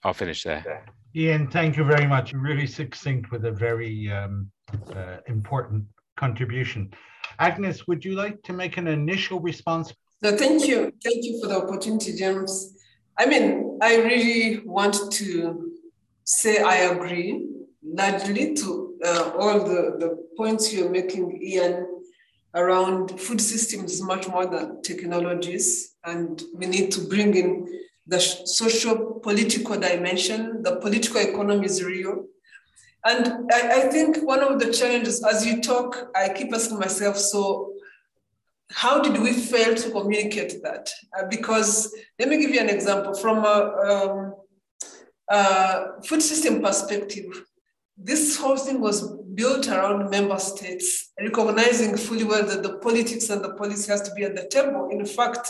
I'll 0.04 0.14
finish 0.14 0.44
there. 0.44 0.86
Ian, 1.16 1.50
thank 1.50 1.76
you 1.76 1.86
very 1.86 2.06
much. 2.06 2.34
Really 2.34 2.68
succinct 2.68 3.32
with 3.32 3.46
a 3.46 3.52
very 3.52 4.12
um, 4.12 4.52
uh, 4.96 5.18
important 5.28 5.86
contribution. 6.18 6.94
Agnes, 7.40 7.88
would 7.88 8.06
you 8.06 8.14
like 8.14 8.44
to 8.44 8.54
make 8.54 8.78
an 8.78 8.88
initial 8.88 9.40
response? 9.40 9.92
No, 10.24 10.38
thank 10.38 10.68
you. 10.68 10.94
Thank 11.04 11.26
you 11.26 11.42
for 11.42 11.48
the 11.48 11.58
opportunity, 11.58 12.16
James. 12.16 12.74
I 13.20 13.26
mean, 13.26 13.78
I 13.82 13.98
really 13.98 14.62
want 14.66 15.12
to 15.12 15.74
say 16.24 16.62
I 16.64 16.76
agree 16.94 17.46
largely 17.84 18.54
to 18.56 18.98
uh, 19.06 19.32
all 19.38 19.60
the, 19.60 19.98
the 20.00 20.26
points 20.38 20.74
you're 20.74 20.90
making, 20.90 21.42
Ian, 21.44 21.86
around 22.56 23.20
food 23.20 23.42
systems 23.42 24.02
much 24.02 24.30
more 24.30 24.46
than 24.46 24.82
technologies. 24.82 25.96
And 26.06 26.42
we 26.56 26.68
need 26.68 26.92
to 26.94 27.02
bring 27.02 27.36
in 27.36 27.68
the 28.08 28.22
social 28.22 29.20
political 29.22 29.78
dimension. 29.78 30.64
The 30.64 30.78
political 30.78 31.20
economy 31.20 31.66
is 31.66 31.84
real. 31.84 32.28
And 33.06 33.52
I, 33.52 33.82
I 33.82 33.90
think 33.90 34.26
one 34.26 34.40
of 34.40 34.62
the 34.62 34.72
challenges, 34.72 35.22
as 35.26 35.46
you 35.46 35.62
talk, 35.62 36.12
I 36.16 36.30
keep 36.30 36.54
asking 36.54 36.80
myself, 36.80 37.18
so 37.18 37.73
how 38.72 39.02
did 39.02 39.22
we 39.22 39.34
fail 39.34 39.76
to 39.76 39.92
communicate 39.92 40.62
that? 40.64 40.90
Uh, 41.18 41.26
because 41.30 41.94
let 42.20 42.30
me 42.30 42.40
give 42.40 42.52
you 42.52 42.60
an 42.60 42.70
example 42.70 43.14
from 43.14 43.44
a, 43.46 43.56
um, 43.90 44.34
a 45.30 46.02
food 46.04 46.22
system 46.22 46.62
perspective. 46.62 47.46
This 47.96 48.38
whole 48.38 48.58
thing 48.58 48.82
was 48.82 49.16
built 49.36 49.68
around 49.68 50.10
member 50.10 50.40
states, 50.40 51.12
recognizing 51.20 51.96
fully 51.96 52.24
well 52.24 52.44
that 52.46 52.64
the 52.64 52.78
politics 52.80 53.30
and 53.30 53.44
the 53.44 53.54
policy 53.54 53.92
has 53.92 54.02
to 54.02 54.14
be 54.16 54.24
at 54.24 54.36
the 54.36 54.48
table. 54.48 54.90
In 54.92 55.06
fact, 55.06 55.50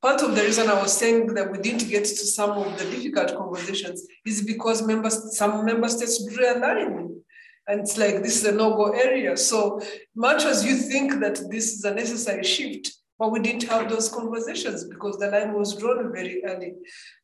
part 0.00 0.22
of 0.22 0.34
the 0.34 0.42
reason 0.42 0.68
I 0.68 0.80
was 0.80 0.92
saying 0.92 1.34
that 1.34 1.50
we 1.50 1.58
didn't 1.58 1.88
get 1.88 2.04
to 2.04 2.26
some 2.26 2.50
of 2.50 2.78
the 2.78 2.84
difficult 2.84 3.36
conversations 3.36 4.06
is 4.24 4.42
because 4.42 4.86
members, 4.86 5.36
some 5.36 5.64
member 5.66 5.88
states 5.88 6.24
drew 6.24 6.50
a 6.50 6.56
line 6.58 7.22
and 7.68 7.80
it's 7.80 7.96
like, 7.96 8.22
this 8.22 8.36
is 8.36 8.44
a 8.44 8.52
no-go 8.52 8.90
area. 8.90 9.36
So 9.36 9.80
much 10.14 10.44
as 10.44 10.64
you 10.64 10.76
think 10.76 11.20
that 11.20 11.50
this 11.50 11.74
is 11.74 11.84
a 11.84 11.94
necessary 11.94 12.44
shift, 12.44 12.92
but 13.18 13.30
we 13.30 13.38
didn't 13.40 13.68
have 13.68 13.88
those 13.88 14.08
conversations 14.08 14.84
because 14.84 15.16
the 15.18 15.30
line 15.30 15.52
was 15.54 15.76
drawn 15.76 16.12
very 16.12 16.44
early 16.44 16.74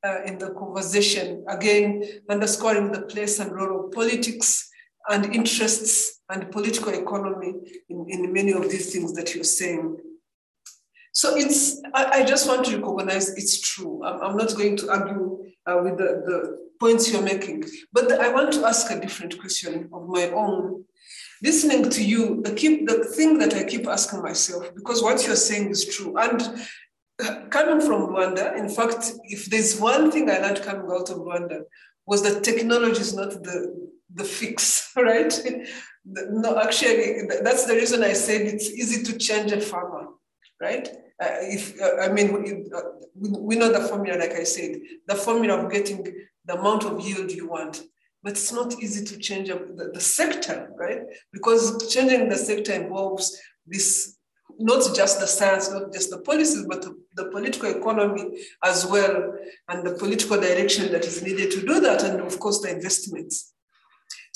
uh, 0.05 0.23
in 0.25 0.39
the 0.39 0.51
conversation. 0.51 1.45
Again, 1.49 2.05
underscoring 2.31 2.93
the 2.93 3.03
place 3.03 3.41
and 3.41 3.53
role 3.53 3.87
of 3.87 3.93
politics 3.93 4.71
and 5.09 5.35
interests 5.35 6.21
and 6.31 6.53
political 6.53 6.93
economy 6.93 7.55
in, 7.89 8.07
in 8.09 8.33
many 8.33 8.53
of 8.53 8.71
these 8.71 8.93
things 8.93 9.13
that 9.15 9.35
you're 9.35 9.43
saying. 9.43 9.97
So 11.13 11.37
it's, 11.37 11.83
I, 11.95 12.21
I 12.21 12.25
just 12.25 12.47
want 12.47 12.67
to 12.67 12.77
recognize 12.77 13.31
it's 13.31 13.61
true. 13.61 14.05
I'm, 14.05 14.21
I'm 14.23 14.37
not 14.37 14.55
going 14.55 14.77
to 14.77 14.91
argue 14.91 15.47
uh, 15.67 15.81
with 15.83 15.99
the, 15.99 16.23
the 16.27 16.68
points 16.79 17.11
you're 17.13 17.23
making. 17.23 17.65
But 17.93 18.13
I 18.13 18.33
want 18.33 18.53
to 18.53 18.67
ask 18.67 18.91
a 18.91 19.01
different 19.01 19.39
question 19.39 19.89
of 19.93 20.09
my 20.09 20.31
own. 20.31 20.85
Listening 21.43 21.89
to 21.91 22.03
you, 22.03 22.43
the, 22.43 22.53
keep, 22.53 22.89
the 22.89 23.05
thing 23.05 23.39
that 23.39 23.55
I 23.55 23.65
keep 23.65 23.87
asking 23.87 24.23
myself, 24.23 24.75
because 24.75 25.03
what 25.03 25.25
you're 25.27 25.37
saying 25.37 25.71
is 25.71 25.85
true. 25.85 26.17
And 26.19 26.41
coming 27.51 27.81
from 27.81 28.09
Rwanda, 28.09 28.57
in 28.57 28.69
fact, 28.69 29.13
if 29.25 29.47
there's 29.47 29.79
one 29.79 30.11
thing 30.11 30.31
I 30.31 30.39
learned 30.39 30.63
coming 30.63 30.91
out 30.91 31.11
of 31.11 31.19
Rwanda, 31.19 31.63
was 32.07 32.23
that 32.23 32.43
technology 32.43 33.01
is 33.01 33.15
not 33.15 33.31
the, 33.31 33.91
the 34.15 34.25
fix, 34.25 34.93
right? 34.97 35.33
No, 36.05 36.59
actually, 36.59 37.29
that's 37.43 37.67
the 37.67 37.75
reason 37.75 38.03
I 38.03 38.15
said 38.15 38.43
it's 38.43 38.71
easy 38.71 39.03
to 39.05 39.19
change 39.19 39.53
a 39.53 39.61
farmer, 39.61 40.09
right? 40.61 40.89
Uh, 41.21 41.37
if 41.43 41.81
uh, 41.81 42.01
I 42.01 42.09
mean, 42.09 42.71
uh, 42.75 42.81
we 43.15 43.57
know 43.57 43.73
the 43.73 43.87
formula, 43.89 44.17
like 44.19 44.33
I 44.33 44.45
said, 44.45 44.77
the 45.07 45.17
formula 45.17 45.59
of 45.59 45.71
getting 45.71 46.07
the 46.49 46.59
amount 46.59 46.85
of 46.85 47.01
yield 47.01 47.31
you 47.31 47.49
want. 47.49 47.83
But 48.23 48.33
it's 48.33 48.53
not 48.53 48.83
easy 48.83 49.05
to 49.05 49.19
change 49.19 49.49
the, 49.49 49.91
the 49.95 50.01
sector, 50.01 50.71
right? 50.77 51.03
Because 51.33 51.93
changing 51.95 52.29
the 52.29 52.37
sector 52.37 52.73
involves 52.73 53.39
this 53.65 54.17
not 54.59 54.83
just 54.97 55.21
the 55.21 55.27
science, 55.27 55.71
not 55.71 55.93
just 55.93 56.11
the 56.11 56.19
policies, 56.19 56.65
but 56.67 56.85
the 57.15 57.27
political 57.27 57.71
economy 57.71 58.45
as 58.65 58.85
well, 58.85 59.35
and 59.69 59.87
the 59.87 59.95
political 59.95 60.41
direction 60.41 60.91
that 60.91 61.05
is 61.05 61.23
needed 61.23 61.53
to 61.53 61.61
do 61.65 61.79
that, 61.81 62.03
and 62.03 62.21
of 62.21 62.41
course 62.41 62.61
the 62.61 62.71
investments. 62.71 63.55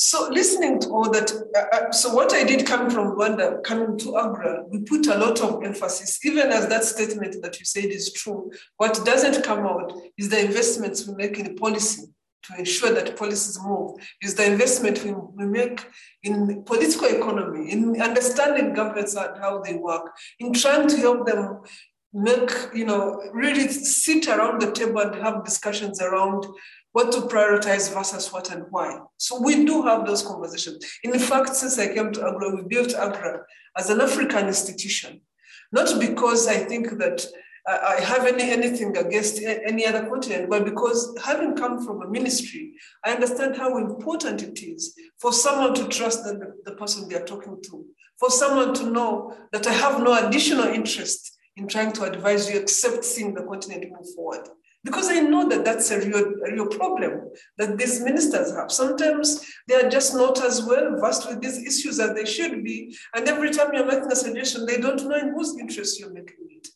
So 0.05 0.29
listening 0.29 0.81
to 0.81 0.89
all 0.89 1.09
that, 1.11 1.31
uh, 1.31 1.77
uh 1.77 1.93
so 1.93 2.13
what 2.13 2.33
I 2.33 2.43
did 2.43 2.67
coming 2.67 2.91
from 2.91 3.15
Rwanda, 3.15 3.63
coming 3.63 3.97
to 3.99 4.17
AGRA, 4.17 4.65
we 4.69 4.81
put 4.81 5.07
a 5.07 5.17
lot 5.17 5.41
of 5.41 5.63
emphasis, 5.63 6.19
even 6.27 6.51
as 6.51 6.67
that 6.67 6.83
statement 6.83 7.41
that 7.41 7.61
you 7.61 7.65
said 7.65 7.85
is 7.85 8.13
true. 8.13 8.51
What 8.79 9.05
doesn't 9.05 9.45
come 9.45 9.61
out 9.61 9.93
is 10.19 10.29
the 10.29 10.45
investments 10.45 11.07
we 11.07 11.15
make 11.15 11.39
in 11.39 11.55
policy 11.55 12.03
to 12.47 12.59
ensure 12.59 12.93
that 12.93 13.17
policies 13.17 13.57
move, 13.63 13.93
is 14.21 14.35
the 14.35 14.45
investment 14.45 15.05
we, 15.05 15.13
we 15.13 15.47
make 15.47 15.87
in 16.25 16.65
political 16.65 17.07
economy, 17.07 17.71
in 17.71 18.03
understanding 18.03 18.75
governments 18.75 19.15
and 19.15 19.39
how 19.39 19.61
they 19.61 19.75
work, 19.75 20.11
in 20.41 20.53
trying 20.53 20.89
to 20.89 20.97
help 20.97 21.29
them 21.29 21.61
make, 22.13 22.51
you 22.75 22.85
know, 22.85 23.23
really 23.33 23.69
sit 23.69 24.27
around 24.27 24.61
the 24.61 24.73
table 24.73 25.01
and 25.01 25.15
have 25.23 25.45
discussions 25.45 26.03
around 26.03 26.45
what 26.93 27.11
to 27.13 27.23
prioritize 27.23 27.93
versus 27.93 28.33
what 28.33 28.53
and 28.53 28.65
why. 28.71 28.99
So 29.17 29.41
we 29.43 29.65
do 29.65 29.83
have 29.83 30.07
those 30.07 30.23
conversations. 30.23 30.85
In 31.03 31.19
fact, 31.19 31.57
since 31.57 31.79
I 31.79 31.93
came 31.93 32.13
to 32.13 32.27
AGRA, 32.27 32.57
we 32.57 32.63
built 32.63 32.95
AGRA 32.95 33.41
as 33.77 33.91
an 33.91 34.01
African 34.01 34.47
institution, 34.47 35.21
not 35.73 35.99
because 35.99 36.47
I 36.47 36.57
think 36.57 36.99
that 36.99 37.27
uh, 37.69 37.79
I 37.97 38.01
have 38.01 38.27
any 38.27 38.51
anything 38.51 38.97
against 38.97 39.41
any 39.43 39.87
other 39.87 40.07
continent, 40.07 40.51
but 40.51 40.65
because 40.65 41.17
having 41.25 41.55
come 41.55 41.85
from 41.85 42.03
a 42.03 42.09
ministry, 42.09 42.75
I 43.05 43.13
understand 43.13 43.57
how 43.57 43.79
important 43.79 44.43
it 44.43 44.63
is 44.63 44.95
for 45.21 45.33
someone 45.33 45.75
to 45.75 45.87
trust 45.87 46.25
the, 46.25 46.55
the 46.65 46.73
person 46.73 47.09
they 47.09 47.15
are 47.15 47.25
talking 47.25 47.59
to, 47.63 47.87
for 48.19 48.31
someone 48.31 48.75
to 48.75 48.91
know 48.91 49.37
that 49.53 49.67
I 49.67 49.73
have 49.73 50.03
no 50.03 50.27
additional 50.27 50.67
interest 50.67 51.39
in 51.57 51.69
trying 51.69 51.93
to 51.93 52.05
advise 52.05 52.51
you 52.51 52.59
except 52.59 53.05
seeing 53.05 53.33
the 53.33 53.45
continent 53.45 53.85
move 53.91 54.13
forward. 54.17 54.49
Because 54.85 55.09
I 55.09 55.21
know 55.21 55.49
that 55.49 55.65
that's 55.65 55.91
a 55.93 56.01
real, 56.01 56.35
a 56.45 56.53
real 56.53 56.67
problem 56.67 57.31
that 57.59 57.79
these 57.79 58.01
ministers 58.01 58.53
have. 58.53 58.73
Sometimes 58.73 59.45
they 59.69 59.77
are 59.77 59.89
just 59.89 60.15
not 60.15 60.45
as 60.45 60.65
well 60.65 60.97
versed 60.99 61.29
with 61.29 61.41
these 61.41 61.59
issues 61.59 62.01
as 62.01 62.15
they 62.15 62.25
should 62.25 62.65
be. 62.65 62.97
And 63.15 63.29
every 63.29 63.51
time 63.51 63.73
you're 63.73 63.87
making 63.87 64.11
a 64.11 64.17
suggestion, 64.17 64.67
they 64.67 64.79
don't 64.79 65.09
know 65.09 65.17
in 65.17 65.35
whose 65.35 65.57
interest 65.59 66.01
you're 66.01 66.13
making 66.13 66.47
it. 66.51 66.69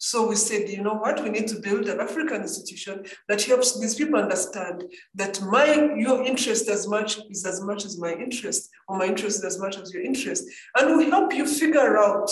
So 0.00 0.28
we 0.28 0.36
said, 0.36 0.68
you 0.68 0.80
know 0.80 0.94
what, 0.94 1.20
we 1.24 1.30
need 1.30 1.48
to 1.48 1.58
build 1.58 1.88
an 1.88 2.00
African 2.00 2.42
institution 2.42 3.04
that 3.28 3.42
helps 3.42 3.80
these 3.80 3.96
people 3.96 4.20
understand 4.20 4.84
that 5.16 5.42
my 5.42 5.74
your 5.96 6.22
interest 6.24 6.68
as 6.68 6.86
much 6.86 7.18
is 7.30 7.44
as 7.44 7.60
much 7.62 7.84
as 7.84 7.98
my 7.98 8.12
interest, 8.12 8.70
or 8.86 8.96
my 8.96 9.06
interest 9.06 9.38
is 9.38 9.44
as 9.44 9.58
much 9.58 9.76
as 9.76 9.92
your 9.92 10.04
interest. 10.04 10.44
And 10.76 10.96
we 10.96 11.10
help 11.10 11.34
you 11.34 11.44
figure 11.44 11.98
out 11.98 12.30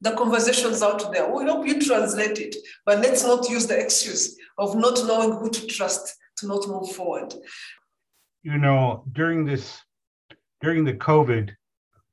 the 0.00 0.12
conversations 0.12 0.82
out 0.82 1.12
there. 1.12 1.32
We 1.32 1.44
hope 1.44 1.66
you 1.66 1.80
translate 1.80 2.38
it, 2.38 2.56
but 2.84 2.98
let's 3.00 3.24
not 3.24 3.48
use 3.48 3.66
the 3.66 3.78
excuse 3.78 4.36
of 4.58 4.76
not 4.76 4.98
knowing 5.06 5.32
who 5.32 5.50
to 5.50 5.66
trust 5.66 6.14
to 6.38 6.46
not 6.46 6.68
move 6.68 6.90
forward. 6.92 7.34
You 8.42 8.58
know, 8.58 9.04
during 9.12 9.44
this, 9.44 9.80
during 10.60 10.84
the 10.84 10.94
COVID, 10.94 11.50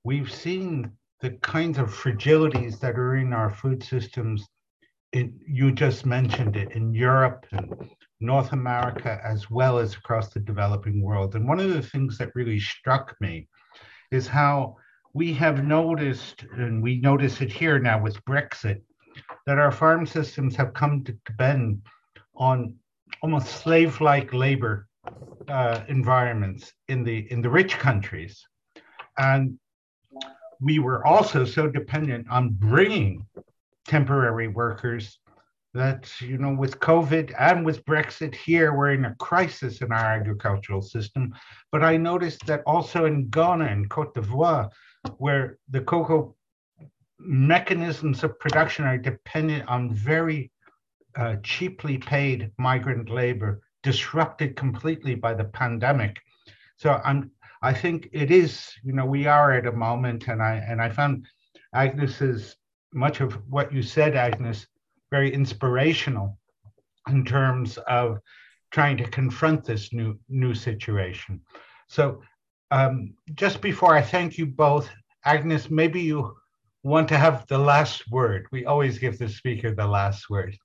we've 0.04 0.32
seen 0.32 0.92
the 1.22 1.32
kinds 1.42 1.78
of 1.78 1.94
fragilities 1.94 2.80
that 2.80 2.98
are 2.98 3.16
in 3.16 3.34
our 3.34 3.50
food 3.50 3.84
systems 3.84 4.48
in, 5.14 5.40
you 5.48 5.72
just 5.72 6.06
mentioned 6.06 6.56
it 6.56 6.72
in 6.72 6.94
Europe 6.94 7.46
and 7.52 7.90
North 8.20 8.52
America, 8.52 9.22
as 9.24 9.50
well 9.50 9.78
as 9.78 9.94
across 9.94 10.30
the 10.30 10.40
developing 10.40 11.02
world. 11.02 11.36
And 11.36 11.48
one 11.48 11.60
of 11.60 11.70
the 11.70 11.82
things 11.82 12.18
that 12.18 12.36
really 12.36 12.60
struck 12.60 13.16
me 13.22 13.48
is 14.12 14.28
how 14.28 14.78
we 15.14 15.32
have 15.34 15.64
noticed, 15.64 16.44
and 16.54 16.82
we 16.82 17.00
notice 17.00 17.40
it 17.42 17.52
here 17.52 17.80
now 17.80 18.02
with 18.02 18.24
Brexit, 18.26 18.82
that 19.46 19.60
our 19.60 19.72
farm 19.72 20.06
systems 20.06 20.56
have 20.56 20.74
come 20.74 21.04
to 21.04 21.12
depend 21.26 21.84
on 22.36 22.76
almost 23.22 23.62
slave-like 23.62 24.34
labor 24.34 24.88
uh, 25.48 25.82
environments 25.88 26.74
in 26.88 27.04
the 27.04 27.32
in 27.32 27.42
the 27.42 27.50
rich 27.50 27.78
countries, 27.78 28.44
and 29.18 29.60
we 30.60 30.80
were 30.80 31.06
also 31.06 31.46
so 31.46 31.68
dependent 31.68 32.28
on 32.30 32.50
bringing 32.50 33.26
temporary 33.86 34.48
workers 34.48 35.20
that 35.74 36.10
you 36.22 36.38
know 36.38 36.54
with 36.54 36.80
covid 36.80 37.34
and 37.38 37.66
with 37.66 37.84
brexit 37.86 38.34
here 38.34 38.74
we're 38.74 38.94
in 38.94 39.06
a 39.06 39.16
crisis 39.16 39.82
in 39.82 39.92
our 39.92 40.06
agricultural 40.06 40.82
system. 40.82 41.34
But 41.72 41.84
i 41.84 41.98
noticed 41.98 42.46
that 42.46 42.64
also 42.66 43.06
in 43.06 43.28
ghana 43.30 43.66
and 43.66 43.90
cote 43.90 44.14
d'ivoire 44.16 44.70
where 45.18 45.58
the 45.70 45.82
cocoa 45.82 46.36
mechanisms 47.20 48.24
of 48.24 48.40
production 48.40 48.86
are 48.86 48.98
dependent 48.98 49.68
on 49.68 49.94
very 49.94 50.52
uh, 51.16 51.36
cheaply 51.44 51.98
paid 51.98 52.52
migrant 52.58 53.10
labor 53.10 53.62
disrupted 53.84 54.56
completely 54.56 55.16
by 55.16 55.34
the 55.34 55.44
pandemic 55.44 56.20
so 56.78 57.00
i'm 57.06 57.30
i 57.62 57.72
think 57.72 58.10
it 58.12 58.32
is 58.32 58.72
you 58.84 58.94
know 58.94 59.06
we 59.06 59.28
are 59.28 59.52
at 59.54 59.68
a 59.68 59.72
moment 59.72 60.28
and 60.28 60.42
i 60.42 60.56
and 60.68 60.82
i 60.82 60.90
found 60.90 61.26
agnes's 61.74 62.56
much 62.94 63.22
of 63.22 63.34
what 63.50 63.74
you 63.74 63.82
said, 63.82 64.16
Agnes, 64.16 64.68
very 65.12 65.34
inspirational 65.34 66.38
in 67.10 67.26
terms 67.26 67.78
of 67.88 68.20
trying 68.72 68.98
to 68.98 69.10
confront 69.10 69.66
this 69.66 69.94
new 69.94 70.18
new 70.30 70.54
situation. 70.54 71.42
So, 71.88 72.22
um, 72.74 73.14
just 73.36 73.62
before 73.62 73.96
I 73.96 74.02
thank 74.02 74.38
you 74.40 74.48
both, 74.48 74.90
Agnes, 75.26 75.70
maybe 75.70 76.02
you 76.02 76.36
want 76.82 77.08
to 77.10 77.18
have 77.18 77.46
the 77.48 77.58
last 77.58 78.10
word. 78.10 78.48
We 78.52 78.66
always 78.66 78.98
give 78.98 79.20
the 79.20 79.30
speaker 79.30 79.70
the 79.74 79.86
last 79.86 80.30
word. 80.30 80.58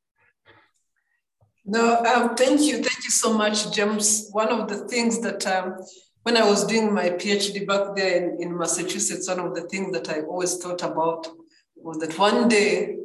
No, 1.66 2.02
um, 2.10 2.34
thank 2.34 2.62
you, 2.62 2.76
thank 2.76 3.04
you 3.04 3.10
so 3.10 3.36
much, 3.42 3.70
James. 3.72 4.30
One 4.32 4.48
of 4.48 4.68
the 4.68 4.88
things 4.88 5.20
that 5.20 5.46
um, 5.46 5.76
when 6.22 6.38
I 6.38 6.48
was 6.48 6.64
doing 6.64 6.94
my 6.94 7.10
PhD 7.10 7.66
back 7.66 7.94
there 7.94 8.16
in, 8.16 8.42
in 8.42 8.56
Massachusetts, 8.56 9.28
one 9.28 9.40
of 9.40 9.54
the 9.54 9.68
things 9.72 9.92
that 9.92 10.08
I 10.08 10.22
always 10.22 10.56
thought 10.56 10.82
about 10.82 11.28
was 11.76 11.98
that 11.98 12.18
one 12.18 12.48
day 12.48 12.96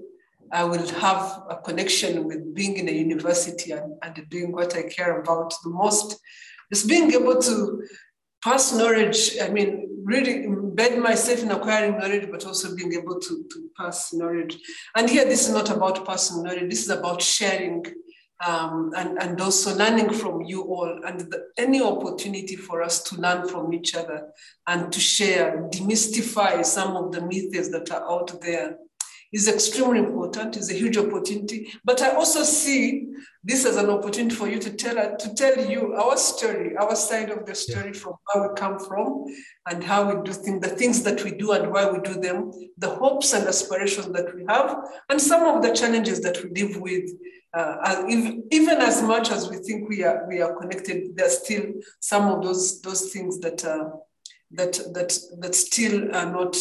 I 0.49 0.63
will 0.63 0.87
have 1.07 1.43
a 1.49 1.57
connection 1.57 2.23
with 2.23 2.55
being 2.55 2.77
in 2.77 2.87
a 2.87 2.91
university 3.07 3.71
and, 3.71 3.95
and 4.01 4.29
doing 4.29 4.53
what 4.53 4.77
I 4.77 4.83
care 4.83 5.19
about 5.19 5.53
the 5.63 5.71
most. 5.71 6.21
Is 6.71 6.85
being 6.85 7.11
able 7.13 7.39
to 7.39 7.83
pass 8.43 8.73
knowledge, 8.73 9.37
I 9.41 9.49
mean, 9.49 10.01
really 10.03 10.45
embed 10.45 11.01
myself 11.01 11.41
in 11.41 11.51
acquiring 11.51 11.97
knowledge, 11.97 12.29
but 12.29 12.45
also 12.45 12.75
being 12.75 12.93
able 12.93 13.19
to, 13.19 13.45
to 13.51 13.69
pass 13.77 14.13
knowledge. 14.13 14.57
And 14.95 15.09
here, 15.09 15.25
this 15.25 15.47
is 15.47 15.53
not 15.53 15.69
about 15.69 16.05
passing 16.05 16.43
knowledge, 16.43 16.69
this 16.69 16.83
is 16.83 16.89
about 16.89 17.21
sharing 17.21 17.85
um, 18.45 18.91
and, 18.97 19.17
and 19.21 19.39
also 19.39 19.75
learning 19.77 20.11
from 20.11 20.41
you 20.41 20.63
all 20.63 21.01
and 21.05 21.19
the, 21.21 21.45
any 21.57 21.81
opportunity 21.81 22.55
for 22.55 22.81
us 22.81 23.01
to 23.03 23.15
learn 23.15 23.47
from 23.47 23.73
each 23.73 23.95
other 23.95 24.29
and 24.67 24.91
to 24.91 24.99
share, 24.99 25.69
demystify 25.71 26.65
some 26.65 26.97
of 26.97 27.11
the 27.11 27.21
myths 27.21 27.69
that 27.69 27.89
are 27.91 28.09
out 28.09 28.41
there 28.41 28.77
is 29.33 29.47
extremely 29.47 29.99
important, 29.99 30.55
is 30.55 30.71
a 30.71 30.75
huge 30.75 30.97
opportunity. 30.97 31.73
But 31.83 32.01
I 32.01 32.11
also 32.11 32.43
see 32.43 33.07
this 33.43 33.65
as 33.65 33.75
an 33.75 33.89
opportunity 33.89 34.35
for 34.35 34.47
you 34.47 34.59
to 34.59 34.71
tell 34.71 35.17
to 35.17 35.33
tell 35.33 35.69
you 35.69 35.95
our 35.95 36.15
story, 36.15 36.77
our 36.77 36.95
side 36.95 37.29
of 37.31 37.45
the 37.45 37.55
story 37.55 37.91
yeah. 37.93 37.99
from 37.99 38.13
where 38.25 38.47
we 38.47 38.55
come 38.55 38.79
from 38.79 39.25
and 39.69 39.83
how 39.83 40.09
we 40.09 40.23
do 40.23 40.31
things, 40.31 40.61
the 40.61 40.75
things 40.75 41.03
that 41.03 41.23
we 41.23 41.31
do 41.31 41.51
and 41.51 41.71
why 41.71 41.89
we 41.89 41.99
do 41.99 42.13
them, 42.13 42.51
the 42.77 42.89
hopes 42.89 43.33
and 43.33 43.47
aspirations 43.47 44.07
that 44.13 44.33
we 44.35 44.45
have, 44.47 44.77
and 45.09 45.19
some 45.19 45.43
of 45.43 45.61
the 45.61 45.73
challenges 45.73 46.21
that 46.21 46.37
we 46.43 46.49
live 46.61 46.79
with 46.79 47.09
uh, 47.53 48.03
even 48.07 48.81
as 48.81 49.03
much 49.03 49.29
as 49.29 49.49
we 49.49 49.57
think 49.57 49.87
we 49.87 50.03
are 50.03 50.25
we 50.27 50.41
are 50.41 50.55
connected, 50.55 51.15
there's 51.15 51.37
still 51.39 51.65
some 51.99 52.31
of 52.31 52.43
those 52.43 52.81
those 52.81 53.11
things 53.11 53.39
that 53.39 53.63
uh, 53.63 53.89
that 54.53 54.73
that 54.93 55.17
that 55.39 55.55
still 55.55 56.15
are 56.15 56.31
not 56.31 56.55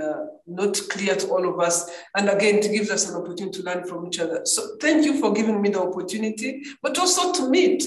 uh, 0.00 0.26
not 0.46 0.80
clear 0.90 1.14
to 1.14 1.28
all 1.28 1.48
of 1.48 1.60
us. 1.60 1.90
And 2.16 2.28
again, 2.28 2.56
it 2.56 2.72
gives 2.72 2.90
us 2.90 3.08
an 3.08 3.16
opportunity 3.16 3.58
to 3.58 3.64
learn 3.64 3.84
from 3.86 4.06
each 4.06 4.18
other. 4.18 4.42
So 4.44 4.76
thank 4.80 5.04
you 5.04 5.20
for 5.20 5.32
giving 5.32 5.60
me 5.62 5.70
the 5.70 5.82
opportunity, 5.82 6.62
but 6.82 6.98
also 6.98 7.32
to 7.32 7.48
meet. 7.48 7.84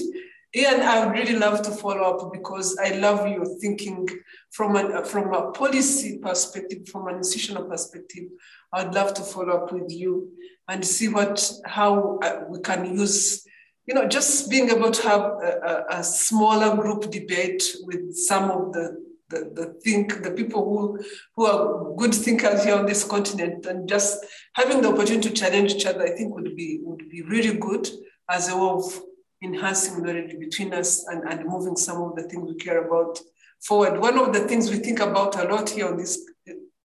Ian, 0.52 0.80
I 0.80 1.04
would 1.04 1.14
really 1.14 1.36
love 1.36 1.62
to 1.62 1.70
follow 1.70 2.02
up 2.02 2.32
because 2.32 2.76
I 2.78 2.96
love 2.96 3.28
your 3.28 3.46
thinking 3.60 4.08
from 4.50 4.74
a, 4.74 5.04
from 5.04 5.32
a 5.32 5.52
policy 5.52 6.18
perspective, 6.18 6.88
from 6.88 7.06
an 7.06 7.18
institutional 7.18 7.66
perspective. 7.66 8.24
I'd 8.72 8.92
love 8.92 9.14
to 9.14 9.22
follow 9.22 9.52
up 9.62 9.72
with 9.72 9.92
you 9.92 10.32
and 10.68 10.84
see 10.84 11.06
what 11.08 11.52
how 11.66 12.18
uh, 12.22 12.44
we 12.48 12.60
can 12.60 12.96
use 12.96 13.46
you 13.86 13.94
know 13.94 14.06
just 14.06 14.50
being 14.50 14.70
able 14.70 14.90
to 14.90 15.02
have 15.02 15.20
a, 15.20 15.84
a, 15.90 16.04
smaller 16.04 16.76
group 16.76 17.10
debate 17.10 17.62
with 17.82 18.14
some 18.14 18.50
of 18.50 18.72
the 18.72 19.09
the, 19.30 19.50
the 19.54 19.80
think 19.84 20.22
the 20.22 20.30
people 20.32 20.64
who 20.64 21.02
who 21.34 21.46
are 21.46 21.94
good 21.96 22.14
thinkers 22.14 22.64
here 22.64 22.74
on 22.74 22.86
this 22.86 23.04
continent 23.04 23.64
and 23.66 23.88
just 23.88 24.24
having 24.54 24.82
the 24.82 24.88
opportunity 24.88 25.28
to 25.28 25.34
challenge 25.34 25.74
each 25.74 25.86
other 25.86 26.02
i 26.02 26.10
think 26.10 26.34
would 26.34 26.54
be 26.56 26.80
would 26.82 27.08
be 27.08 27.22
really 27.22 27.56
good 27.58 27.88
as 28.28 28.48
a 28.48 28.56
way 28.56 28.68
of 28.68 29.00
enhancing 29.42 30.02
knowledge 30.02 30.38
between 30.38 30.74
us 30.74 31.06
and, 31.08 31.22
and 31.30 31.46
moving 31.46 31.76
some 31.76 32.02
of 32.02 32.14
the 32.16 32.22
things 32.24 32.50
we 32.50 32.56
care 32.56 32.86
about 32.86 33.18
forward 33.60 33.98
one 33.98 34.18
of 34.18 34.32
the 34.32 34.40
things 34.40 34.70
we 34.70 34.76
think 34.76 35.00
about 35.00 35.38
a 35.42 35.48
lot 35.48 35.70
here 35.70 35.88
on 35.88 35.96
this 35.96 36.20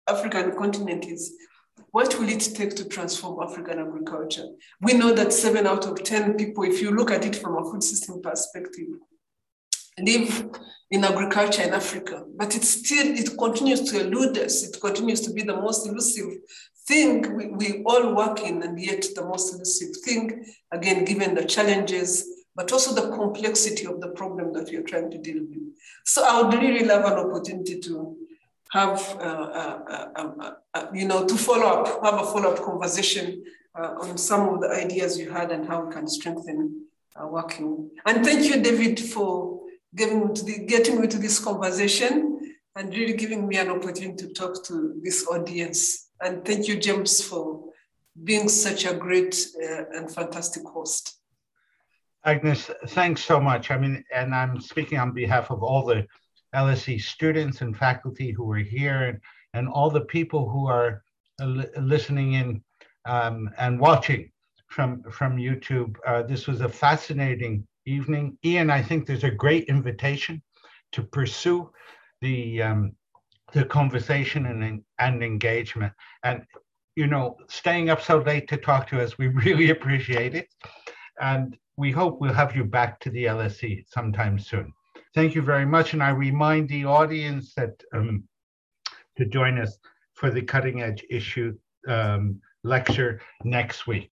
african 0.08 0.56
continent 0.56 1.06
is 1.06 1.36
what 1.92 2.18
will 2.20 2.28
it 2.28 2.40
take 2.56 2.76
to 2.76 2.90
transform 2.90 3.40
African 3.44 3.78
agriculture? 3.78 4.48
We 4.82 4.94
know 4.94 5.14
that 5.14 5.32
seven 5.32 5.68
out 5.68 5.86
of 5.86 6.04
10 6.04 6.38
people, 6.38 6.64
if 6.64 6.82
you 6.82 6.90
look 6.90 7.12
at 7.12 7.24
it 7.24 7.36
from 7.36 7.56
a 7.56 7.64
food 7.70 7.84
system 7.84 8.20
perspective, 8.20 8.88
live 10.00 10.50
in 10.92 11.04
agriculture 11.04 11.64
in 11.64 11.74
Africa, 11.74 12.24
but 12.36 12.56
it 12.56 12.64
still, 12.64 13.18
it 13.18 13.38
continues 13.38 13.82
to 13.90 14.02
elude 14.02 14.38
us. 14.38 14.64
It 14.64 14.80
continues 14.80 15.22
to 15.22 15.34
be 15.34 15.42
the 15.42 15.56
most 15.56 15.88
elusive 15.88 16.38
thing 16.88 17.36
we, 17.36 17.48
we 17.48 17.84
all 17.84 18.14
work 18.14 18.42
in, 18.42 18.62
and 18.62 18.80
yet 18.80 19.06
the 19.16 19.26
most 19.26 19.56
elusive 19.56 19.96
thing, 20.06 20.46
again, 20.72 21.06
given 21.06 21.34
the 21.34 21.46
challenges, 21.46 22.28
but 22.56 22.72
also 22.72 22.94
the 22.94 23.16
complexity 23.16 23.86
of 23.88 24.02
the 24.02 24.10
problem 24.10 24.54
that 24.54 24.70
we 24.70 24.76
are 24.78 24.84
trying 24.84 25.10
to 25.10 25.18
deal 25.18 25.42
with. 25.50 25.64
So 26.06 26.24
I 26.24 26.42
would 26.42 26.62
really 26.62 26.86
love 26.86 27.06
an 27.06 27.14
opportunity 27.14 27.80
to 27.80 28.16
have, 28.72 29.00
uh 29.20 29.24
uh, 29.24 29.80
uh, 29.88 30.32
uh, 30.40 30.52
uh, 30.74 30.86
you 30.94 31.08
know, 31.08 31.26
to 31.26 31.36
follow 31.36 31.66
up, 31.66 32.04
have 32.04 32.22
a 32.22 32.26
follow 32.26 32.52
up 32.52 32.64
conversation 32.64 33.44
uh, 33.76 33.96
on 34.02 34.18
some 34.18 34.50
of 34.50 34.62
the 34.62 34.70
ideas 34.70 35.18
you 35.18 35.32
had 35.32 35.52
and 35.52 35.68
how 35.68 35.86
we 35.86 35.94
can 35.94 36.08
strengthen 36.08 36.86
uh, 37.16 37.28
working. 37.28 37.90
And 38.06 38.26
thank 38.26 38.46
you, 38.46 38.62
David, 38.62 39.00
for 39.00 39.63
giving 39.96 40.34
to 40.34 40.44
the, 40.44 40.66
getting 40.66 41.00
me 41.02 41.08
to 41.08 41.18
this 41.18 41.40
conversation 41.40 42.56
and 42.76 42.94
really 42.94 43.14
giving 43.14 43.48
me 43.48 43.58
an 43.58 43.70
opportunity 43.70 44.28
to 44.28 44.34
talk 44.34 44.64
to 44.66 45.00
this 45.04 45.28
audience. 45.28 46.10
And 46.22 46.44
thank 46.44 46.68
you, 46.68 46.78
James, 46.78 47.22
for 47.22 47.64
being 48.24 48.50
such 48.50 48.86
a 48.86 48.94
great 48.94 49.48
uh, 49.62 49.84
and 49.94 50.14
fantastic 50.14 50.64
host. 50.64 51.18
Agnes, 52.26 52.70
thanks 52.88 53.24
so 53.24 53.40
much. 53.40 53.70
I 53.70 53.78
mean, 53.78 54.04
and 54.14 54.34
I'm 54.34 54.60
speaking 54.60 54.98
on 54.98 55.12
behalf 55.12 55.52
of 55.52 55.62
all 55.62 55.86
the 55.86 56.08
LSE 56.56 57.02
students 57.02 57.62
and 57.62 57.76
faculty 57.76 58.32
who 58.32 58.50
are 58.52 58.58
here 58.58 59.04
and, 59.04 59.20
and 59.54 59.68
all 59.68 59.90
the 59.90 60.02
people 60.02 60.50
who 60.50 60.68
are 60.68 61.04
listening 61.78 62.34
in 62.34 62.64
um, 63.06 63.50
and 63.58 63.80
watching 63.80 64.32
from, 64.68 65.04
from 65.12 65.38
YouTube. 65.38 65.96
Uh, 66.08 66.24
this 66.24 66.48
was 66.48 66.62
a 66.62 66.70
fascinating 66.70 67.68
evening. 67.86 68.38
Ian, 68.46 68.70
I 68.70 68.82
think 68.82 69.06
there's 69.06 69.24
a 69.24 69.32
great 69.32 69.66
invitation 69.66 70.42
to 70.94 71.04
pursue 71.04 71.72
the, 72.22 72.62
um, 72.62 72.94
the 73.54 73.66
conversation 73.66 74.46
and, 74.46 74.84
and 75.00 75.24
engagement. 75.24 75.94
And, 76.24 76.44
you 76.96 77.08
know, 77.08 77.38
staying 77.50 77.90
up 77.90 78.02
so 78.02 78.20
late 78.20 78.48
to 78.50 78.58
talk 78.58 78.88
to 78.90 79.02
us, 79.02 79.18
we 79.18 79.28
really 79.46 79.70
appreciate 79.72 80.36
it. 80.36 80.48
And 81.20 81.58
we 81.78 81.92
hope 81.92 82.20
we'll 82.20 82.34
have 82.34 82.56
you 82.56 82.64
back 82.64 83.00
to 83.02 83.10
the 83.10 83.26
LSE 83.26 83.84
sometime 83.88 84.38
soon. 84.38 84.72
Thank 85.16 85.36
you 85.36 85.42
very 85.42 85.66
much. 85.66 85.94
And 85.94 86.04
I 86.04 86.10
remind 86.10 86.70
the 86.70 86.86
audience 86.86 87.54
that 87.56 87.84
um, 87.94 88.24
to 89.18 89.26
join 89.26 89.60
us 89.60 89.78
for 90.14 90.32
the 90.32 90.42
cutting 90.42 90.82
edge 90.82 91.04
issue 91.10 91.56
um, 91.88 92.40
lecture 92.64 93.22
next 93.44 93.88
week. 93.88 94.13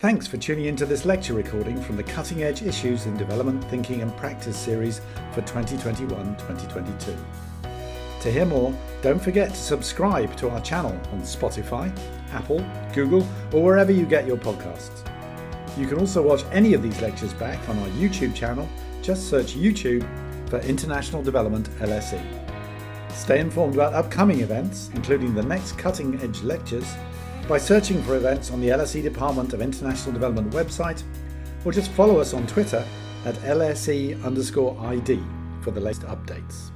Thanks 0.00 0.26
for 0.26 0.38
tuning 0.38 0.64
into 0.66 0.84
this 0.84 1.04
lecture 1.04 1.34
recording 1.34 1.80
from 1.80 1.96
the 1.96 2.02
Cutting 2.02 2.42
Edge 2.42 2.62
Issues 2.62 3.06
in 3.06 3.16
Development, 3.16 3.62
Thinking 3.70 4.02
and 4.02 4.14
Practice 4.16 4.58
series 4.58 5.00
for 5.32 5.40
2021-2022. 5.42 7.16
To 8.20 8.30
hear 8.30 8.44
more, 8.44 8.74
don't 9.02 9.22
forget 9.22 9.50
to 9.50 9.56
subscribe 9.56 10.36
to 10.36 10.50
our 10.50 10.60
channel 10.62 10.90
on 11.12 11.22
Spotify, 11.22 11.96
Apple, 12.32 12.66
Google, 12.92 13.24
or 13.52 13.62
wherever 13.62 13.92
you 13.92 14.04
get 14.04 14.26
your 14.26 14.36
podcasts. 14.36 15.08
You 15.78 15.86
can 15.86 15.98
also 15.98 16.20
watch 16.20 16.42
any 16.50 16.74
of 16.74 16.82
these 16.82 17.00
lectures 17.00 17.32
back 17.32 17.66
on 17.68 17.78
our 17.78 17.88
YouTube 17.90 18.34
channel. 18.34 18.68
Just 19.00 19.30
search 19.30 19.54
YouTube 19.54 20.04
for 20.50 20.58
International 20.58 21.22
Development 21.22 21.70
LSE. 21.78 22.20
Stay 23.10 23.38
informed 23.38 23.74
about 23.74 23.94
upcoming 23.94 24.40
events, 24.40 24.90
including 24.94 25.34
the 25.34 25.42
next 25.44 25.78
cutting 25.78 26.20
edge 26.20 26.42
lectures, 26.42 26.96
by 27.48 27.58
searching 27.58 28.02
for 28.02 28.16
events 28.16 28.50
on 28.50 28.60
the 28.60 28.68
LSE 28.68 29.02
Department 29.02 29.52
of 29.52 29.60
International 29.60 30.12
Development 30.12 30.50
website, 30.52 31.02
or 31.64 31.72
just 31.72 31.90
follow 31.92 32.18
us 32.18 32.34
on 32.34 32.46
Twitter 32.46 32.84
at 33.24 33.34
LSE 33.36 34.22
underscore 34.24 34.78
ID 34.80 35.22
for 35.60 35.70
the 35.70 35.80
latest 35.80 36.06
updates. 36.06 36.73